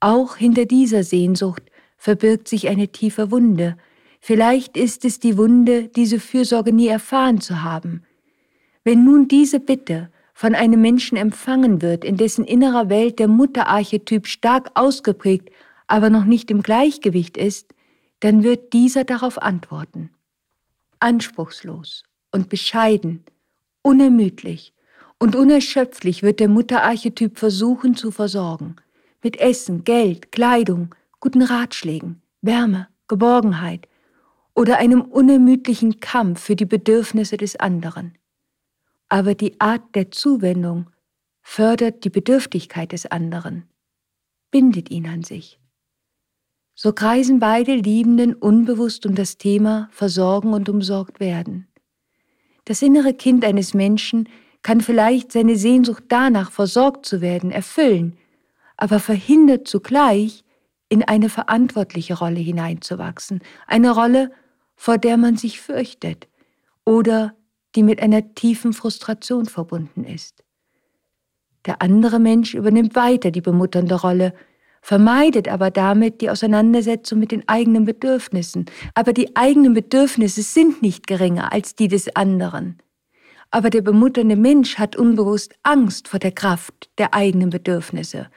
Auch 0.00 0.36
hinter 0.36 0.64
dieser 0.64 1.02
Sehnsucht 1.02 1.62
verbirgt 1.96 2.48
sich 2.48 2.68
eine 2.68 2.88
tiefe 2.88 3.30
Wunde. 3.30 3.76
Vielleicht 4.20 4.76
ist 4.76 5.04
es 5.04 5.18
die 5.18 5.36
Wunde, 5.36 5.88
diese 5.88 6.20
Fürsorge 6.20 6.72
nie 6.72 6.88
erfahren 6.88 7.40
zu 7.40 7.62
haben, 7.62 8.02
wenn 8.84 9.04
nun 9.04 9.28
diese 9.28 9.60
Bitte 9.60 10.10
von 10.32 10.54
einem 10.54 10.80
Menschen 10.80 11.18
empfangen 11.18 11.82
wird, 11.82 12.04
in 12.04 12.16
dessen 12.16 12.44
innerer 12.44 12.88
Welt 12.88 13.18
der 13.18 13.26
Mutterarchetyp 13.26 14.26
stark 14.28 14.70
ausgeprägt, 14.74 15.50
aber 15.88 16.10
noch 16.10 16.24
nicht 16.24 16.50
im 16.50 16.62
Gleichgewicht 16.62 17.36
ist, 17.36 17.74
dann 18.20 18.44
wird 18.44 18.72
dieser 18.72 19.04
darauf 19.04 19.42
antworten. 19.42 20.10
Anspruchslos 21.00 22.04
und 22.30 22.48
bescheiden, 22.48 23.24
unermüdlich 23.82 24.72
und 25.18 25.34
unerschöpflich 25.34 26.22
wird 26.22 26.38
der 26.38 26.48
Mutterarchetyp 26.48 27.38
versuchen 27.38 27.96
zu 27.96 28.12
versorgen, 28.12 28.76
mit 29.22 29.40
Essen, 29.40 29.82
Geld, 29.82 30.30
Kleidung, 30.30 30.94
guten 31.18 31.42
Ratschlägen, 31.42 32.22
Wärme, 32.40 32.86
Geborgenheit 33.08 33.88
oder 34.54 34.78
einem 34.78 35.00
unermüdlichen 35.00 35.98
Kampf 35.98 36.40
für 36.40 36.54
die 36.54 36.66
Bedürfnisse 36.66 37.36
des 37.36 37.56
anderen 37.56 38.16
aber 39.08 39.34
die 39.34 39.60
Art 39.60 39.94
der 39.94 40.10
Zuwendung 40.10 40.90
fördert 41.40 42.04
die 42.04 42.10
Bedürftigkeit 42.10 42.92
des 42.92 43.06
anderen, 43.06 43.68
bindet 44.50 44.90
ihn 44.90 45.06
an 45.06 45.22
sich. 45.22 45.58
So 46.80 46.92
kreisen 46.92 47.40
beide 47.40 47.74
Liebenden 47.74 48.34
unbewusst 48.34 49.04
um 49.04 49.16
das 49.16 49.36
Thema 49.36 49.88
Versorgen 49.90 50.52
und 50.52 50.68
umsorgt 50.68 51.18
werden. 51.18 51.66
Das 52.66 52.82
innere 52.82 53.14
Kind 53.14 53.44
eines 53.44 53.74
Menschen 53.74 54.28
kann 54.62 54.80
vielleicht 54.80 55.32
seine 55.32 55.56
Sehnsucht 55.56 56.04
danach, 56.06 56.52
versorgt 56.52 57.04
zu 57.04 57.20
werden, 57.20 57.50
erfüllen, 57.50 58.16
aber 58.76 59.00
verhindert 59.00 59.66
zugleich, 59.66 60.44
in 60.88 61.02
eine 61.02 61.30
verantwortliche 61.30 62.16
Rolle 62.16 62.38
hineinzuwachsen, 62.38 63.40
eine 63.66 63.90
Rolle, 63.90 64.30
vor 64.76 64.98
der 64.98 65.16
man 65.16 65.36
sich 65.36 65.60
fürchtet 65.60 66.28
oder 66.84 67.34
die 67.74 67.82
mit 67.82 68.00
einer 68.00 68.36
tiefen 68.36 68.72
Frustration 68.72 69.46
verbunden 69.46 70.04
ist. 70.04 70.44
Der 71.66 71.82
andere 71.82 72.20
Mensch 72.20 72.54
übernimmt 72.54 72.94
weiter 72.94 73.32
die 73.32 73.40
bemutternde 73.40 73.96
Rolle, 73.96 74.32
vermeidet 74.82 75.48
aber 75.48 75.70
damit 75.70 76.20
die 76.20 76.30
Auseinandersetzung 76.30 77.18
mit 77.18 77.32
den 77.32 77.48
eigenen 77.48 77.84
Bedürfnissen. 77.84 78.66
Aber 78.94 79.12
die 79.12 79.36
eigenen 79.36 79.74
Bedürfnisse 79.74 80.42
sind 80.42 80.82
nicht 80.82 81.06
geringer 81.06 81.52
als 81.52 81.74
die 81.74 81.88
des 81.88 82.14
anderen. 82.16 82.78
Aber 83.50 83.70
der 83.70 83.82
bemutternde 83.82 84.36
Mensch 84.36 84.78
hat 84.78 84.96
unbewusst 84.96 85.54
Angst 85.62 86.08
vor 86.08 86.20
der 86.20 86.32
Kraft 86.32 86.90
der 86.98 87.14
eigenen 87.14 87.50
Bedürfnisse, 87.50 88.28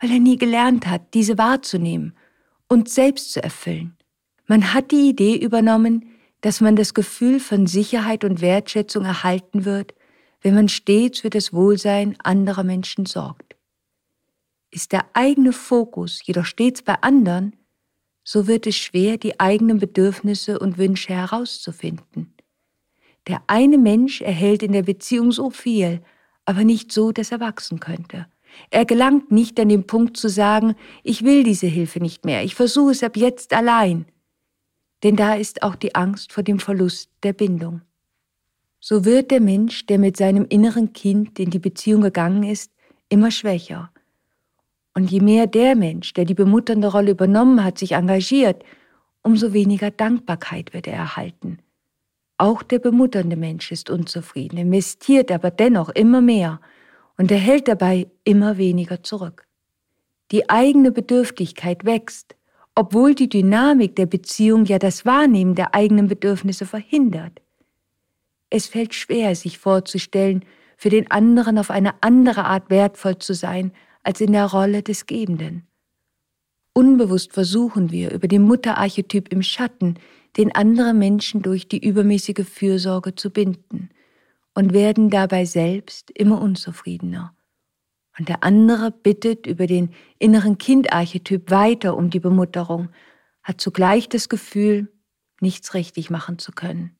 weil 0.00 0.10
er 0.10 0.20
nie 0.20 0.38
gelernt 0.38 0.86
hat, 0.86 1.14
diese 1.14 1.38
wahrzunehmen 1.38 2.14
und 2.68 2.88
selbst 2.88 3.32
zu 3.32 3.42
erfüllen. 3.42 3.96
Man 4.46 4.74
hat 4.74 4.90
die 4.90 5.08
Idee 5.08 5.36
übernommen, 5.36 6.06
dass 6.40 6.60
man 6.60 6.76
das 6.76 6.92
Gefühl 6.92 7.40
von 7.40 7.66
Sicherheit 7.66 8.24
und 8.24 8.40
Wertschätzung 8.40 9.04
erhalten 9.04 9.64
wird, 9.64 9.94
wenn 10.42 10.54
man 10.54 10.68
stets 10.68 11.20
für 11.20 11.30
das 11.30 11.54
Wohlsein 11.54 12.16
anderer 12.22 12.64
Menschen 12.64 13.06
sorgt. 13.06 13.56
Ist 14.74 14.90
der 14.90 15.04
eigene 15.12 15.52
Fokus 15.52 16.20
jedoch 16.26 16.46
stets 16.46 16.82
bei 16.82 16.96
anderen, 17.00 17.54
so 18.24 18.48
wird 18.48 18.66
es 18.66 18.74
schwer, 18.74 19.18
die 19.18 19.38
eigenen 19.38 19.78
Bedürfnisse 19.78 20.58
und 20.58 20.78
Wünsche 20.78 21.14
herauszufinden. 21.14 22.34
Der 23.28 23.40
eine 23.46 23.78
Mensch 23.78 24.20
erhält 24.20 24.64
in 24.64 24.72
der 24.72 24.82
Beziehung 24.82 25.30
so 25.30 25.50
viel, 25.50 26.02
aber 26.44 26.64
nicht 26.64 26.90
so, 26.90 27.12
dass 27.12 27.30
er 27.30 27.38
wachsen 27.38 27.78
könnte. 27.78 28.26
Er 28.70 28.84
gelangt 28.84 29.30
nicht 29.30 29.60
an 29.60 29.68
den 29.68 29.86
Punkt 29.86 30.16
zu 30.16 30.28
sagen, 30.28 30.74
ich 31.04 31.22
will 31.22 31.44
diese 31.44 31.68
Hilfe 31.68 32.00
nicht 32.00 32.24
mehr, 32.24 32.42
ich 32.42 32.56
versuche 32.56 32.90
es 32.90 33.04
ab 33.04 33.16
jetzt 33.16 33.52
allein. 33.52 34.06
Denn 35.04 35.14
da 35.14 35.34
ist 35.34 35.62
auch 35.62 35.76
die 35.76 35.94
Angst 35.94 36.32
vor 36.32 36.42
dem 36.42 36.58
Verlust 36.58 37.10
der 37.22 37.32
Bindung. 37.32 37.82
So 38.80 39.04
wird 39.04 39.30
der 39.30 39.40
Mensch, 39.40 39.86
der 39.86 40.00
mit 40.00 40.16
seinem 40.16 40.46
inneren 40.48 40.92
Kind 40.92 41.38
in 41.38 41.50
die 41.50 41.60
Beziehung 41.60 42.02
gegangen 42.02 42.42
ist, 42.42 42.72
immer 43.08 43.30
schwächer. 43.30 43.93
Und 44.94 45.10
je 45.10 45.20
mehr 45.20 45.46
der 45.46 45.74
Mensch, 45.74 46.12
der 46.14 46.24
die 46.24 46.34
bemutternde 46.34 46.88
Rolle 46.88 47.10
übernommen 47.10 47.64
hat, 47.64 47.78
sich 47.78 47.92
engagiert, 47.92 48.64
umso 49.22 49.52
weniger 49.52 49.90
Dankbarkeit 49.90 50.72
wird 50.72 50.86
er 50.86 50.94
erhalten. 50.94 51.58
Auch 52.38 52.62
der 52.62 52.78
bemutternde 52.78 53.36
Mensch 53.36 53.72
ist 53.72 53.90
unzufrieden, 53.90 54.58
investiert 54.58 55.32
aber 55.32 55.50
dennoch 55.50 55.88
immer 55.88 56.20
mehr 56.20 56.60
und 57.16 57.30
erhält 57.30 57.68
dabei 57.68 58.08
immer 58.24 58.56
weniger 58.56 59.02
zurück. 59.02 59.46
Die 60.30 60.48
eigene 60.48 60.90
Bedürftigkeit 60.90 61.84
wächst, 61.84 62.34
obwohl 62.74 63.14
die 63.14 63.28
Dynamik 63.28 63.94
der 63.96 64.06
Beziehung 64.06 64.64
ja 64.64 64.78
das 64.78 65.06
Wahrnehmen 65.06 65.54
der 65.54 65.74
eigenen 65.74 66.08
Bedürfnisse 66.08 66.66
verhindert. 66.66 67.40
Es 68.50 68.66
fällt 68.66 68.94
schwer, 68.94 69.34
sich 69.36 69.58
vorzustellen, 69.58 70.44
für 70.76 70.88
den 70.88 71.10
anderen 71.10 71.58
auf 71.58 71.70
eine 71.70 71.94
andere 72.02 72.44
Art 72.44 72.68
wertvoll 72.68 73.18
zu 73.18 73.32
sein, 73.32 73.72
als 74.04 74.20
in 74.20 74.32
der 74.32 74.46
Rolle 74.46 74.82
des 74.82 75.06
Gebenden. 75.06 75.66
Unbewusst 76.72 77.32
versuchen 77.32 77.90
wir, 77.90 78.12
über 78.12 78.28
den 78.28 78.42
Mutterarchetyp 78.42 79.32
im 79.32 79.42
Schatten, 79.42 79.98
den 80.36 80.54
andere 80.54 80.94
Menschen 80.94 81.42
durch 81.42 81.68
die 81.68 81.84
übermäßige 81.84 82.46
Fürsorge 82.46 83.14
zu 83.14 83.30
binden 83.30 83.90
und 84.54 84.72
werden 84.72 85.10
dabei 85.10 85.44
selbst 85.44 86.10
immer 86.10 86.40
unzufriedener. 86.40 87.34
Und 88.18 88.28
der 88.28 88.44
andere 88.44 88.90
bittet 88.92 89.46
über 89.46 89.66
den 89.66 89.90
inneren 90.18 90.58
Kindarchetyp 90.58 91.50
weiter 91.50 91.96
um 91.96 92.10
die 92.10 92.20
Bemutterung, 92.20 92.90
hat 93.42 93.60
zugleich 93.60 94.08
das 94.08 94.28
Gefühl, 94.28 94.92
nichts 95.40 95.74
richtig 95.74 96.10
machen 96.10 96.38
zu 96.38 96.52
können 96.52 96.96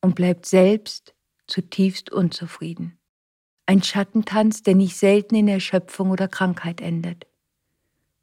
und 0.00 0.14
bleibt 0.14 0.46
selbst 0.46 1.14
zutiefst 1.46 2.10
unzufrieden. 2.10 2.98
Ein 3.66 3.82
Schattentanz, 3.82 4.62
der 4.62 4.74
nicht 4.74 4.96
selten 4.96 5.34
in 5.34 5.48
Erschöpfung 5.48 6.10
oder 6.10 6.28
Krankheit 6.28 6.80
endet. 6.80 7.26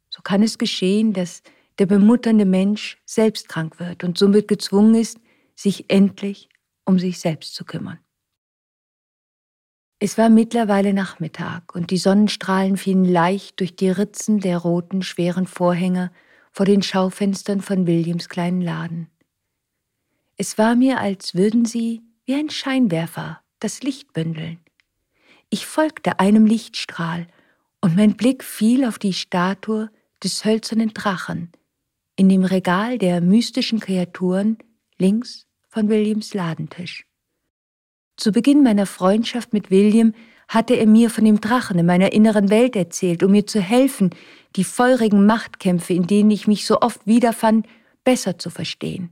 So 0.08 0.22
kann 0.22 0.42
es 0.42 0.58
geschehen, 0.58 1.12
dass 1.12 1.42
der 1.78 1.86
bemutternde 1.86 2.44
Mensch 2.44 2.98
selbst 3.06 3.48
krank 3.48 3.80
wird 3.80 4.04
und 4.04 4.18
somit 4.18 4.46
gezwungen 4.46 4.94
ist, 4.94 5.18
sich 5.54 5.90
endlich 5.90 6.48
um 6.84 6.98
sich 6.98 7.18
selbst 7.18 7.54
zu 7.54 7.64
kümmern. 7.64 7.98
Es 9.98 10.18
war 10.18 10.28
mittlerweile 10.28 10.92
Nachmittag 10.92 11.74
und 11.74 11.90
die 11.92 11.96
Sonnenstrahlen 11.96 12.76
fielen 12.76 13.04
leicht 13.04 13.60
durch 13.60 13.76
die 13.76 13.88
Ritzen 13.88 14.40
der 14.40 14.58
roten, 14.58 15.02
schweren 15.02 15.46
Vorhänge 15.46 16.10
vor 16.50 16.66
den 16.66 16.82
Schaufenstern 16.82 17.60
von 17.60 17.86
Williams 17.86 18.28
kleinen 18.28 18.60
Laden. 18.60 19.08
Es 20.36 20.58
war 20.58 20.74
mir, 20.74 20.98
als 20.98 21.34
würden 21.34 21.64
sie 21.64 22.02
wie 22.24 22.34
ein 22.34 22.50
Scheinwerfer 22.50 23.42
das 23.60 23.82
Licht 23.82 24.12
bündeln. 24.12 24.58
Ich 25.54 25.66
folgte 25.66 26.18
einem 26.18 26.46
Lichtstrahl 26.46 27.26
und 27.82 27.94
mein 27.94 28.16
Blick 28.16 28.42
fiel 28.42 28.86
auf 28.86 28.98
die 28.98 29.12
Statue 29.12 29.90
des 30.24 30.46
hölzernen 30.46 30.94
Drachen 30.94 31.52
in 32.16 32.30
dem 32.30 32.44
Regal 32.44 32.96
der 32.96 33.20
mystischen 33.20 33.78
Kreaturen 33.78 34.56
links 34.96 35.46
von 35.68 35.90
Williams 35.90 36.32
Ladentisch. 36.32 37.04
Zu 38.16 38.32
Beginn 38.32 38.62
meiner 38.62 38.86
Freundschaft 38.86 39.52
mit 39.52 39.70
William 39.70 40.14
hatte 40.48 40.72
er 40.72 40.86
mir 40.86 41.10
von 41.10 41.26
dem 41.26 41.38
Drachen 41.38 41.78
in 41.78 41.84
meiner 41.84 42.14
inneren 42.14 42.48
Welt 42.48 42.74
erzählt, 42.74 43.22
um 43.22 43.32
mir 43.32 43.46
zu 43.46 43.60
helfen, 43.60 44.08
die 44.56 44.64
feurigen 44.64 45.26
Machtkämpfe, 45.26 45.92
in 45.92 46.06
denen 46.06 46.30
ich 46.30 46.46
mich 46.46 46.64
so 46.64 46.80
oft 46.80 47.06
wiederfand, 47.06 47.66
besser 48.04 48.38
zu 48.38 48.48
verstehen. 48.48 49.10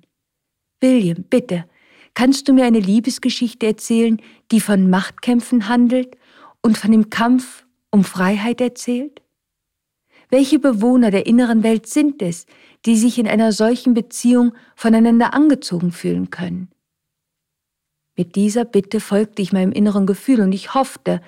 William, 0.80 1.22
bitte, 1.22 1.66
kannst 2.14 2.48
du 2.48 2.54
mir 2.54 2.64
eine 2.64 2.80
Liebesgeschichte 2.80 3.66
erzählen, 3.66 4.22
die 4.52 4.60
von 4.60 4.88
Machtkämpfen 4.88 5.68
handelt 5.68 6.16
und 6.62 6.78
von 6.78 6.92
dem 6.92 7.10
Kampf 7.10 7.66
um 7.90 8.04
Freiheit 8.04 8.60
erzählt? 8.60 9.22
Welche 10.30 10.58
Bewohner 10.58 11.10
der 11.10 11.26
inneren 11.26 11.62
Welt 11.62 11.86
sind 11.86 12.22
es, 12.22 12.46
die 12.86 12.96
sich 12.96 13.18
in 13.18 13.26
einer 13.26 13.52
solchen 13.52 13.94
Beziehung 13.94 14.54
voneinander 14.76 15.34
angezogen 15.34 15.90
fühlen 15.90 16.30
können? 16.30 16.70
Mit 18.16 18.36
dieser 18.36 18.64
Bitte 18.64 19.00
folgte 19.00 19.42
ich 19.42 19.52
meinem 19.52 19.72
inneren 19.72 20.06
Gefühl 20.06 20.40
und 20.40 20.52
ich 20.52 20.74
hoffte, 20.74 21.20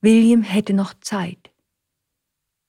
William 0.00 0.42
hätte 0.42 0.72
noch 0.72 0.94
Zeit. 1.00 1.50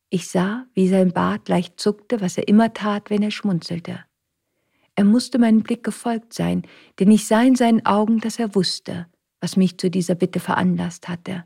Ich 0.09 0.27
sah, 0.27 0.65
wie 0.73 0.87
sein 0.89 1.11
Bart 1.11 1.49
leicht 1.49 1.79
zuckte, 1.79 2.21
was 2.21 2.37
er 2.37 2.47
immer 2.47 2.73
tat, 2.73 3.09
wenn 3.09 3.21
er 3.21 3.31
schmunzelte. 3.31 4.03
Er 4.95 5.03
musste 5.05 5.39
meinem 5.39 5.61
Blick 5.61 5.83
gefolgt 5.83 6.33
sein, 6.33 6.63
denn 6.99 7.09
ich 7.11 7.25
sah 7.25 7.41
in 7.41 7.55
seinen 7.55 7.85
Augen, 7.85 8.19
dass 8.19 8.39
er 8.39 8.53
wusste, 8.53 9.07
was 9.39 9.55
mich 9.55 9.77
zu 9.77 9.89
dieser 9.89 10.15
Bitte 10.15 10.39
veranlasst 10.39 11.07
hatte. 11.07 11.45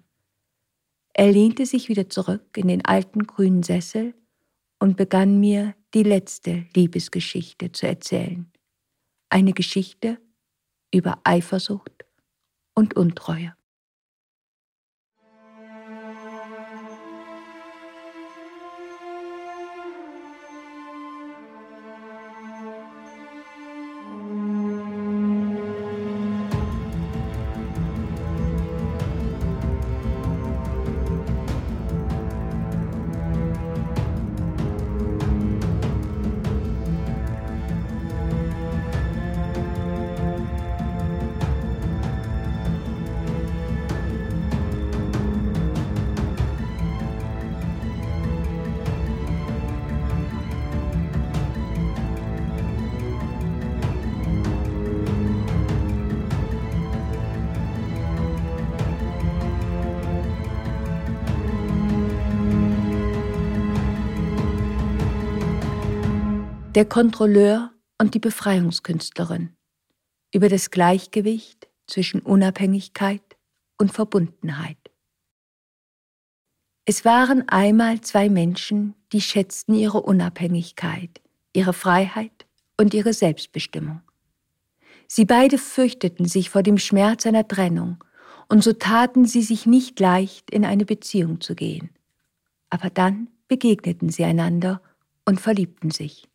Er 1.13 1.31
lehnte 1.31 1.65
sich 1.65 1.89
wieder 1.89 2.09
zurück 2.09 2.57
in 2.57 2.67
den 2.67 2.83
alten 2.85 3.27
grünen 3.27 3.63
Sessel 3.63 4.15
und 4.79 4.97
begann 4.97 5.39
mir 5.39 5.75
die 5.93 6.03
letzte 6.03 6.65
Liebesgeschichte 6.75 7.71
zu 7.71 7.87
erzählen. 7.87 8.51
Eine 9.29 9.53
Geschichte 9.53 10.19
über 10.91 11.19
Eifersucht 11.23 12.05
und 12.73 12.95
Untreue. 12.95 13.55
Der 66.75 66.85
Kontrolleur 66.85 67.71
und 67.99 68.15
die 68.15 68.19
Befreiungskünstlerin 68.19 69.55
über 70.33 70.49
das 70.49 70.71
Gleichgewicht 70.71 71.67
zwischen 71.85 72.19
Unabhängigkeit 72.19 73.21
und 73.77 73.91
Verbundenheit. 73.91 74.79
Es 76.85 77.05
waren 77.05 77.47
einmal 77.47 78.01
zwei 78.01 78.27
Menschen, 78.27 78.95
die 79.11 79.21
schätzten 79.21 79.75
ihre 79.75 80.01
Unabhängigkeit, 80.01 81.21
ihre 81.53 81.73
Freiheit 81.73 82.47
und 82.75 82.95
ihre 82.95 83.13
Selbstbestimmung. 83.13 84.01
Sie 85.07 85.25
beide 85.25 85.59
fürchteten 85.59 86.25
sich 86.25 86.49
vor 86.49 86.63
dem 86.63 86.79
Schmerz 86.79 87.27
einer 87.27 87.47
Trennung, 87.47 88.03
und 88.49 88.63
so 88.63 88.73
taten 88.73 89.25
sie 89.25 89.43
sich 89.43 89.67
nicht 89.67 89.99
leicht, 89.99 90.49
in 90.49 90.65
eine 90.65 90.85
Beziehung 90.85 91.39
zu 91.39 91.53
gehen. 91.53 91.91
Aber 92.71 92.89
dann 92.89 93.29
begegneten 93.47 94.09
sie 94.09 94.23
einander 94.23 94.81
und 95.23 95.39
verliebten 95.39 95.91
sich. 95.91 96.27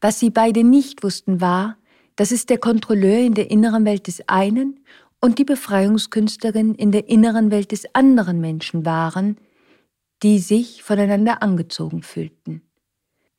Was 0.00 0.20
sie 0.20 0.30
beide 0.30 0.64
nicht 0.64 1.02
wussten 1.02 1.40
war, 1.40 1.76
dass 2.16 2.30
es 2.30 2.46
der 2.46 2.58
Kontrolleur 2.58 3.20
in 3.20 3.34
der 3.34 3.50
inneren 3.50 3.84
Welt 3.84 4.06
des 4.06 4.28
einen 4.28 4.80
und 5.20 5.38
die 5.38 5.44
Befreiungskünstlerin 5.44 6.74
in 6.74 6.92
der 6.92 7.08
inneren 7.08 7.50
Welt 7.50 7.72
des 7.72 7.94
anderen 7.94 8.40
Menschen 8.40 8.84
waren, 8.84 9.38
die 10.22 10.38
sich 10.38 10.82
voneinander 10.82 11.42
angezogen 11.42 12.02
fühlten. 12.02 12.62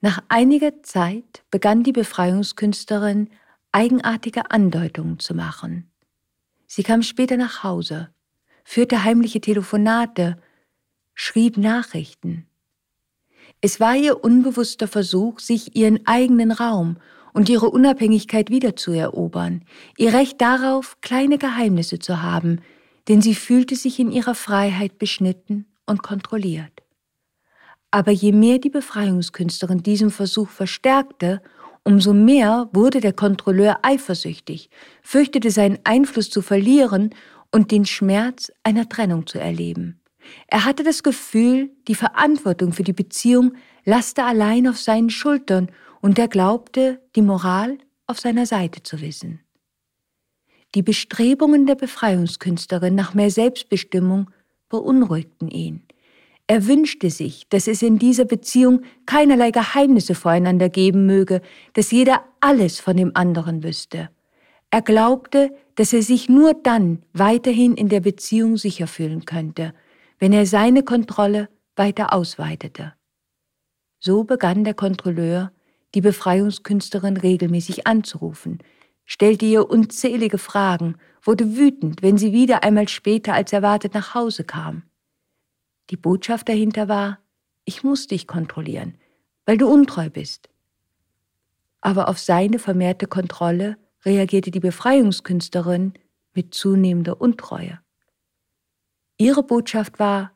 Nach 0.01 0.23
einiger 0.29 0.83
Zeit 0.83 1.43
begann 1.49 1.83
die 1.83 1.91
Befreiungskünstlerin 1.91 3.29
eigenartige 3.71 4.51
Andeutungen 4.51 5.19
zu 5.19 5.33
machen. 5.33 5.91
Sie 6.67 6.83
kam 6.83 7.01
später 7.01 7.37
nach 7.37 7.63
Hause, 7.63 8.09
führte 8.63 9.03
heimliche 9.03 9.41
Telefonate, 9.41 10.37
schrieb 11.13 11.57
Nachrichten. 11.57 12.46
Es 13.61 13.79
war 13.79 13.95
ihr 13.95 14.23
unbewusster 14.23 14.87
Versuch, 14.87 15.39
sich 15.39 15.75
ihren 15.75 16.05
eigenen 16.05 16.51
Raum 16.51 16.97
und 17.33 17.49
ihre 17.49 17.69
Unabhängigkeit 17.69 18.49
wiederzuerobern, 18.49 19.63
ihr 19.97 20.13
Recht 20.13 20.41
darauf, 20.41 20.97
kleine 21.01 21.37
Geheimnisse 21.37 21.99
zu 21.99 22.21
haben, 22.21 22.61
denn 23.07 23.21
sie 23.21 23.35
fühlte 23.35 23.75
sich 23.75 23.99
in 23.99 24.11
ihrer 24.11 24.35
Freiheit 24.35 24.99
beschnitten 24.99 25.65
und 25.85 26.03
kontrolliert. 26.03 26.83
Aber 27.89 28.11
je 28.11 28.31
mehr 28.31 28.59
die 28.59 28.69
Befreiungskünstlerin 28.69 29.81
diesen 29.81 30.11
Versuch 30.11 30.49
verstärkte, 30.49 31.41
umso 31.83 32.13
mehr 32.13 32.69
wurde 32.73 32.99
der 32.99 33.13
Kontrolleur 33.13 33.79
eifersüchtig, 33.81 34.69
fürchtete 35.01 35.51
seinen 35.51 35.79
Einfluss 35.83 36.29
zu 36.29 36.41
verlieren 36.41 37.11
und 37.51 37.71
den 37.71 37.85
Schmerz 37.85 38.51
einer 38.63 38.89
Trennung 38.89 39.25
zu 39.25 39.39
erleben. 39.39 40.01
Er 40.47 40.65
hatte 40.65 40.83
das 40.83 41.03
Gefühl, 41.03 41.71
die 41.87 41.95
Verantwortung 41.95 42.73
für 42.73 42.83
die 42.83 42.93
Beziehung 42.93 43.53
laste 43.85 44.23
allein 44.23 44.67
auf 44.67 44.77
seinen 44.77 45.09
Schultern 45.09 45.71
und 46.01 46.19
er 46.19 46.27
glaubte, 46.27 47.01
die 47.15 47.21
Moral 47.21 47.77
auf 48.05 48.19
seiner 48.19 48.45
Seite 48.45 48.83
zu 48.83 49.01
wissen. 49.01 49.41
Die 50.75 50.81
Bestrebungen 50.81 51.65
der 51.65 51.75
Befreiungskünstlerin 51.75 52.95
nach 52.95 53.13
mehr 53.13 53.31
Selbstbestimmung 53.31 54.29
beunruhigten 54.69 55.49
ihn. 55.49 55.83
Er 56.47 56.65
wünschte 56.65 57.09
sich, 57.09 57.47
dass 57.49 57.67
es 57.67 57.81
in 57.81 57.99
dieser 57.99 58.25
Beziehung 58.25 58.81
keinerlei 59.05 59.51
Geheimnisse 59.51 60.15
voreinander 60.15 60.69
geben 60.69 61.05
möge, 61.05 61.41
dass 61.73 61.91
jeder 61.91 62.23
alles 62.39 62.79
von 62.79 62.95
dem 62.95 63.11
anderen 63.15 63.63
wüsste. 63.63 64.09
Er 64.71 64.81
glaubte, 64.81 65.53
dass 65.75 65.93
er 65.93 66.01
sich 66.01 66.29
nur 66.29 66.53
dann 66.53 67.03
weiterhin 67.13 67.75
in 67.75 67.89
der 67.89 67.99
Beziehung 67.99 68.57
sicher 68.57 68.87
fühlen 68.87 69.25
könnte, 69.25 69.73
wenn 70.19 70.33
er 70.33 70.45
seine 70.45 70.83
Kontrolle 70.83 71.49
weiter 71.75 72.13
ausweitete. 72.13 72.93
So 73.99 74.23
begann 74.23 74.63
der 74.63 74.73
Kontrolleur, 74.73 75.51
die 75.95 76.01
Befreiungskünstlerin 76.01 77.17
regelmäßig 77.17 77.87
anzurufen, 77.87 78.59
stellte 79.05 79.45
ihr 79.45 79.69
unzählige 79.69 80.37
Fragen, 80.37 80.97
wurde 81.21 81.55
wütend, 81.55 82.01
wenn 82.01 82.17
sie 82.17 82.33
wieder 82.33 82.63
einmal 82.63 82.87
später 82.87 83.33
als 83.33 83.53
erwartet 83.53 83.93
nach 83.93 84.13
Hause 84.13 84.43
kam. 84.43 84.83
Die 85.89 85.97
Botschaft 85.97 86.49
dahinter 86.49 86.87
war, 86.87 87.19
ich 87.63 87.83
muss 87.83 88.07
dich 88.07 88.27
kontrollieren, 88.27 88.97
weil 89.45 89.57
du 89.57 89.67
untreu 89.67 90.09
bist. 90.09 90.49
Aber 91.81 92.09
auf 92.09 92.19
seine 92.19 92.59
vermehrte 92.59 93.07
Kontrolle 93.07 93.77
reagierte 94.03 94.51
die 94.51 94.59
Befreiungskünstlerin 94.59 95.93
mit 96.33 96.53
zunehmender 96.53 97.21
Untreue. 97.21 97.79
Ihre 99.17 99.43
Botschaft 99.43 99.99
war, 99.99 100.31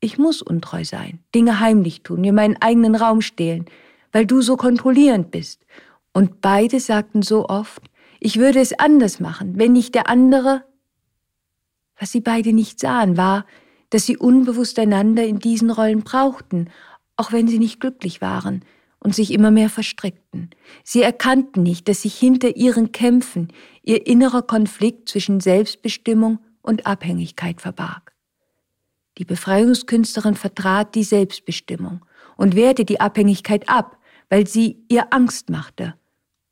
ich 0.00 0.18
muss 0.18 0.40
untreu 0.40 0.84
sein, 0.84 1.20
Dinge 1.34 1.60
heimlich 1.60 2.02
tun, 2.02 2.20
mir 2.20 2.32
meinen 2.32 2.56
eigenen 2.60 2.94
Raum 2.94 3.20
stehlen, 3.20 3.66
weil 4.12 4.26
du 4.26 4.40
so 4.40 4.56
kontrollierend 4.56 5.30
bist. 5.30 5.66
Und 6.12 6.40
beide 6.40 6.80
sagten 6.80 7.22
so 7.22 7.48
oft, 7.48 7.82
ich 8.18 8.38
würde 8.38 8.60
es 8.60 8.78
anders 8.78 9.20
machen, 9.20 9.58
wenn 9.58 9.72
nicht 9.72 9.94
der 9.94 10.08
andere. 10.08 10.64
Was 11.98 12.12
sie 12.12 12.20
beide 12.20 12.52
nicht 12.52 12.80
sahen, 12.80 13.16
war, 13.16 13.46
dass 13.90 14.06
sie 14.06 14.16
unbewusst 14.16 14.78
einander 14.78 15.24
in 15.24 15.38
diesen 15.38 15.70
Rollen 15.70 16.02
brauchten, 16.02 16.70
auch 17.16 17.32
wenn 17.32 17.48
sie 17.48 17.58
nicht 17.58 17.80
glücklich 17.80 18.20
waren 18.20 18.64
und 19.00 19.14
sich 19.14 19.32
immer 19.32 19.50
mehr 19.50 19.68
verstrickten. 19.68 20.50
Sie 20.84 21.02
erkannten 21.02 21.62
nicht, 21.62 21.88
dass 21.88 22.02
sich 22.02 22.16
hinter 22.16 22.56
ihren 22.56 22.92
Kämpfen 22.92 23.48
ihr 23.82 24.06
innerer 24.06 24.42
Konflikt 24.42 25.08
zwischen 25.08 25.40
Selbstbestimmung 25.40 26.38
und 26.62 26.86
Abhängigkeit 26.86 27.60
verbarg. 27.60 28.09
Die 29.20 29.26
Befreiungskünstlerin 29.26 30.34
vertrat 30.34 30.94
die 30.94 31.04
Selbstbestimmung 31.04 32.02
und 32.38 32.56
wehrte 32.56 32.86
die 32.86 33.00
Abhängigkeit 33.00 33.68
ab, 33.68 33.98
weil 34.30 34.46
sie 34.46 34.78
ihr 34.88 35.12
Angst 35.12 35.50
machte, 35.50 35.94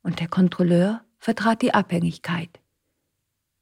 und 0.03 0.21
der 0.21 0.29
Kontrolleur 0.29 1.01
vertrat 1.17 1.63
die 1.63 1.73
Abhängigkeit. 1.73 2.61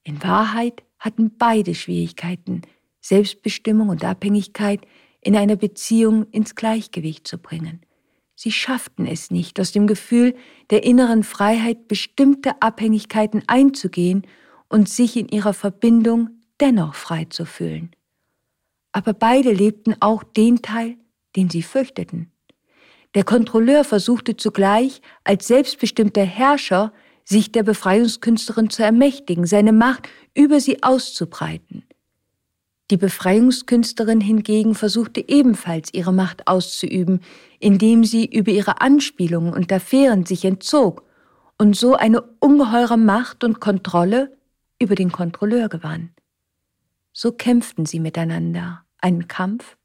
In 0.02 0.20
Wahrheit 0.24 0.82
hatten 0.98 1.30
beide 1.38 1.76
Schwierigkeiten, 1.76 2.62
Selbstbestimmung 3.00 3.90
und 3.90 4.02
Abhängigkeit 4.02 4.80
in 5.20 5.36
einer 5.36 5.54
Beziehung 5.54 6.28
ins 6.32 6.56
Gleichgewicht 6.56 7.28
zu 7.28 7.38
bringen. 7.38 7.82
Sie 8.34 8.50
schafften 8.50 9.06
es 9.06 9.30
nicht, 9.30 9.60
aus 9.60 9.70
dem 9.70 9.86
Gefühl 9.86 10.34
der 10.70 10.82
inneren 10.82 11.22
Freiheit 11.22 11.86
bestimmte 11.86 12.60
Abhängigkeiten 12.60 13.44
einzugehen 13.46 14.26
und 14.68 14.88
sich 14.88 15.16
in 15.16 15.28
ihrer 15.28 15.54
Verbindung 15.54 16.30
dennoch 16.58 16.96
frei 16.96 17.26
zu 17.26 17.44
fühlen. 17.44 17.95
Aber 18.96 19.12
beide 19.12 19.52
lebten 19.52 19.94
auch 20.00 20.24
den 20.24 20.62
Teil, 20.62 20.96
den 21.36 21.50
sie 21.50 21.62
fürchteten. 21.62 22.32
Der 23.14 23.24
Kontrolleur 23.24 23.84
versuchte 23.84 24.38
zugleich 24.38 25.02
als 25.22 25.48
selbstbestimmter 25.48 26.24
Herrscher 26.24 26.94
sich 27.22 27.52
der 27.52 27.62
Befreiungskünstlerin 27.62 28.70
zu 28.70 28.82
ermächtigen, 28.82 29.44
seine 29.44 29.74
Macht 29.74 30.08
über 30.34 30.60
sie 30.60 30.82
auszubreiten. 30.82 31.84
Die 32.90 32.96
Befreiungskünstlerin 32.96 34.22
hingegen 34.22 34.74
versuchte 34.74 35.28
ebenfalls 35.28 35.92
ihre 35.92 36.14
Macht 36.14 36.48
auszuüben, 36.48 37.20
indem 37.60 38.02
sie 38.02 38.24
über 38.24 38.50
ihre 38.50 38.80
Anspielungen 38.80 39.52
und 39.52 39.70
Affären 39.74 40.24
sich 40.24 40.46
entzog 40.46 41.04
und 41.58 41.76
so 41.76 41.96
eine 41.96 42.22
ungeheure 42.40 42.96
Macht 42.96 43.44
und 43.44 43.60
Kontrolle 43.60 44.34
über 44.80 44.94
den 44.94 45.12
Kontrolleur 45.12 45.68
gewann. 45.68 46.14
So 47.12 47.32
kämpften 47.32 47.84
sie 47.84 48.00
miteinander, 48.00 48.85
einen 49.06 49.28
Kampf, 49.28 49.76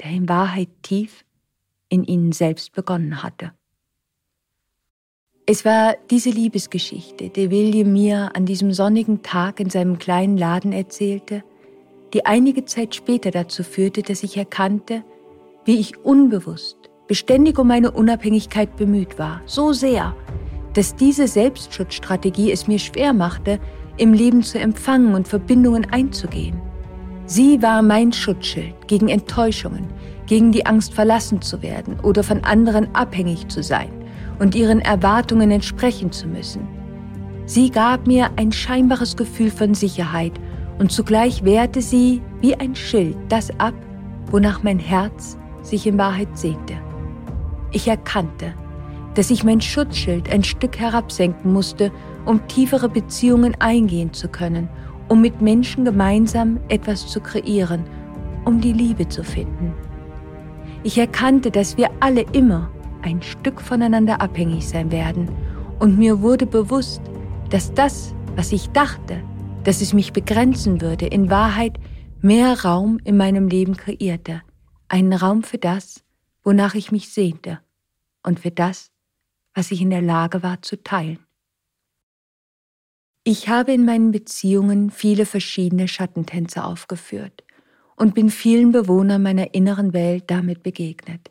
der 0.00 0.12
in 0.12 0.28
Wahrheit 0.28 0.68
tief 0.82 1.24
in 1.88 2.04
ihnen 2.04 2.30
selbst 2.30 2.72
begonnen 2.72 3.20
hatte. 3.24 3.50
Es 5.44 5.64
war 5.64 5.96
diese 6.08 6.30
Liebesgeschichte, 6.30 7.30
die 7.30 7.50
William 7.50 7.92
mir 7.92 8.30
an 8.34 8.46
diesem 8.46 8.72
sonnigen 8.72 9.22
Tag 9.22 9.58
in 9.58 9.70
seinem 9.70 9.98
kleinen 9.98 10.36
Laden 10.36 10.72
erzählte, 10.72 11.42
die 12.14 12.24
einige 12.26 12.64
Zeit 12.64 12.94
später 12.94 13.32
dazu 13.32 13.64
führte, 13.64 14.02
dass 14.02 14.22
ich 14.22 14.36
erkannte, 14.36 15.02
wie 15.64 15.80
ich 15.80 15.98
unbewusst, 15.98 16.76
beständig 17.08 17.58
um 17.58 17.66
meine 17.66 17.90
Unabhängigkeit 17.90 18.76
bemüht 18.76 19.18
war, 19.18 19.42
so 19.46 19.72
sehr, 19.72 20.14
dass 20.74 20.94
diese 20.94 21.26
Selbstschutzstrategie 21.26 22.52
es 22.52 22.68
mir 22.68 22.78
schwer 22.78 23.12
machte, 23.12 23.58
im 23.96 24.12
Leben 24.12 24.44
zu 24.44 24.60
empfangen 24.60 25.14
und 25.14 25.26
Verbindungen 25.26 25.90
einzugehen. 25.90 26.69
Sie 27.32 27.62
war 27.62 27.80
mein 27.80 28.12
Schutzschild 28.12 28.88
gegen 28.88 29.06
Enttäuschungen, 29.08 29.86
gegen 30.26 30.50
die 30.50 30.66
Angst 30.66 30.92
verlassen 30.92 31.40
zu 31.40 31.62
werden 31.62 32.00
oder 32.00 32.24
von 32.24 32.42
anderen 32.42 32.92
abhängig 32.92 33.46
zu 33.46 33.62
sein 33.62 33.88
und 34.40 34.56
ihren 34.56 34.80
Erwartungen 34.80 35.52
entsprechen 35.52 36.10
zu 36.10 36.26
müssen. 36.26 36.66
Sie 37.46 37.70
gab 37.70 38.08
mir 38.08 38.30
ein 38.34 38.50
scheinbares 38.50 39.16
Gefühl 39.16 39.52
von 39.52 39.74
Sicherheit 39.74 40.32
und 40.80 40.90
zugleich 40.90 41.44
wehrte 41.44 41.82
sie 41.82 42.20
wie 42.40 42.56
ein 42.56 42.74
Schild 42.74 43.16
das 43.28 43.50
ab, 43.60 43.74
wonach 44.32 44.64
mein 44.64 44.80
Herz 44.80 45.38
sich 45.62 45.86
in 45.86 45.98
Wahrheit 45.98 46.36
sehnte. 46.36 46.74
Ich 47.70 47.86
erkannte, 47.86 48.54
dass 49.14 49.30
ich 49.30 49.44
mein 49.44 49.60
Schutzschild 49.60 50.32
ein 50.32 50.42
Stück 50.42 50.80
herabsenken 50.80 51.52
musste, 51.52 51.92
um 52.26 52.44
tiefere 52.48 52.88
Beziehungen 52.88 53.54
eingehen 53.60 54.12
zu 54.12 54.26
können, 54.26 54.68
um 55.10 55.20
mit 55.20 55.42
Menschen 55.42 55.84
gemeinsam 55.84 56.60
etwas 56.68 57.08
zu 57.08 57.20
kreieren, 57.20 57.84
um 58.44 58.60
die 58.60 58.72
Liebe 58.72 59.08
zu 59.08 59.24
finden. 59.24 59.74
Ich 60.84 60.96
erkannte, 60.96 61.50
dass 61.50 61.76
wir 61.76 61.90
alle 61.98 62.22
immer 62.32 62.70
ein 63.02 63.20
Stück 63.20 63.60
voneinander 63.60 64.20
abhängig 64.22 64.66
sein 64.66 64.90
werden, 64.90 65.28
und 65.80 65.98
mir 65.98 66.20
wurde 66.20 66.46
bewusst, 66.46 67.00
dass 67.48 67.72
das, 67.72 68.14
was 68.36 68.52
ich 68.52 68.68
dachte, 68.70 69.22
dass 69.64 69.80
es 69.80 69.94
mich 69.94 70.12
begrenzen 70.12 70.80
würde, 70.80 71.06
in 71.06 71.30
Wahrheit 71.30 71.78
mehr 72.20 72.62
Raum 72.62 73.00
in 73.04 73.16
meinem 73.16 73.48
Leben 73.48 73.76
kreierte, 73.76 74.42
einen 74.88 75.14
Raum 75.14 75.42
für 75.42 75.58
das, 75.58 76.04
wonach 76.44 76.74
ich 76.74 76.92
mich 76.92 77.08
sehnte 77.08 77.60
und 78.22 78.40
für 78.40 78.50
das, 78.50 78.90
was 79.54 79.70
ich 79.70 79.80
in 79.80 79.90
der 79.90 80.02
Lage 80.02 80.42
war 80.42 80.62
zu 80.62 80.82
teilen. 80.82 81.18
Ich 83.22 83.48
habe 83.48 83.72
in 83.72 83.84
meinen 83.84 84.12
Beziehungen 84.12 84.90
viele 84.90 85.26
verschiedene 85.26 85.88
Schattentänze 85.88 86.64
aufgeführt 86.64 87.44
und 87.96 88.14
bin 88.14 88.30
vielen 88.30 88.72
Bewohnern 88.72 89.22
meiner 89.22 89.54
inneren 89.54 89.92
Welt 89.92 90.24
damit 90.28 90.62
begegnet. 90.62 91.30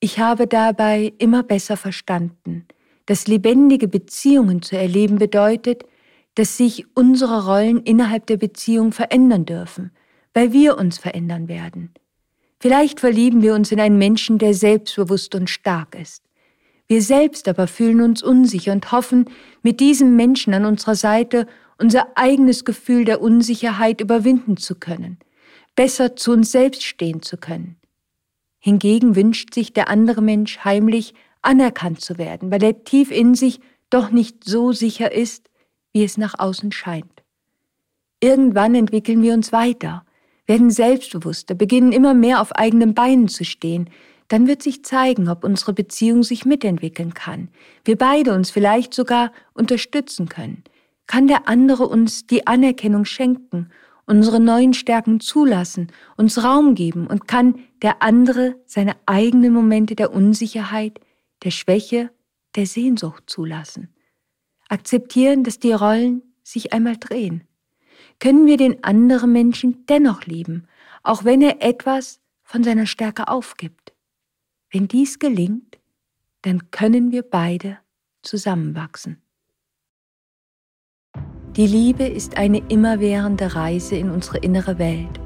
Ich 0.00 0.18
habe 0.18 0.48
dabei 0.48 1.12
immer 1.18 1.44
besser 1.44 1.76
verstanden, 1.76 2.66
dass 3.06 3.28
lebendige 3.28 3.86
Beziehungen 3.86 4.60
zu 4.60 4.76
erleben 4.76 5.18
bedeutet, 5.18 5.84
dass 6.34 6.56
sich 6.56 6.84
unsere 6.94 7.46
Rollen 7.46 7.82
innerhalb 7.82 8.26
der 8.26 8.36
Beziehung 8.36 8.92
verändern 8.92 9.44
dürfen, 9.44 9.92
weil 10.34 10.52
wir 10.52 10.78
uns 10.78 10.98
verändern 10.98 11.48
werden. 11.48 11.94
Vielleicht 12.60 12.98
verlieben 12.98 13.40
wir 13.40 13.54
uns 13.54 13.70
in 13.70 13.80
einen 13.80 13.98
Menschen, 13.98 14.38
der 14.38 14.52
selbstbewusst 14.52 15.34
und 15.36 15.48
stark 15.48 15.94
ist. 15.94 16.27
Wir 16.88 17.02
selbst 17.02 17.46
aber 17.48 17.66
fühlen 17.66 18.00
uns 18.00 18.22
unsicher 18.22 18.72
und 18.72 18.90
hoffen, 18.90 19.26
mit 19.62 19.78
diesem 19.78 20.16
Menschen 20.16 20.54
an 20.54 20.64
unserer 20.64 20.94
Seite 20.94 21.46
unser 21.78 22.08
eigenes 22.16 22.64
Gefühl 22.64 23.04
der 23.04 23.20
Unsicherheit 23.20 24.00
überwinden 24.00 24.56
zu 24.56 24.74
können, 24.74 25.18
besser 25.76 26.16
zu 26.16 26.32
uns 26.32 26.50
selbst 26.50 26.82
stehen 26.82 27.22
zu 27.22 27.36
können. 27.36 27.76
Hingegen 28.58 29.14
wünscht 29.14 29.54
sich 29.54 29.72
der 29.72 29.88
andere 29.88 30.22
Mensch 30.22 30.58
heimlich 30.64 31.14
anerkannt 31.42 32.00
zu 32.00 32.18
werden, 32.18 32.50
weil 32.50 32.62
er 32.62 32.84
tief 32.84 33.10
in 33.10 33.34
sich 33.34 33.60
doch 33.90 34.10
nicht 34.10 34.44
so 34.44 34.72
sicher 34.72 35.12
ist, 35.12 35.50
wie 35.92 36.04
es 36.04 36.16
nach 36.16 36.38
außen 36.38 36.72
scheint. 36.72 37.22
Irgendwann 38.20 38.74
entwickeln 38.74 39.22
wir 39.22 39.34
uns 39.34 39.52
weiter, 39.52 40.04
werden 40.46 40.70
selbstbewusster, 40.70 41.54
beginnen 41.54 41.92
immer 41.92 42.14
mehr 42.14 42.40
auf 42.40 42.52
eigenen 42.56 42.94
Beinen 42.94 43.28
zu 43.28 43.44
stehen, 43.44 43.90
dann 44.28 44.46
wird 44.46 44.62
sich 44.62 44.84
zeigen, 44.84 45.28
ob 45.28 45.44
unsere 45.44 45.72
Beziehung 45.72 46.22
sich 46.22 46.44
mitentwickeln 46.44 47.14
kann, 47.14 47.48
wir 47.84 47.96
beide 47.96 48.34
uns 48.34 48.50
vielleicht 48.50 48.94
sogar 48.94 49.32
unterstützen 49.54 50.28
können. 50.28 50.64
Kann 51.06 51.26
der 51.26 51.48
andere 51.48 51.86
uns 51.88 52.26
die 52.26 52.46
Anerkennung 52.46 53.06
schenken, 53.06 53.70
unsere 54.06 54.40
neuen 54.40 54.74
Stärken 54.74 55.20
zulassen, 55.20 55.90
uns 56.16 56.42
Raum 56.42 56.74
geben 56.74 57.06
und 57.06 57.28
kann 57.28 57.60
der 57.82 58.02
andere 58.02 58.56
seine 58.66 58.96
eigenen 59.06 59.52
Momente 59.52 59.94
der 59.94 60.12
Unsicherheit, 60.12 61.00
der 61.44 61.50
Schwäche, 61.50 62.10
der 62.56 62.66
Sehnsucht 62.66 63.24
zulassen. 63.26 63.94
Akzeptieren, 64.68 65.44
dass 65.44 65.58
die 65.58 65.72
Rollen 65.72 66.22
sich 66.42 66.72
einmal 66.72 66.96
drehen. 66.96 67.44
Können 68.18 68.46
wir 68.46 68.56
den 68.56 68.82
anderen 68.82 69.32
Menschen 69.32 69.86
dennoch 69.86 70.24
lieben, 70.26 70.66
auch 71.02 71.24
wenn 71.24 71.40
er 71.40 71.62
etwas 71.62 72.20
von 72.42 72.64
seiner 72.64 72.86
Stärke 72.86 73.28
aufgibt. 73.28 73.77
Wenn 74.70 74.86
dies 74.86 75.18
gelingt, 75.18 75.78
dann 76.42 76.70
können 76.70 77.10
wir 77.10 77.22
beide 77.22 77.78
zusammenwachsen. 78.22 79.22
Die 81.56 81.66
Liebe 81.66 82.04
ist 82.04 82.36
eine 82.36 82.58
immerwährende 82.68 83.54
Reise 83.54 83.96
in 83.96 84.10
unsere 84.10 84.38
innere 84.38 84.78
Welt, 84.78 85.18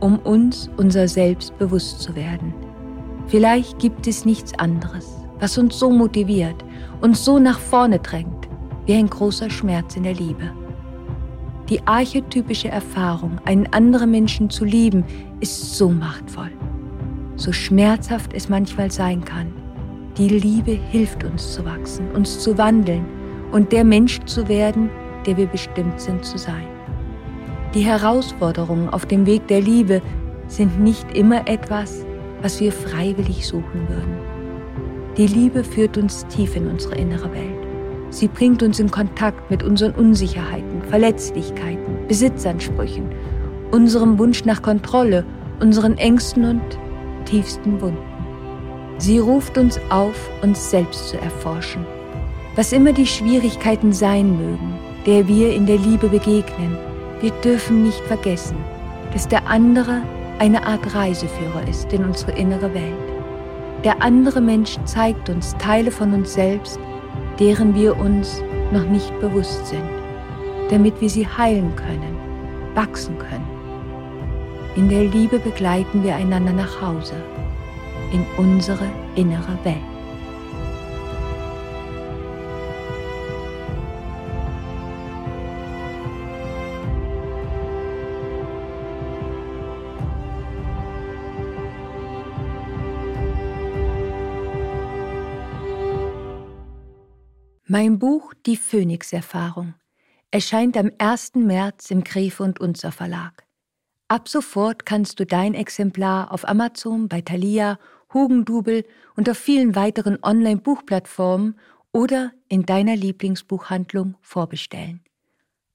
um 0.00 0.18
uns 0.18 0.68
unser 0.76 1.06
Selbst 1.06 1.56
bewusst 1.58 2.00
zu 2.00 2.16
werden. 2.16 2.52
Vielleicht 3.28 3.78
gibt 3.78 4.08
es 4.08 4.24
nichts 4.24 4.52
anderes, 4.58 5.06
was 5.38 5.56
uns 5.56 5.78
so 5.78 5.88
motiviert, 5.88 6.64
uns 7.00 7.24
so 7.24 7.38
nach 7.38 7.60
vorne 7.60 8.00
drängt, 8.00 8.48
wie 8.86 8.94
ein 8.94 9.08
großer 9.08 9.48
Schmerz 9.48 9.94
in 9.94 10.02
der 10.02 10.14
Liebe. 10.14 10.52
Die 11.68 11.80
archetypische 11.86 12.68
Erfahrung, 12.68 13.38
einen 13.44 13.72
anderen 13.72 14.10
Menschen 14.10 14.50
zu 14.50 14.64
lieben, 14.64 15.04
ist 15.40 15.76
so 15.76 15.88
machtvoll 15.88 16.50
so 17.42 17.52
schmerzhaft 17.52 18.32
es 18.34 18.48
manchmal 18.48 18.90
sein 18.90 19.24
kann. 19.24 19.52
Die 20.16 20.28
Liebe 20.28 20.72
hilft 20.72 21.24
uns 21.24 21.52
zu 21.52 21.64
wachsen, 21.64 22.10
uns 22.12 22.38
zu 22.38 22.56
wandeln 22.56 23.04
und 23.50 23.72
der 23.72 23.84
Mensch 23.84 24.20
zu 24.26 24.48
werden, 24.48 24.90
der 25.26 25.36
wir 25.36 25.46
bestimmt 25.46 26.00
sind 26.00 26.24
zu 26.24 26.38
sein. 26.38 26.66
Die 27.74 27.80
Herausforderungen 27.80 28.88
auf 28.90 29.06
dem 29.06 29.26
Weg 29.26 29.48
der 29.48 29.60
Liebe 29.60 30.02
sind 30.46 30.80
nicht 30.80 31.16
immer 31.16 31.48
etwas, 31.48 32.06
was 32.42 32.60
wir 32.60 32.70
freiwillig 32.70 33.46
suchen 33.46 33.88
würden. 33.88 34.18
Die 35.16 35.26
Liebe 35.26 35.64
führt 35.64 35.98
uns 35.98 36.26
tief 36.28 36.54
in 36.54 36.68
unsere 36.68 36.94
innere 36.94 37.32
Welt. 37.32 37.66
Sie 38.10 38.28
bringt 38.28 38.62
uns 38.62 38.78
in 38.78 38.90
Kontakt 38.90 39.50
mit 39.50 39.62
unseren 39.62 39.92
Unsicherheiten, 39.92 40.82
Verletzlichkeiten, 40.88 42.06
Besitzansprüchen, 42.08 43.06
unserem 43.70 44.18
Wunsch 44.18 44.44
nach 44.44 44.60
Kontrolle, 44.60 45.24
unseren 45.60 45.96
Ängsten 45.96 46.44
und 46.44 46.62
tiefsten 47.24 47.80
Wunden. 47.80 47.98
Sie 48.98 49.18
ruft 49.18 49.58
uns 49.58 49.80
auf, 49.90 50.30
uns 50.42 50.70
selbst 50.70 51.08
zu 51.08 51.18
erforschen. 51.18 51.84
Was 52.54 52.72
immer 52.72 52.92
die 52.92 53.06
Schwierigkeiten 53.06 53.92
sein 53.92 54.36
mögen, 54.36 54.78
der 55.06 55.26
wir 55.26 55.54
in 55.54 55.66
der 55.66 55.78
Liebe 55.78 56.08
begegnen, 56.08 56.76
wir 57.20 57.30
dürfen 57.42 57.82
nicht 57.82 58.00
vergessen, 58.00 58.56
dass 59.12 59.26
der 59.26 59.46
andere 59.46 60.02
eine 60.38 60.66
Art 60.66 60.94
Reiseführer 60.94 61.66
ist 61.68 61.92
in 61.92 62.04
unsere 62.04 62.32
innere 62.32 62.72
Welt. 62.74 62.94
Der 63.84 64.02
andere 64.02 64.40
Mensch 64.40 64.76
zeigt 64.84 65.28
uns 65.28 65.56
Teile 65.58 65.90
von 65.90 66.12
uns 66.12 66.34
selbst, 66.34 66.78
deren 67.38 67.74
wir 67.74 67.98
uns 67.98 68.42
noch 68.72 68.84
nicht 68.84 69.18
bewusst 69.20 69.66
sind, 69.66 69.88
damit 70.70 71.00
wir 71.00 71.08
sie 71.08 71.26
heilen 71.26 71.74
können, 71.74 72.16
wachsen 72.74 73.18
können. 73.18 73.41
In 74.74 74.88
der 74.88 75.04
Liebe 75.04 75.38
begleiten 75.38 76.02
wir 76.02 76.16
einander 76.16 76.54
nach 76.54 76.80
Hause, 76.80 77.22
in 78.10 78.24
unsere 78.38 78.90
innere 79.16 79.62
Welt. 79.64 79.76
Mein 97.66 97.98
Buch 97.98 98.32
Die 98.46 98.56
Phönix-Erfahrung 98.56 99.74
erscheint 100.30 100.78
am 100.78 100.90
1. 100.96 101.34
März 101.34 101.90
im 101.90 102.04
Gräfe 102.04 102.42
und 102.42 102.58
Unzer 102.58 102.90
Verlag. 102.90 103.44
Ab 104.12 104.28
sofort 104.28 104.84
kannst 104.84 105.18
du 105.20 105.24
dein 105.24 105.54
Exemplar 105.54 106.32
auf 106.32 106.46
Amazon, 106.46 107.08
bei 107.08 107.22
Thalia, 107.22 107.78
Hugendubel 108.12 108.84
und 109.16 109.30
auf 109.30 109.38
vielen 109.38 109.74
weiteren 109.74 110.18
Online-Buchplattformen 110.22 111.58
oder 111.92 112.32
in 112.46 112.66
deiner 112.66 112.94
Lieblingsbuchhandlung 112.94 114.16
vorbestellen. 114.20 115.00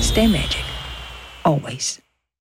Stay 0.00 0.28
magic. 0.28 0.62
Always. 1.42 2.03